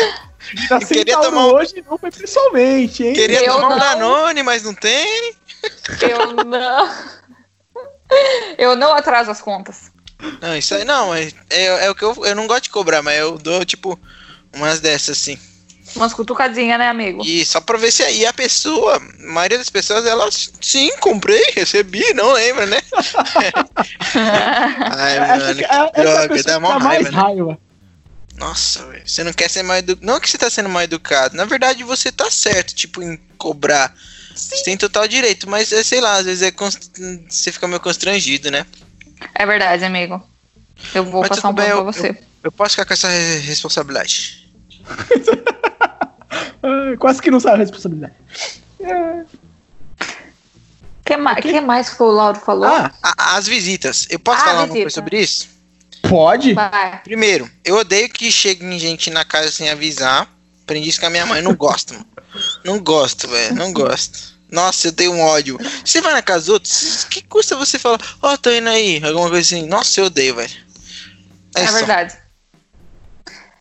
tá 0.68 0.78
queria 0.86 1.18
tomar 1.20 1.46
um- 1.46 1.52
hoje 1.54 1.84
não 1.88 1.98
foi 1.98 2.10
pessoalmente, 2.10 3.04
hein? 3.04 3.12
Queria 3.14 3.44
Eu 3.44 3.54
tomar 3.54 3.66
um 3.66 3.70
não. 3.70 3.78
Danone, 3.78 4.42
mas 4.42 4.62
não 4.62 4.74
tem. 4.74 5.34
Eu 6.00 6.32
não. 6.44 6.90
Eu 8.56 8.76
não 8.76 8.94
atraso 8.94 9.30
as 9.30 9.40
contas. 9.40 9.90
Não, 10.40 10.56
isso 10.56 10.74
aí 10.74 10.84
não, 10.84 11.14
é, 11.14 11.30
é, 11.50 11.86
é 11.86 11.90
o 11.90 11.94
que 11.94 12.02
eu, 12.02 12.24
eu 12.24 12.34
não 12.34 12.46
gosto 12.46 12.64
de 12.64 12.70
cobrar, 12.70 13.02
mas 13.02 13.18
eu 13.18 13.38
dou, 13.38 13.64
tipo, 13.64 13.98
umas 14.52 14.80
dessas 14.80 15.16
assim. 15.18 15.38
Umas 15.96 16.12
cutucadinhas, 16.14 16.78
né, 16.78 16.88
amigo? 16.88 17.22
E 17.24 17.44
só 17.44 17.60
pra 17.60 17.76
ver 17.78 17.90
se 17.90 18.02
aí 18.02 18.24
a 18.26 18.32
pessoa, 18.32 18.96
a 18.96 19.00
maioria 19.32 19.58
das 19.58 19.70
pessoas, 19.70 20.04
elas, 20.06 20.50
sim, 20.60 20.90
comprei, 21.00 21.42
recebi, 21.54 22.12
não 22.14 22.32
lembra, 22.32 22.66
né? 22.66 22.78
Ai, 24.14 25.20
mano, 25.20 25.54
que 25.56 25.64
que 25.64 25.64
é- 25.64 26.02
droga, 26.02 26.42
dá 26.42 26.60
mó 26.60 26.78
mais 26.78 26.84
raiva, 26.84 27.10
né? 27.10 27.16
raiva. 27.16 27.58
Nossa, 28.36 28.86
velho, 28.86 29.02
você 29.04 29.24
não 29.24 29.32
quer 29.32 29.50
ser 29.50 29.62
mal 29.64 29.76
educado. 29.78 30.06
Não 30.06 30.20
que 30.20 30.30
você 30.30 30.38
tá 30.38 30.48
sendo 30.48 30.68
mal 30.68 30.82
educado, 30.82 31.36
na 31.36 31.44
verdade 31.44 31.82
você 31.82 32.12
tá 32.12 32.30
certo, 32.30 32.74
tipo, 32.74 33.02
em 33.02 33.16
cobrar. 33.36 33.92
Você 34.34 34.62
tem 34.62 34.76
total 34.76 35.08
direito, 35.08 35.48
mas 35.50 35.72
é, 35.72 35.82
sei 35.82 36.00
lá, 36.00 36.16
às 36.18 36.26
vezes 36.26 36.42
é 36.42 36.50
const- 36.52 36.92
você 37.28 37.50
fica 37.50 37.66
meio 37.66 37.80
constrangido, 37.80 38.50
né? 38.50 38.64
É 39.34 39.44
verdade, 39.44 39.84
amigo. 39.84 40.22
Eu 40.94 41.04
vou 41.04 41.22
Mas 41.22 41.30
passar 41.30 41.48
um 41.48 41.52
bem, 41.52 41.64
pra 41.66 41.74
eu- 41.74 41.84
você. 41.84 42.16
Eu 42.44 42.52
posso 42.52 42.70
ficar 42.72 42.84
com 42.84 42.92
essa 42.92 43.08
re- 43.08 43.38
responsabilidade. 43.38 44.48
Ah, 46.62 46.96
Quase 46.98 47.20
que 47.22 47.30
não 47.30 47.40
sabe 47.40 47.56
a 47.56 47.58
responsabilidade. 47.58 48.14
O 48.80 49.26
que, 51.04 51.16
mais, 51.16 51.40
que 51.40 51.60
mais 51.60 51.88
que 51.88 52.02
o 52.02 52.06
Lauro 52.06 52.38
falou? 52.38 52.68
Ah, 52.68 52.92
as 53.36 53.46
visitas, 53.46 54.06
eu 54.10 54.18
posso 54.18 54.40
Ah, 54.42 54.44
falar 54.44 54.58
uma 54.60 54.66
visita. 54.66 54.82
coisa 54.82 54.94
sobre 54.94 55.20
isso? 55.20 55.48
pode? 56.08 56.54
Vai. 56.54 57.00
Primeiro, 57.02 57.50
eu 57.64 57.76
odeio 57.76 58.08
que 58.08 58.30
cheguem 58.30 58.78
gente 58.78 59.10
na 59.10 59.24
casa 59.24 59.50
sem 59.50 59.68
avisar. 59.68 60.28
Aprendi 60.62 60.88
isso 60.88 61.00
com 61.00 61.06
a 61.06 61.10
minha 61.10 61.26
mãe, 61.26 61.40
não 61.42 61.54
gosto, 61.54 61.94
mano. 61.94 62.06
Não 62.64 62.78
gosto, 62.78 63.26
velho, 63.26 63.54
não 63.54 63.72
gosto. 63.72 64.36
Nossa, 64.50 64.88
eu 64.88 64.92
tenho 64.92 65.12
um 65.12 65.20
ódio. 65.20 65.58
Você 65.84 66.00
vai 66.00 66.12
na 66.12 66.22
casa 66.22 66.40
dos 66.40 66.48
outros, 66.50 67.04
que 67.04 67.22
custa 67.22 67.56
você 67.56 67.78
falar, 67.78 67.98
ó, 68.22 68.36
tô 68.36 68.50
indo 68.50 68.68
aí, 68.68 69.02
alguma 69.04 69.28
coisa 69.28 69.40
assim. 69.56 69.66
Nossa, 69.66 70.00
eu 70.00 70.04
odeio, 70.06 70.36
velho. 70.36 70.52
É, 71.54 71.66
só. 71.66 71.72
verdade. 71.72 72.16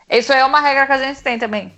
Isso 0.09 0.31
é 0.31 0.43
uma 0.45 0.59
regra 0.61 0.85
que 0.85 0.91
a 0.93 0.97
gente 1.03 1.21
tem 1.21 1.39
também. 1.39 1.73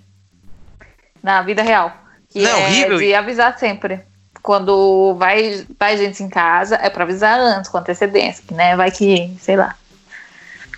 Na 1.22 1.42
vida 1.42 1.62
real. 1.62 1.92
Que 2.28 2.42
Não, 2.42 2.50
é 2.50 2.64
horrível. 2.66 2.98
de 2.98 3.14
avisar 3.14 3.58
sempre. 3.58 4.00
Quando 4.42 5.14
vai, 5.18 5.66
vai 5.78 5.96
gente 5.98 6.22
em 6.22 6.28
casa, 6.28 6.76
é 6.76 6.88
pra 6.88 7.04
avisar 7.04 7.38
antes, 7.38 7.70
com 7.70 7.78
antecedência, 7.78 8.42
que, 8.46 8.54
né? 8.54 8.74
Vai 8.76 8.90
que, 8.90 9.36
sei 9.40 9.56
lá. 9.56 9.74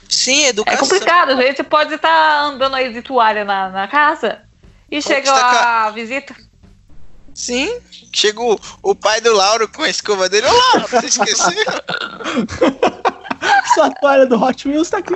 Sim, 0.09 0.45
É 0.45 0.49
educação. 0.49 0.81
complicado, 0.81 1.31
a 1.33 1.43
gente 1.43 1.63
pode 1.63 1.95
estar 1.95 2.43
andando 2.45 2.75
aí 2.75 2.93
de 2.93 3.03
toalha 3.03 3.45
na, 3.45 3.69
na 3.71 3.89
casa 3.89 4.41
e 4.91 5.01
chega 5.01 5.21
destacar- 5.23 5.87
a 5.87 5.91
visita. 5.91 6.35
Sim. 7.35 7.79
Chega 8.15 8.41
o, 8.43 8.59
o 8.83 8.95
pai 8.95 9.21
do 9.23 9.33
Lauro 9.33 9.67
com 9.69 9.83
a 9.83 9.89
escova 9.89 10.29
dele. 10.29 10.47
Ô, 10.47 10.53
Lauro, 10.53 10.89
você 10.89 11.07
esqueceu? 11.07 11.55
Sua 13.75 13.91
toalha 13.91 14.27
do 14.27 14.43
Hot 14.43 14.69
Wheels 14.69 14.91
tá 14.91 14.99
aqui. 14.99 15.15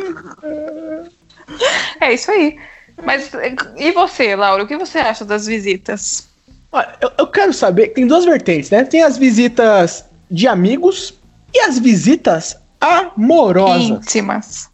É 2.00 2.14
isso 2.14 2.30
aí. 2.30 2.58
Mas 3.04 3.30
e 3.76 3.92
você, 3.92 4.34
Laura, 4.34 4.64
o 4.64 4.66
que 4.66 4.76
você 4.76 4.98
acha 4.98 5.24
das 5.24 5.46
visitas? 5.46 6.28
Olha, 6.72 6.96
eu, 7.00 7.10
eu 7.18 7.26
quero 7.26 7.52
saber, 7.52 7.88
tem 7.88 8.06
duas 8.06 8.24
vertentes, 8.24 8.70
né? 8.70 8.84
Tem 8.84 9.02
as 9.02 9.16
visitas 9.16 10.04
de 10.30 10.48
amigos 10.48 11.14
e 11.54 11.60
as 11.60 11.78
visitas 11.78 12.56
amorosas. 12.80 13.88
Íntimas. 13.88 14.68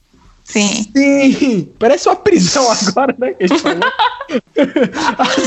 Sim. 0.45 0.87
Sim, 0.95 1.73
parece 1.79 2.09
uma 2.09 2.17
prisão 2.17 2.67
agora, 2.89 3.15
né? 3.19 3.33
Que 3.35 3.45
a 3.45 3.47
gente 3.47 3.61
falou. 3.61 3.81
As, 5.19 5.39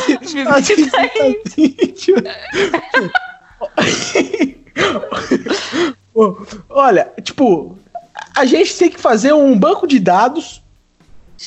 as 0.47 0.67
visitas 0.67 1.57
íntimas. 1.57 2.23
Olha, 6.69 7.11
tipo, 7.23 7.77
a 8.35 8.45
gente 8.45 8.77
tem 8.77 8.89
que 8.89 8.99
fazer 8.99 9.33
um 9.33 9.57
banco 9.57 9.87
de 9.87 9.99
dados 9.99 10.61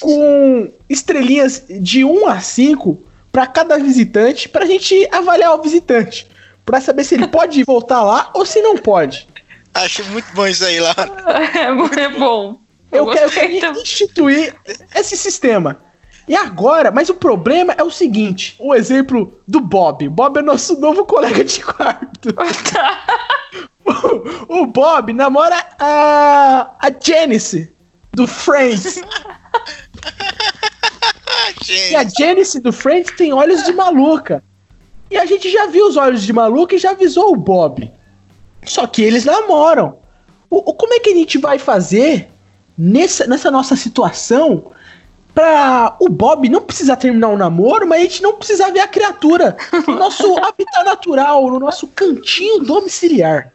com 0.01 0.71
estrelinhas 0.89 1.65
de 1.69 2.05
1 2.05 2.27
a 2.29 2.41
5 2.41 3.03
para 3.31 3.47
cada 3.47 3.79
visitante, 3.79 4.49
pra 4.49 4.67
gente 4.67 5.09
avaliar 5.13 5.55
o 5.55 5.63
visitante. 5.63 6.27
Pra 6.65 6.81
saber 6.81 7.05
se 7.05 7.15
ele 7.15 7.27
pode 7.29 7.63
voltar 7.65 8.03
lá 8.03 8.31
ou 8.35 8.45
se 8.45 8.61
não 8.61 8.77
pode. 8.77 9.29
Acho 9.75 10.05
muito 10.07 10.33
bom 10.35 10.47
isso 10.47 10.65
aí, 10.65 10.81
Lauro. 10.81 11.13
É 11.57 11.71
muito 11.71 12.19
bom. 12.19 12.61
Eu, 12.91 13.07
quero, 13.07 13.27
eu 13.27 13.61
quero 13.61 13.81
instituir 13.81 14.55
esse 14.95 15.17
sistema. 15.17 15.79
E 16.27 16.35
agora, 16.35 16.91
mas 16.91 17.09
o 17.09 17.15
problema 17.15 17.75
é 17.77 17.83
o 17.83 17.91
seguinte: 17.91 18.57
o 18.59 18.75
exemplo 18.75 19.41
do 19.47 19.61
Bob. 19.61 20.09
Bob 20.09 20.39
é 20.39 20.43
nosso 20.43 20.79
novo 20.79 21.05
colega 21.05 21.45
de 21.45 21.63
quarto. 21.63 22.35
O, 24.49 24.59
o 24.63 24.67
Bob 24.67 25.13
namora 25.13 25.57
a, 25.79 26.73
a 26.79 26.91
Janice 27.01 27.73
do 28.19 28.27
Friends. 28.27 29.01
E 31.69 31.95
a. 31.97 32.05
Janice 32.05 32.61
do 32.61 32.73
Friends 32.73 33.13
tem 33.17 33.33
olhos 33.33 33.65
de 33.65 33.73
maluca. 33.73 34.43
E 35.11 35.17
a 35.17 35.25
gente 35.27 35.51
já 35.51 35.67
viu 35.67 35.87
os 35.87 35.97
olhos 35.97 36.23
de 36.23 36.33
maluca 36.33 36.75
e 36.75 36.79
já 36.79 36.91
avisou 36.91 37.33
o 37.33 37.37
Bob. 37.37 37.91
Só 38.65 38.87
que 38.87 39.03
eles 39.03 39.25
namoram. 39.25 39.99
O, 40.51 40.71
o- 40.71 40.75
como 40.75 40.95
é 40.95 41.01
que 41.01 41.11
a 41.11 41.15
gente 41.15 41.39
vai 41.39 41.59
fazer 41.59 42.31
nessa, 42.77 43.27
nessa 43.27 43.51
nossa 43.51 43.77
situação 43.77 44.73
pra 45.35 45.97
o 46.01 46.09
Bob 46.09 46.49
não 46.49 46.63
precisar 46.63 46.97
terminar 46.97 47.29
o 47.29 47.37
namoro, 47.37 47.87
mas 47.87 48.01
a 48.01 48.03
gente 48.05 48.23
não 48.23 48.35
precisar 48.35 48.71
ver 48.71 48.81
a 48.81 48.89
criatura 48.89 49.57
no 49.87 49.95
nosso 49.95 50.37
habitat 50.45 50.85
natural, 50.85 51.49
no 51.51 51.59
nosso 51.59 51.87
cantinho 51.89 52.61
domiciliar? 52.61 53.53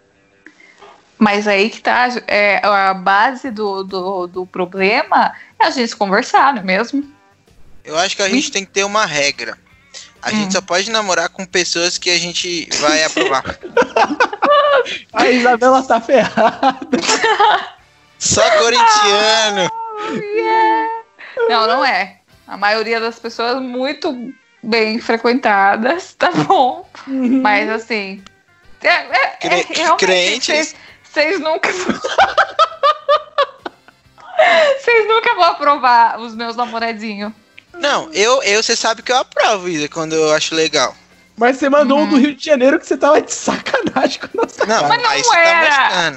Mas 1.18 1.48
aí 1.48 1.70
que 1.70 1.82
tá, 1.82 2.08
é, 2.28 2.60
a 2.66 2.94
base 2.94 3.50
do, 3.52 3.84
do, 3.84 4.28
do 4.28 4.46
problema 4.46 5.34
é 5.60 5.66
a 5.66 5.70
gente 5.70 5.96
conversar, 5.96 6.54
não 6.54 6.62
é 6.62 6.66
mesmo? 6.66 7.04
Eu 7.84 7.98
acho 7.98 8.16
que 8.16 8.22
a 8.22 8.30
gente 8.30 8.52
tem 8.52 8.66
que 8.66 8.72
ter 8.72 8.84
uma 8.84 9.06
regra. 9.06 9.58
A 10.22 10.30
Hum. 10.30 10.32
gente 10.36 10.54
só 10.54 10.62
pode 10.62 10.90
namorar 10.90 11.30
com 11.30 11.46
pessoas 11.46 11.98
que 11.98 12.10
a 12.10 12.18
gente 12.18 12.68
vai 12.80 13.04
aprovar. 13.06 13.44
A 15.12 15.28
Isabela 15.28 15.84
tá 15.84 16.00
ferrada. 16.00 16.98
Só 18.18 18.42
corintiano. 18.58 19.70
Não, 21.50 21.68
não 21.68 21.86
é. 21.86 22.20
A 22.48 22.58
maioria 22.58 23.00
das 23.00 23.20
pessoas 23.20 23.62
muito 23.62 24.34
bem 24.62 25.00
frequentadas, 25.00 26.14
tá 26.14 26.32
bom. 26.32 26.88
Mas 27.06 27.70
assim. 27.70 28.24
É, 28.82 28.88
é, 28.88 29.38
é. 29.42 30.40
Vocês, 30.40 30.76
vocês 31.14 31.40
nunca. 31.40 31.70
Vocês 34.80 35.08
nunca 35.08 35.36
vão 35.36 35.44
aprovar 35.46 36.20
os 36.20 36.36
meus 36.36 36.56
namoradinhos. 36.58 37.32
Não, 37.74 38.12
eu, 38.12 38.44
eu, 38.44 38.62
você 38.62 38.76
sabe 38.76 39.02
que 39.02 39.12
eu 39.12 39.18
aprovo, 39.18 39.70
Isa, 39.70 39.88
quando 39.88 40.14
eu 40.14 40.34
acho 40.34 40.54
legal. 40.54 40.94
Mas 41.38 41.58
você 41.58 41.70
mandou 41.70 42.00
um 42.00 42.10
do 42.10 42.18
Rio 42.18 42.36
de 42.36 42.46
Janeiro 42.46 42.80
que 42.80 42.86
você 42.86 42.98
tava 42.98 43.22
de 43.22 43.34
sacanagem 43.34 44.20
com 44.20 44.28
a 44.28 44.44
nossa 44.44 44.66
Não, 44.66 44.88
Mas 44.88 45.02
não 45.02 45.10
aí 45.10 45.24
você 45.24 45.38
era. 45.38 45.70
tá. 45.70 46.12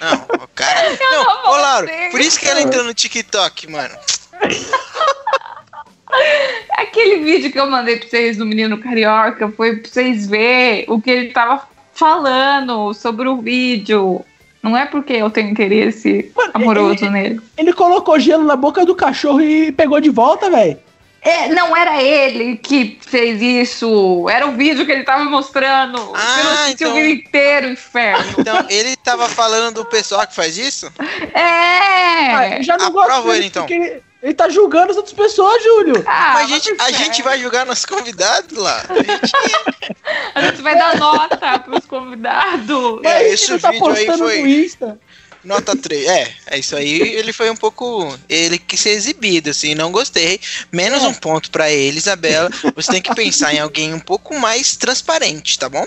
Não, 0.00 0.44
o 0.44 0.48
cara. 0.48 0.90
não 1.00 1.24
Não, 1.24 1.24
vou 1.42 1.52
ô 1.52 1.56
Lauro, 1.56 1.88
por 2.10 2.20
isso 2.20 2.38
que 2.38 2.46
ela 2.46 2.60
entrou 2.60 2.84
no 2.84 2.92
TikTok, 2.94 3.70
mano. 3.70 3.96
Aquele 6.70 7.24
vídeo 7.24 7.50
que 7.50 7.58
eu 7.58 7.68
mandei 7.68 7.96
pra 7.98 8.08
vocês 8.08 8.36
do 8.36 8.46
menino 8.46 8.78
carioca 8.78 9.50
foi 9.50 9.76
pra 9.76 9.90
vocês 9.90 10.26
verem 10.26 10.84
o 10.88 11.00
que 11.00 11.10
ele 11.10 11.32
tava 11.32 11.66
falando 11.98 12.94
sobre 12.94 13.28
o 13.28 13.36
vídeo. 13.36 14.24
Não 14.62 14.76
é 14.76 14.86
porque 14.86 15.12
eu 15.14 15.30
tenho 15.30 15.50
interesse 15.50 16.30
Mano, 16.36 16.50
amoroso 16.54 17.04
ele- 17.04 17.10
nele. 17.10 17.40
Ele 17.56 17.72
colocou 17.72 18.18
gelo 18.18 18.44
na 18.44 18.56
boca 18.56 18.84
do 18.84 18.94
cachorro 18.94 19.40
e 19.40 19.72
pegou 19.72 20.00
de 20.00 20.10
volta, 20.10 20.50
velho. 20.50 20.78
É, 21.20 21.48
não 21.48 21.76
era 21.76 22.00
ele 22.02 22.56
que 22.56 22.96
fez 23.00 23.42
isso. 23.42 24.26
Era 24.30 24.46
o 24.46 24.52
vídeo 24.52 24.86
que 24.86 24.92
ele 24.92 25.02
tava 25.02 25.24
mostrando. 25.24 25.98
Ah, 26.14 26.64
assistiu 26.64 26.88
então- 26.88 26.92
o 26.92 26.94
vídeo 26.94 27.24
inteiro, 27.26 27.68
inferno. 27.68 28.34
Então, 28.38 28.64
ele 28.68 28.96
tava 28.96 29.28
falando 29.28 29.74
do 29.74 29.84
pessoal 29.84 30.26
que 30.26 30.34
faz 30.34 30.56
isso? 30.56 30.86
É! 31.34 32.34
Ah, 32.34 32.62
já 32.62 32.76
não 32.76 32.86
aprova 32.86 33.08
gosto 33.08 33.26
dele 33.26 33.38
ele, 33.38 33.46
então. 33.46 33.62
porque 33.66 33.74
ele, 33.74 34.02
ele 34.22 34.34
tá 34.34 34.48
julgando 34.48 34.90
as 34.90 34.96
outras 34.96 35.14
pessoas, 35.14 35.62
Júlio. 35.62 36.02
Ah, 36.06 36.32
Mas 36.34 36.44
a 36.44 36.46
gente, 36.58 36.76
a 36.80 36.90
gente 36.90 37.22
vai 37.22 37.38
julgar 37.40 37.64
nossos 37.66 37.84
convidados 37.86 38.56
lá. 38.58 38.84
A 38.88 38.94
gente, 38.94 39.32
A 40.34 40.42
gente 40.42 40.62
vai 40.62 40.76
dar 40.76 40.96
nota 40.96 41.58
pros 41.60 41.84
convidados. 41.86 43.00
É, 43.04 43.22
Mas 43.22 43.32
esse 43.32 43.58
tá 43.58 43.70
vídeo 43.70 43.86
aí 43.90 44.06
foi- 44.06 44.16
no 44.42 44.46
Insta. 44.48 44.98
nota 45.44 45.76
3. 45.76 46.06
É, 46.06 46.34
é 46.46 46.58
isso 46.58 46.74
aí. 46.76 47.00
Ele 47.00 47.32
foi 47.32 47.50
um 47.50 47.56
pouco. 47.56 48.16
Ele 48.28 48.58
quis 48.58 48.80
ser 48.80 48.90
exibido, 48.90 49.50
assim, 49.50 49.74
não 49.74 49.90
gostei. 49.92 50.40
Menos 50.72 51.02
É. 51.04 51.06
um 51.06 51.14
ponto 51.14 51.50
pra 51.50 51.70
ele, 51.70 51.98
Isabela. 51.98 52.50
Você 52.74 52.92
tem 52.92 53.02
que 53.02 53.14
pensar 53.14 53.54
em 53.54 53.58
alguém 53.60 53.94
um 53.94 54.00
pouco 54.00 54.38
mais 54.38 54.76
transparente, 54.76 55.58
tá 55.58 55.68
bom? 55.68 55.86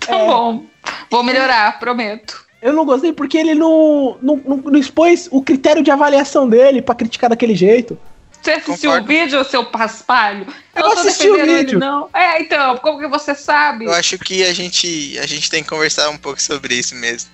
Tá 0.00 0.14
É. 0.14 0.26
bom. 0.26 0.66
Vou 1.10 1.22
melhorar, 1.22 1.78
prometo. 1.78 2.44
Eu 2.62 2.72
não 2.72 2.84
gostei 2.84 3.12
porque 3.12 3.38
ele 3.38 3.54
não, 3.54 4.18
não, 4.20 4.36
não, 4.44 4.56
não 4.58 4.78
expôs 4.78 5.28
o 5.30 5.42
critério 5.42 5.82
de 5.82 5.90
avaliação 5.90 6.48
dele 6.48 6.82
pra 6.82 6.94
criticar 6.94 7.30
daquele 7.30 7.54
jeito. 7.54 7.98
Você 8.42 8.52
assistiu 8.52 8.90
Concordo. 8.90 9.04
o 9.04 9.06
vídeo, 9.06 9.44
seu 9.44 9.64
paspalho? 9.66 10.46
Eu 10.74 10.82
não 10.82 10.94
tô 10.94 11.00
assisti 11.00 11.28
o 11.28 11.32
defendendo 11.32 11.50
ele, 11.50 11.64
vídeo. 11.64 11.78
não. 11.78 12.08
É, 12.12 12.40
então, 12.40 12.76
como 12.78 12.98
que 12.98 13.06
você 13.06 13.34
sabe? 13.34 13.84
Eu 13.84 13.92
acho 13.92 14.18
que 14.18 14.42
a 14.44 14.52
gente, 14.52 15.18
a 15.18 15.26
gente 15.26 15.50
tem 15.50 15.62
que 15.62 15.68
conversar 15.68 16.08
um 16.08 16.16
pouco 16.16 16.40
sobre 16.40 16.74
isso 16.74 16.94
mesmo. 16.94 17.30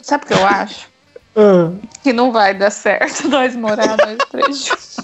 Sabe 0.00 0.24
o 0.24 0.26
que 0.28 0.34
eu 0.34 0.46
acho? 0.46 0.88
Ah, 1.36 1.70
que 2.02 2.12
não 2.12 2.32
vai 2.32 2.52
dar 2.52 2.72
certo 2.72 3.28
nós 3.30 3.54
morar 3.54 3.96
nós 3.96 4.18
três 4.32 4.66
juntos. 4.66 4.96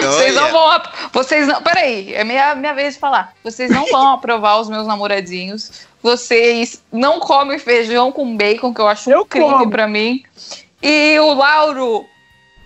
Vocês 0.00 0.34
não 0.36 0.52
vão. 0.52 0.82
Vocês 1.12 1.48
não. 1.48 1.60
Peraí, 1.62 2.14
é 2.14 2.22
minha, 2.22 2.54
minha 2.54 2.72
vez 2.72 2.94
de 2.94 3.00
falar. 3.00 3.34
Vocês 3.42 3.72
não 3.72 3.86
vão 3.86 4.12
aprovar 4.12 4.60
os 4.60 4.68
meus 4.68 4.86
namoradinhos. 4.86 5.86
Vocês 6.02 6.82
não 6.90 7.20
comem 7.20 7.58
feijão 7.58 8.10
com 8.10 8.36
bacon, 8.36 8.74
que 8.74 8.80
eu 8.80 8.88
acho 8.88 9.10
Eu 9.10 9.20
um 9.20 9.24
crime 9.24 9.48
como. 9.50 9.70
pra 9.70 9.86
mim. 9.86 10.24
E 10.82 11.18
o 11.20 11.32
Lauro 11.32 12.06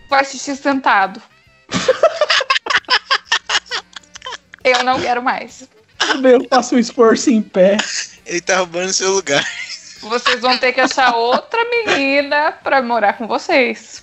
faz 0.08 0.30
xixi 0.30 0.56
sentado. 0.56 1.20
eu 4.64 4.82
não 4.84 4.98
quero 5.00 5.22
mais. 5.22 5.68
eu 6.24 6.46
faço 6.48 6.76
um 6.76 6.78
esforço 6.78 7.28
em 7.30 7.42
pé. 7.42 7.76
ele 8.24 8.40
tá 8.40 8.58
roubando 8.58 8.92
seu 8.92 9.12
lugar. 9.12 9.44
Vocês 10.00 10.40
vão 10.40 10.56
ter 10.56 10.72
que 10.72 10.80
achar 10.80 11.14
outra 11.14 11.62
menina 11.64 12.52
pra 12.62 12.80
morar 12.80 13.14
com 13.18 13.26
vocês. 13.26 14.02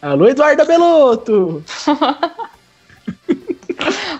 Alô, 0.00 0.28
Eduardo 0.28 0.64
Beloto! 0.64 1.62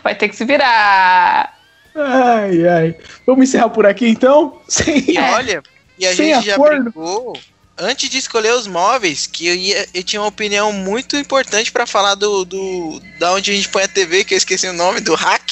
Vai 0.02 0.14
ter 0.14 0.28
que 0.28 0.36
se 0.36 0.44
virar. 0.44 1.58
Ai, 1.94 2.66
ai. 2.68 2.96
Vamos 3.26 3.48
encerrar 3.48 3.70
por 3.70 3.86
aqui 3.86 4.08
então? 4.08 4.60
Sem... 4.68 5.10
E 5.10 5.18
olha, 5.18 5.62
e 5.98 6.06
a 6.06 6.14
Sem 6.14 6.34
gente 6.34 6.46
já 6.46 6.54
acordo. 6.54 6.84
brigou 6.84 7.38
antes 7.80 8.08
de 8.08 8.18
escolher 8.18 8.52
os 8.52 8.66
móveis, 8.66 9.26
que 9.26 9.46
eu, 9.46 9.54
ia, 9.54 9.88
eu 9.94 10.02
tinha 10.02 10.20
uma 10.20 10.28
opinião 10.28 10.72
muito 10.72 11.16
importante 11.16 11.72
pra 11.72 11.86
falar 11.86 12.14
do, 12.14 12.44
do 12.44 13.00
da 13.18 13.32
onde 13.32 13.50
a 13.50 13.54
gente 13.54 13.68
põe 13.68 13.82
a 13.82 13.88
TV, 13.88 14.24
que 14.24 14.34
eu 14.34 14.38
esqueci 14.38 14.68
o 14.68 14.72
nome, 14.72 15.00
do 15.00 15.14
hack. 15.14 15.50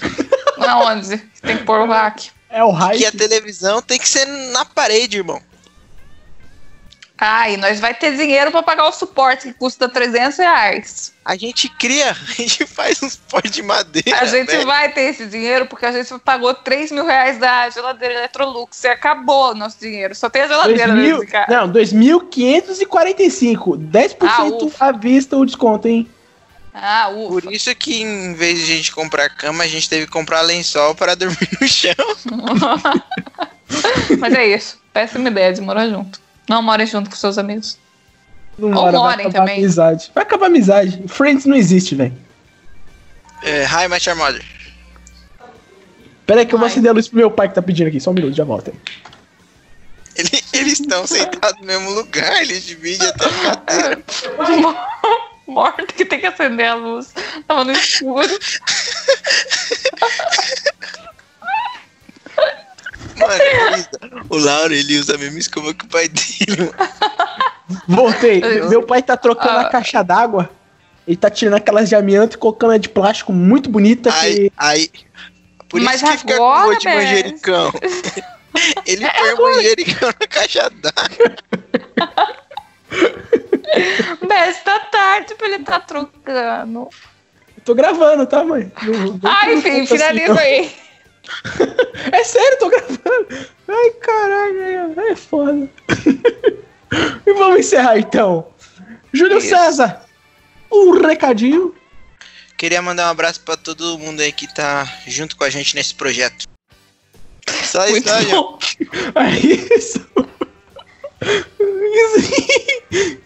Aonde? 0.58 1.18
Tem 1.42 1.58
que 1.58 1.64
pôr 1.64 1.80
o 1.80 1.86
hack. 1.86 2.28
É 2.48 2.64
o 2.64 2.70
hype. 2.70 2.98
Que 2.98 3.06
a 3.06 3.12
televisão 3.12 3.82
tem 3.82 3.98
que 3.98 4.08
ser 4.08 4.24
na 4.26 4.64
parede, 4.64 5.18
irmão. 5.18 5.40
Ai, 7.18 7.56
nós 7.56 7.80
vai 7.80 7.94
ter 7.94 8.14
dinheiro 8.14 8.50
pra 8.50 8.62
pagar 8.62 8.84
o 8.86 8.92
suporte 8.92 9.48
que 9.48 9.54
custa 9.54 9.88
300 9.88 10.36
reais. 10.36 11.14
A 11.24 11.34
gente 11.34 11.66
cria, 11.70 12.10
a 12.12 12.14
gente 12.14 12.66
faz 12.66 13.02
uns 13.02 13.16
pó 13.16 13.40
de 13.40 13.62
madeira. 13.62 14.20
A 14.20 14.26
gente 14.26 14.48
velho. 14.50 14.66
vai 14.66 14.92
ter 14.92 15.00
esse 15.12 15.24
dinheiro 15.26 15.64
porque 15.66 15.86
a 15.86 15.92
gente 15.92 16.12
pagou 16.22 16.52
3 16.52 16.92
mil 16.92 17.06
reais 17.06 17.38
da 17.38 17.70
geladeira 17.70 18.12
Electrolux 18.16 18.84
e 18.84 18.88
acabou 18.88 19.52
o 19.52 19.54
nosso 19.54 19.80
dinheiro. 19.80 20.14
Só 20.14 20.28
tem 20.28 20.42
a 20.42 20.48
geladeira 20.48 20.88
2000, 20.92 21.18
nesse 21.20 21.32
cara. 21.32 21.66
não, 21.66 21.72
2.545. 21.72 23.78
10% 23.90 24.16
Ah, 24.20 24.44
ufa. 24.44 24.84
à 24.84 24.92
vista 24.92 25.38
o 25.38 25.46
desconto, 25.46 25.88
hein? 25.88 26.06
Ah, 26.74 27.08
ufa. 27.08 27.40
Por 27.40 27.50
isso 27.52 27.74
que 27.74 28.02
em 28.02 28.34
vez 28.34 28.58
de 28.58 28.64
a 28.72 28.76
gente 28.76 28.92
comprar 28.92 29.30
cama, 29.30 29.64
a 29.64 29.66
gente 29.66 29.88
teve 29.88 30.04
que 30.04 30.12
comprar 30.12 30.42
lençol 30.42 30.94
para 30.94 31.14
dormir 31.16 31.48
no 31.58 31.66
chão. 31.66 31.94
Mas 34.18 34.34
é 34.34 34.46
isso. 34.48 34.78
Péssima 34.92 35.28
ideia 35.30 35.50
de 35.52 35.60
morar 35.62 35.88
junto. 35.88 36.25
Não 36.48 36.62
morem 36.62 36.86
junto 36.86 37.10
com 37.10 37.16
seus 37.16 37.38
amigos. 37.38 37.78
Não 38.58 38.68
Ou 38.68 38.74
mora, 38.74 38.92
vai 38.92 39.00
morem 39.00 39.26
acabar 39.26 39.38
a 39.38 39.46
também. 39.46 39.58
amizade. 39.58 40.10
Vai 40.14 40.22
acabar 40.24 40.46
a 40.46 40.48
amizade. 40.48 41.02
Friends 41.08 41.44
não 41.44 41.56
existe, 41.56 41.94
velho. 41.94 42.14
É, 43.42 43.64
Hi, 43.64 43.88
My 43.88 43.98
Your 44.06 44.16
Mother. 44.16 44.42
Pera 46.26 46.40
aí 46.40 46.46
que 46.46 46.54
eu 46.54 46.58
vou 46.58 46.66
acender 46.66 46.90
a 46.90 46.94
luz 46.94 47.06
pro 47.08 47.18
meu 47.18 47.30
pai 47.30 47.48
que 47.48 47.54
tá 47.54 47.62
pedindo 47.62 47.88
aqui. 47.88 48.00
Só 48.00 48.10
um 48.10 48.14
minuto, 48.14 48.34
já 48.34 48.44
volto. 48.44 48.70
aí. 48.70 48.76
Ele- 50.16 50.42
eles 50.54 50.80
estão 50.80 51.06
sentados 51.06 51.60
no 51.60 51.66
mesmo 51.66 51.90
lugar, 51.90 52.40
eles 52.40 52.64
dividem 52.64 53.06
até 53.06 53.26
a 53.26 53.56
cadeira. 53.56 54.02
Morto 55.46 55.86
que 55.86 56.04
tem 56.04 56.18
que 56.18 56.26
acender 56.26 56.66
a 56.66 56.74
luz. 56.74 57.12
Tava 57.46 57.64
no 57.64 57.72
escuro. 57.72 58.26
Mano, 63.16 63.32
o 64.28 64.36
Lauro, 64.38 64.74
ele 64.74 64.98
usa 64.98 65.14
a 65.14 65.18
mesma 65.18 65.38
escova 65.38 65.72
que 65.74 65.84
o 65.84 65.88
pai 65.88 66.08
dele. 66.08 66.70
Voltei. 67.88 68.42
Eu- 68.42 68.68
Meu 68.68 68.82
pai 68.82 69.02
tá 69.02 69.16
trocando 69.16 69.58
Ah. 69.58 69.62
a 69.62 69.68
caixa 69.70 70.02
d'água. 70.02 70.48
Ele 71.06 71.16
tá 71.16 71.30
tirando 71.30 71.54
aquelas 71.54 71.88
de 71.88 71.94
amianto 71.94 72.34
e 72.36 72.38
colocando 72.38 72.72
a 72.72 72.78
de 72.78 72.88
plástico 72.88 73.32
muito 73.32 73.70
bonita. 73.70 74.12
Aí, 74.12 74.34
Que... 74.34 74.52
aí, 74.56 74.90
por 75.68 75.80
Mas 75.80 76.02
isso 76.02 76.10
que 76.12 76.18
fica 76.18 76.36
com 76.36 76.44
agora, 76.44 76.66
gosto 76.66 76.80
de 76.80 76.84
Bess. 76.86 76.96
manjericão. 77.04 77.72
Ele 78.86 79.04
É 79.04 79.10
põe 79.10 79.32
o 79.34 79.42
manjericão 79.54 80.08
na 80.08 80.26
caixa 80.26 80.70
d'água. 80.70 81.36
Bess, 84.26 84.62
tá 84.64 84.80
tarde 84.80 85.34
pra 85.34 85.48
ele 85.48 85.58
tá 85.64 85.78
trocando. 85.80 86.88
Tô 87.64 87.74
gravando, 87.74 88.26
tá, 88.26 88.44
mãe? 88.44 88.70
Não- 88.82 88.92
não- 88.94 89.20
Ai, 89.24 89.54
não 89.56 89.62
conta 89.62 89.68
assim, 89.76 89.86
finaliza 89.86 90.34
não. 90.34 90.40
aí. 90.40 90.72
É 92.12 92.24
sério, 92.24 92.58
tô 92.58 92.68
gravando. 92.68 93.26
Ai, 93.68 93.90
caralho, 94.00 95.00
é 95.00 95.16
foda. 95.16 95.68
e 97.26 97.32
vamos 97.32 97.60
encerrar 97.60 97.98
então. 97.98 98.48
Júlio 99.12 99.38
Isso. 99.38 99.48
César, 99.48 100.04
um 100.70 101.00
recadinho. 101.00 101.74
Queria 102.56 102.80
mandar 102.80 103.06
um 103.08 103.10
abraço 103.10 103.40
pra 103.40 103.56
todo 103.56 103.98
mundo 103.98 104.20
aí 104.20 104.32
que 104.32 104.52
tá 104.54 104.86
junto 105.06 105.36
com 105.36 105.44
a 105.44 105.50
gente 105.50 105.74
nesse 105.74 105.94
projeto. 105.94 106.46
Só 107.64 107.86
isso. 107.86 108.04
É 109.14 109.30
isso. 109.38 110.06
Is- 111.60 112.30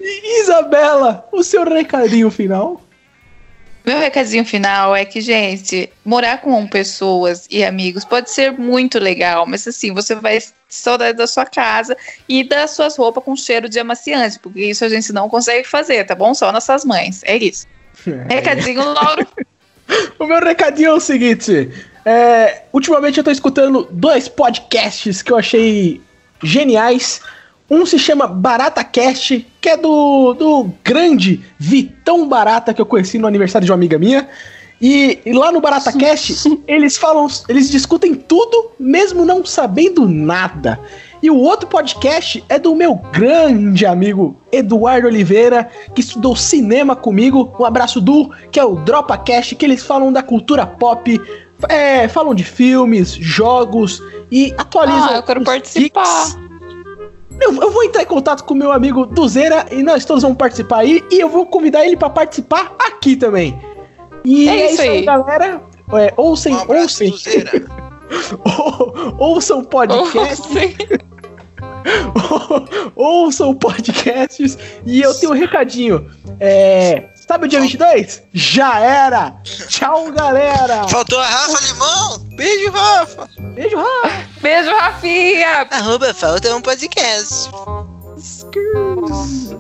Isabela, 0.43 1.29
o 1.33 1.43
seu 1.43 1.65
recadinho 1.65 2.31
final. 2.31 2.81
Meu 3.91 3.99
recadinho 3.99 4.45
final 4.45 4.95
é 4.95 5.05
que, 5.05 5.21
gente, 5.21 5.91
morar 6.05 6.41
com 6.41 6.65
pessoas 6.65 7.49
e 7.51 7.65
amigos 7.65 8.05
pode 8.05 8.31
ser 8.31 8.53
muito 8.53 9.01
legal, 9.01 9.45
mas 9.49 9.67
assim, 9.67 9.93
você 9.93 10.15
vai 10.15 10.39
saudade 10.69 11.19
da 11.19 11.27
sua 11.27 11.45
casa 11.45 11.97
e 12.29 12.45
das 12.45 12.71
suas 12.71 12.97
roupas 12.97 13.25
com 13.25 13.35
cheiro 13.35 13.69
de 13.69 13.81
amaciante, 13.81 14.39
porque 14.39 14.67
isso 14.67 14.85
a 14.85 14.89
gente 14.89 15.13
não 15.13 15.29
consegue 15.29 15.67
fazer, 15.67 16.05
tá 16.05 16.15
bom? 16.15 16.33
Só 16.35 16.53
nossas 16.53 16.85
mães. 16.85 17.23
É 17.25 17.37
isso. 17.37 17.67
Recadinho, 18.29 18.85
Lauro. 18.85 19.27
O 20.21 20.25
meu 20.25 20.39
recadinho 20.39 20.91
é 20.91 20.95
o 20.95 21.01
seguinte: 21.01 21.69
é, 22.05 22.63
ultimamente 22.73 23.19
eu 23.19 23.25
tô 23.25 23.31
escutando 23.33 23.89
dois 23.91 24.29
podcasts 24.29 25.21
que 25.21 25.33
eu 25.33 25.37
achei 25.37 26.01
geniais. 26.45 27.21
Um 27.71 27.87
se 27.87 27.99
chama 27.99 28.27
Barata 28.27 28.83
Cast, 28.83 29.47
que 29.61 29.69
é 29.69 29.77
do, 29.77 30.35
do 30.35 30.73
grande 30.83 31.41
Vitão 31.57 32.29
Barata 32.29 32.75
que 32.75 32.81
eu 32.81 32.87
conheci 32.87 33.17
no 33.17 33.29
aniversário 33.29 33.65
de 33.65 33.71
uma 33.71 33.77
amiga 33.77 33.97
minha. 33.97 34.29
E, 34.83 35.21
e 35.25 35.33
lá 35.33 35.53
no 35.53 35.61
Barata 35.61 35.93
Cast, 35.93 36.35
eles 36.67 36.97
falam, 36.97 37.29
eles 37.49 37.71
discutem 37.71 38.15
tudo, 38.15 38.73
mesmo 38.79 39.25
não 39.25 39.45
sabendo 39.45 40.09
nada. 40.09 40.81
E 41.23 41.31
o 41.31 41.37
outro 41.37 41.69
podcast 41.69 42.43
é 42.49 42.59
do 42.59 42.75
meu 42.75 42.95
grande 43.13 43.85
amigo 43.85 44.41
Eduardo 44.51 45.07
Oliveira, 45.07 45.71
que 45.95 46.01
estudou 46.01 46.35
cinema 46.35 46.97
comigo. 46.97 47.55
Um 47.61 47.65
abraço 47.65 48.01
do, 48.01 48.31
que 48.51 48.59
é 48.59 48.65
o 48.65 48.77
Dropa 48.77 49.19
Cast, 49.19 49.55
que 49.55 49.65
eles 49.65 49.85
falam 49.85 50.11
da 50.11 50.23
cultura 50.23 50.67
pop, 50.67 51.21
é, 51.69 52.09
falam 52.09 52.35
de 52.35 52.43
filmes, 52.43 53.13
jogos 53.13 54.03
e 54.33 54.55
atualizam. 54.57 55.11
Ah, 55.11 55.17
eu 55.17 55.23
quero 55.23 55.45
participar. 55.45 56.25
geeks. 56.25 56.50
Eu, 57.41 57.55
eu 57.55 57.71
vou 57.71 57.83
entrar 57.83 58.03
em 58.03 58.07
contato 58.07 58.45
com 58.45 58.55
o 58.55 58.57
meu 58.57 58.71
amigo 58.71 59.07
Duzeira 59.07 59.67
e 59.71 59.83
nós 59.83 60.05
todos 60.05 60.23
vamos 60.23 60.37
participar 60.37 60.81
aí. 60.81 61.03
E 61.11 61.21
eu 61.21 61.29
vou 61.29 61.47
convidar 61.47 61.87
ele 61.87 61.97
pra 61.97 62.11
participar 62.11 62.75
aqui 62.79 63.17
também. 63.17 63.59
E 64.25 64.49
É 64.49 64.61
é, 64.61 64.73
isso 64.73 64.83
aí, 64.83 64.89
aí. 64.89 65.05
galera. 65.05 65.63
É, 65.93 66.13
ouçam, 66.17 66.53
Um 66.53 66.77
ouçam, 66.77 67.09
ouçam 69.19 69.65
podcast. 69.65 70.47
Sim. 70.49 70.75
ouçam 72.95 73.55
podcasts. 73.55 74.59
E 74.85 75.01
eu 75.01 75.15
tenho 75.15 75.33
um 75.33 75.35
recadinho. 75.35 76.07
É, 76.39 77.09
Sabe 77.31 77.47
o 77.47 77.49
dia 77.49 77.61
22? 77.61 78.25
Já 78.33 78.81
era! 78.81 79.41
Tchau, 79.69 80.11
galera! 80.11 80.89
Faltou 80.89 81.21
a 81.21 81.27
Rafa 81.29 81.65
Limão! 81.65 82.19
Beijo, 82.35 82.73
Rafa! 82.73 83.29
Beijo, 83.55 83.77
Rafa! 83.77 84.27
Beijo, 84.41 84.71
Rafinha! 84.73 85.69
Arroba 85.71 86.13
Falta 86.13 86.53
um 86.57 86.61
Podcast. 86.61 87.49
Excuse. 88.19 89.57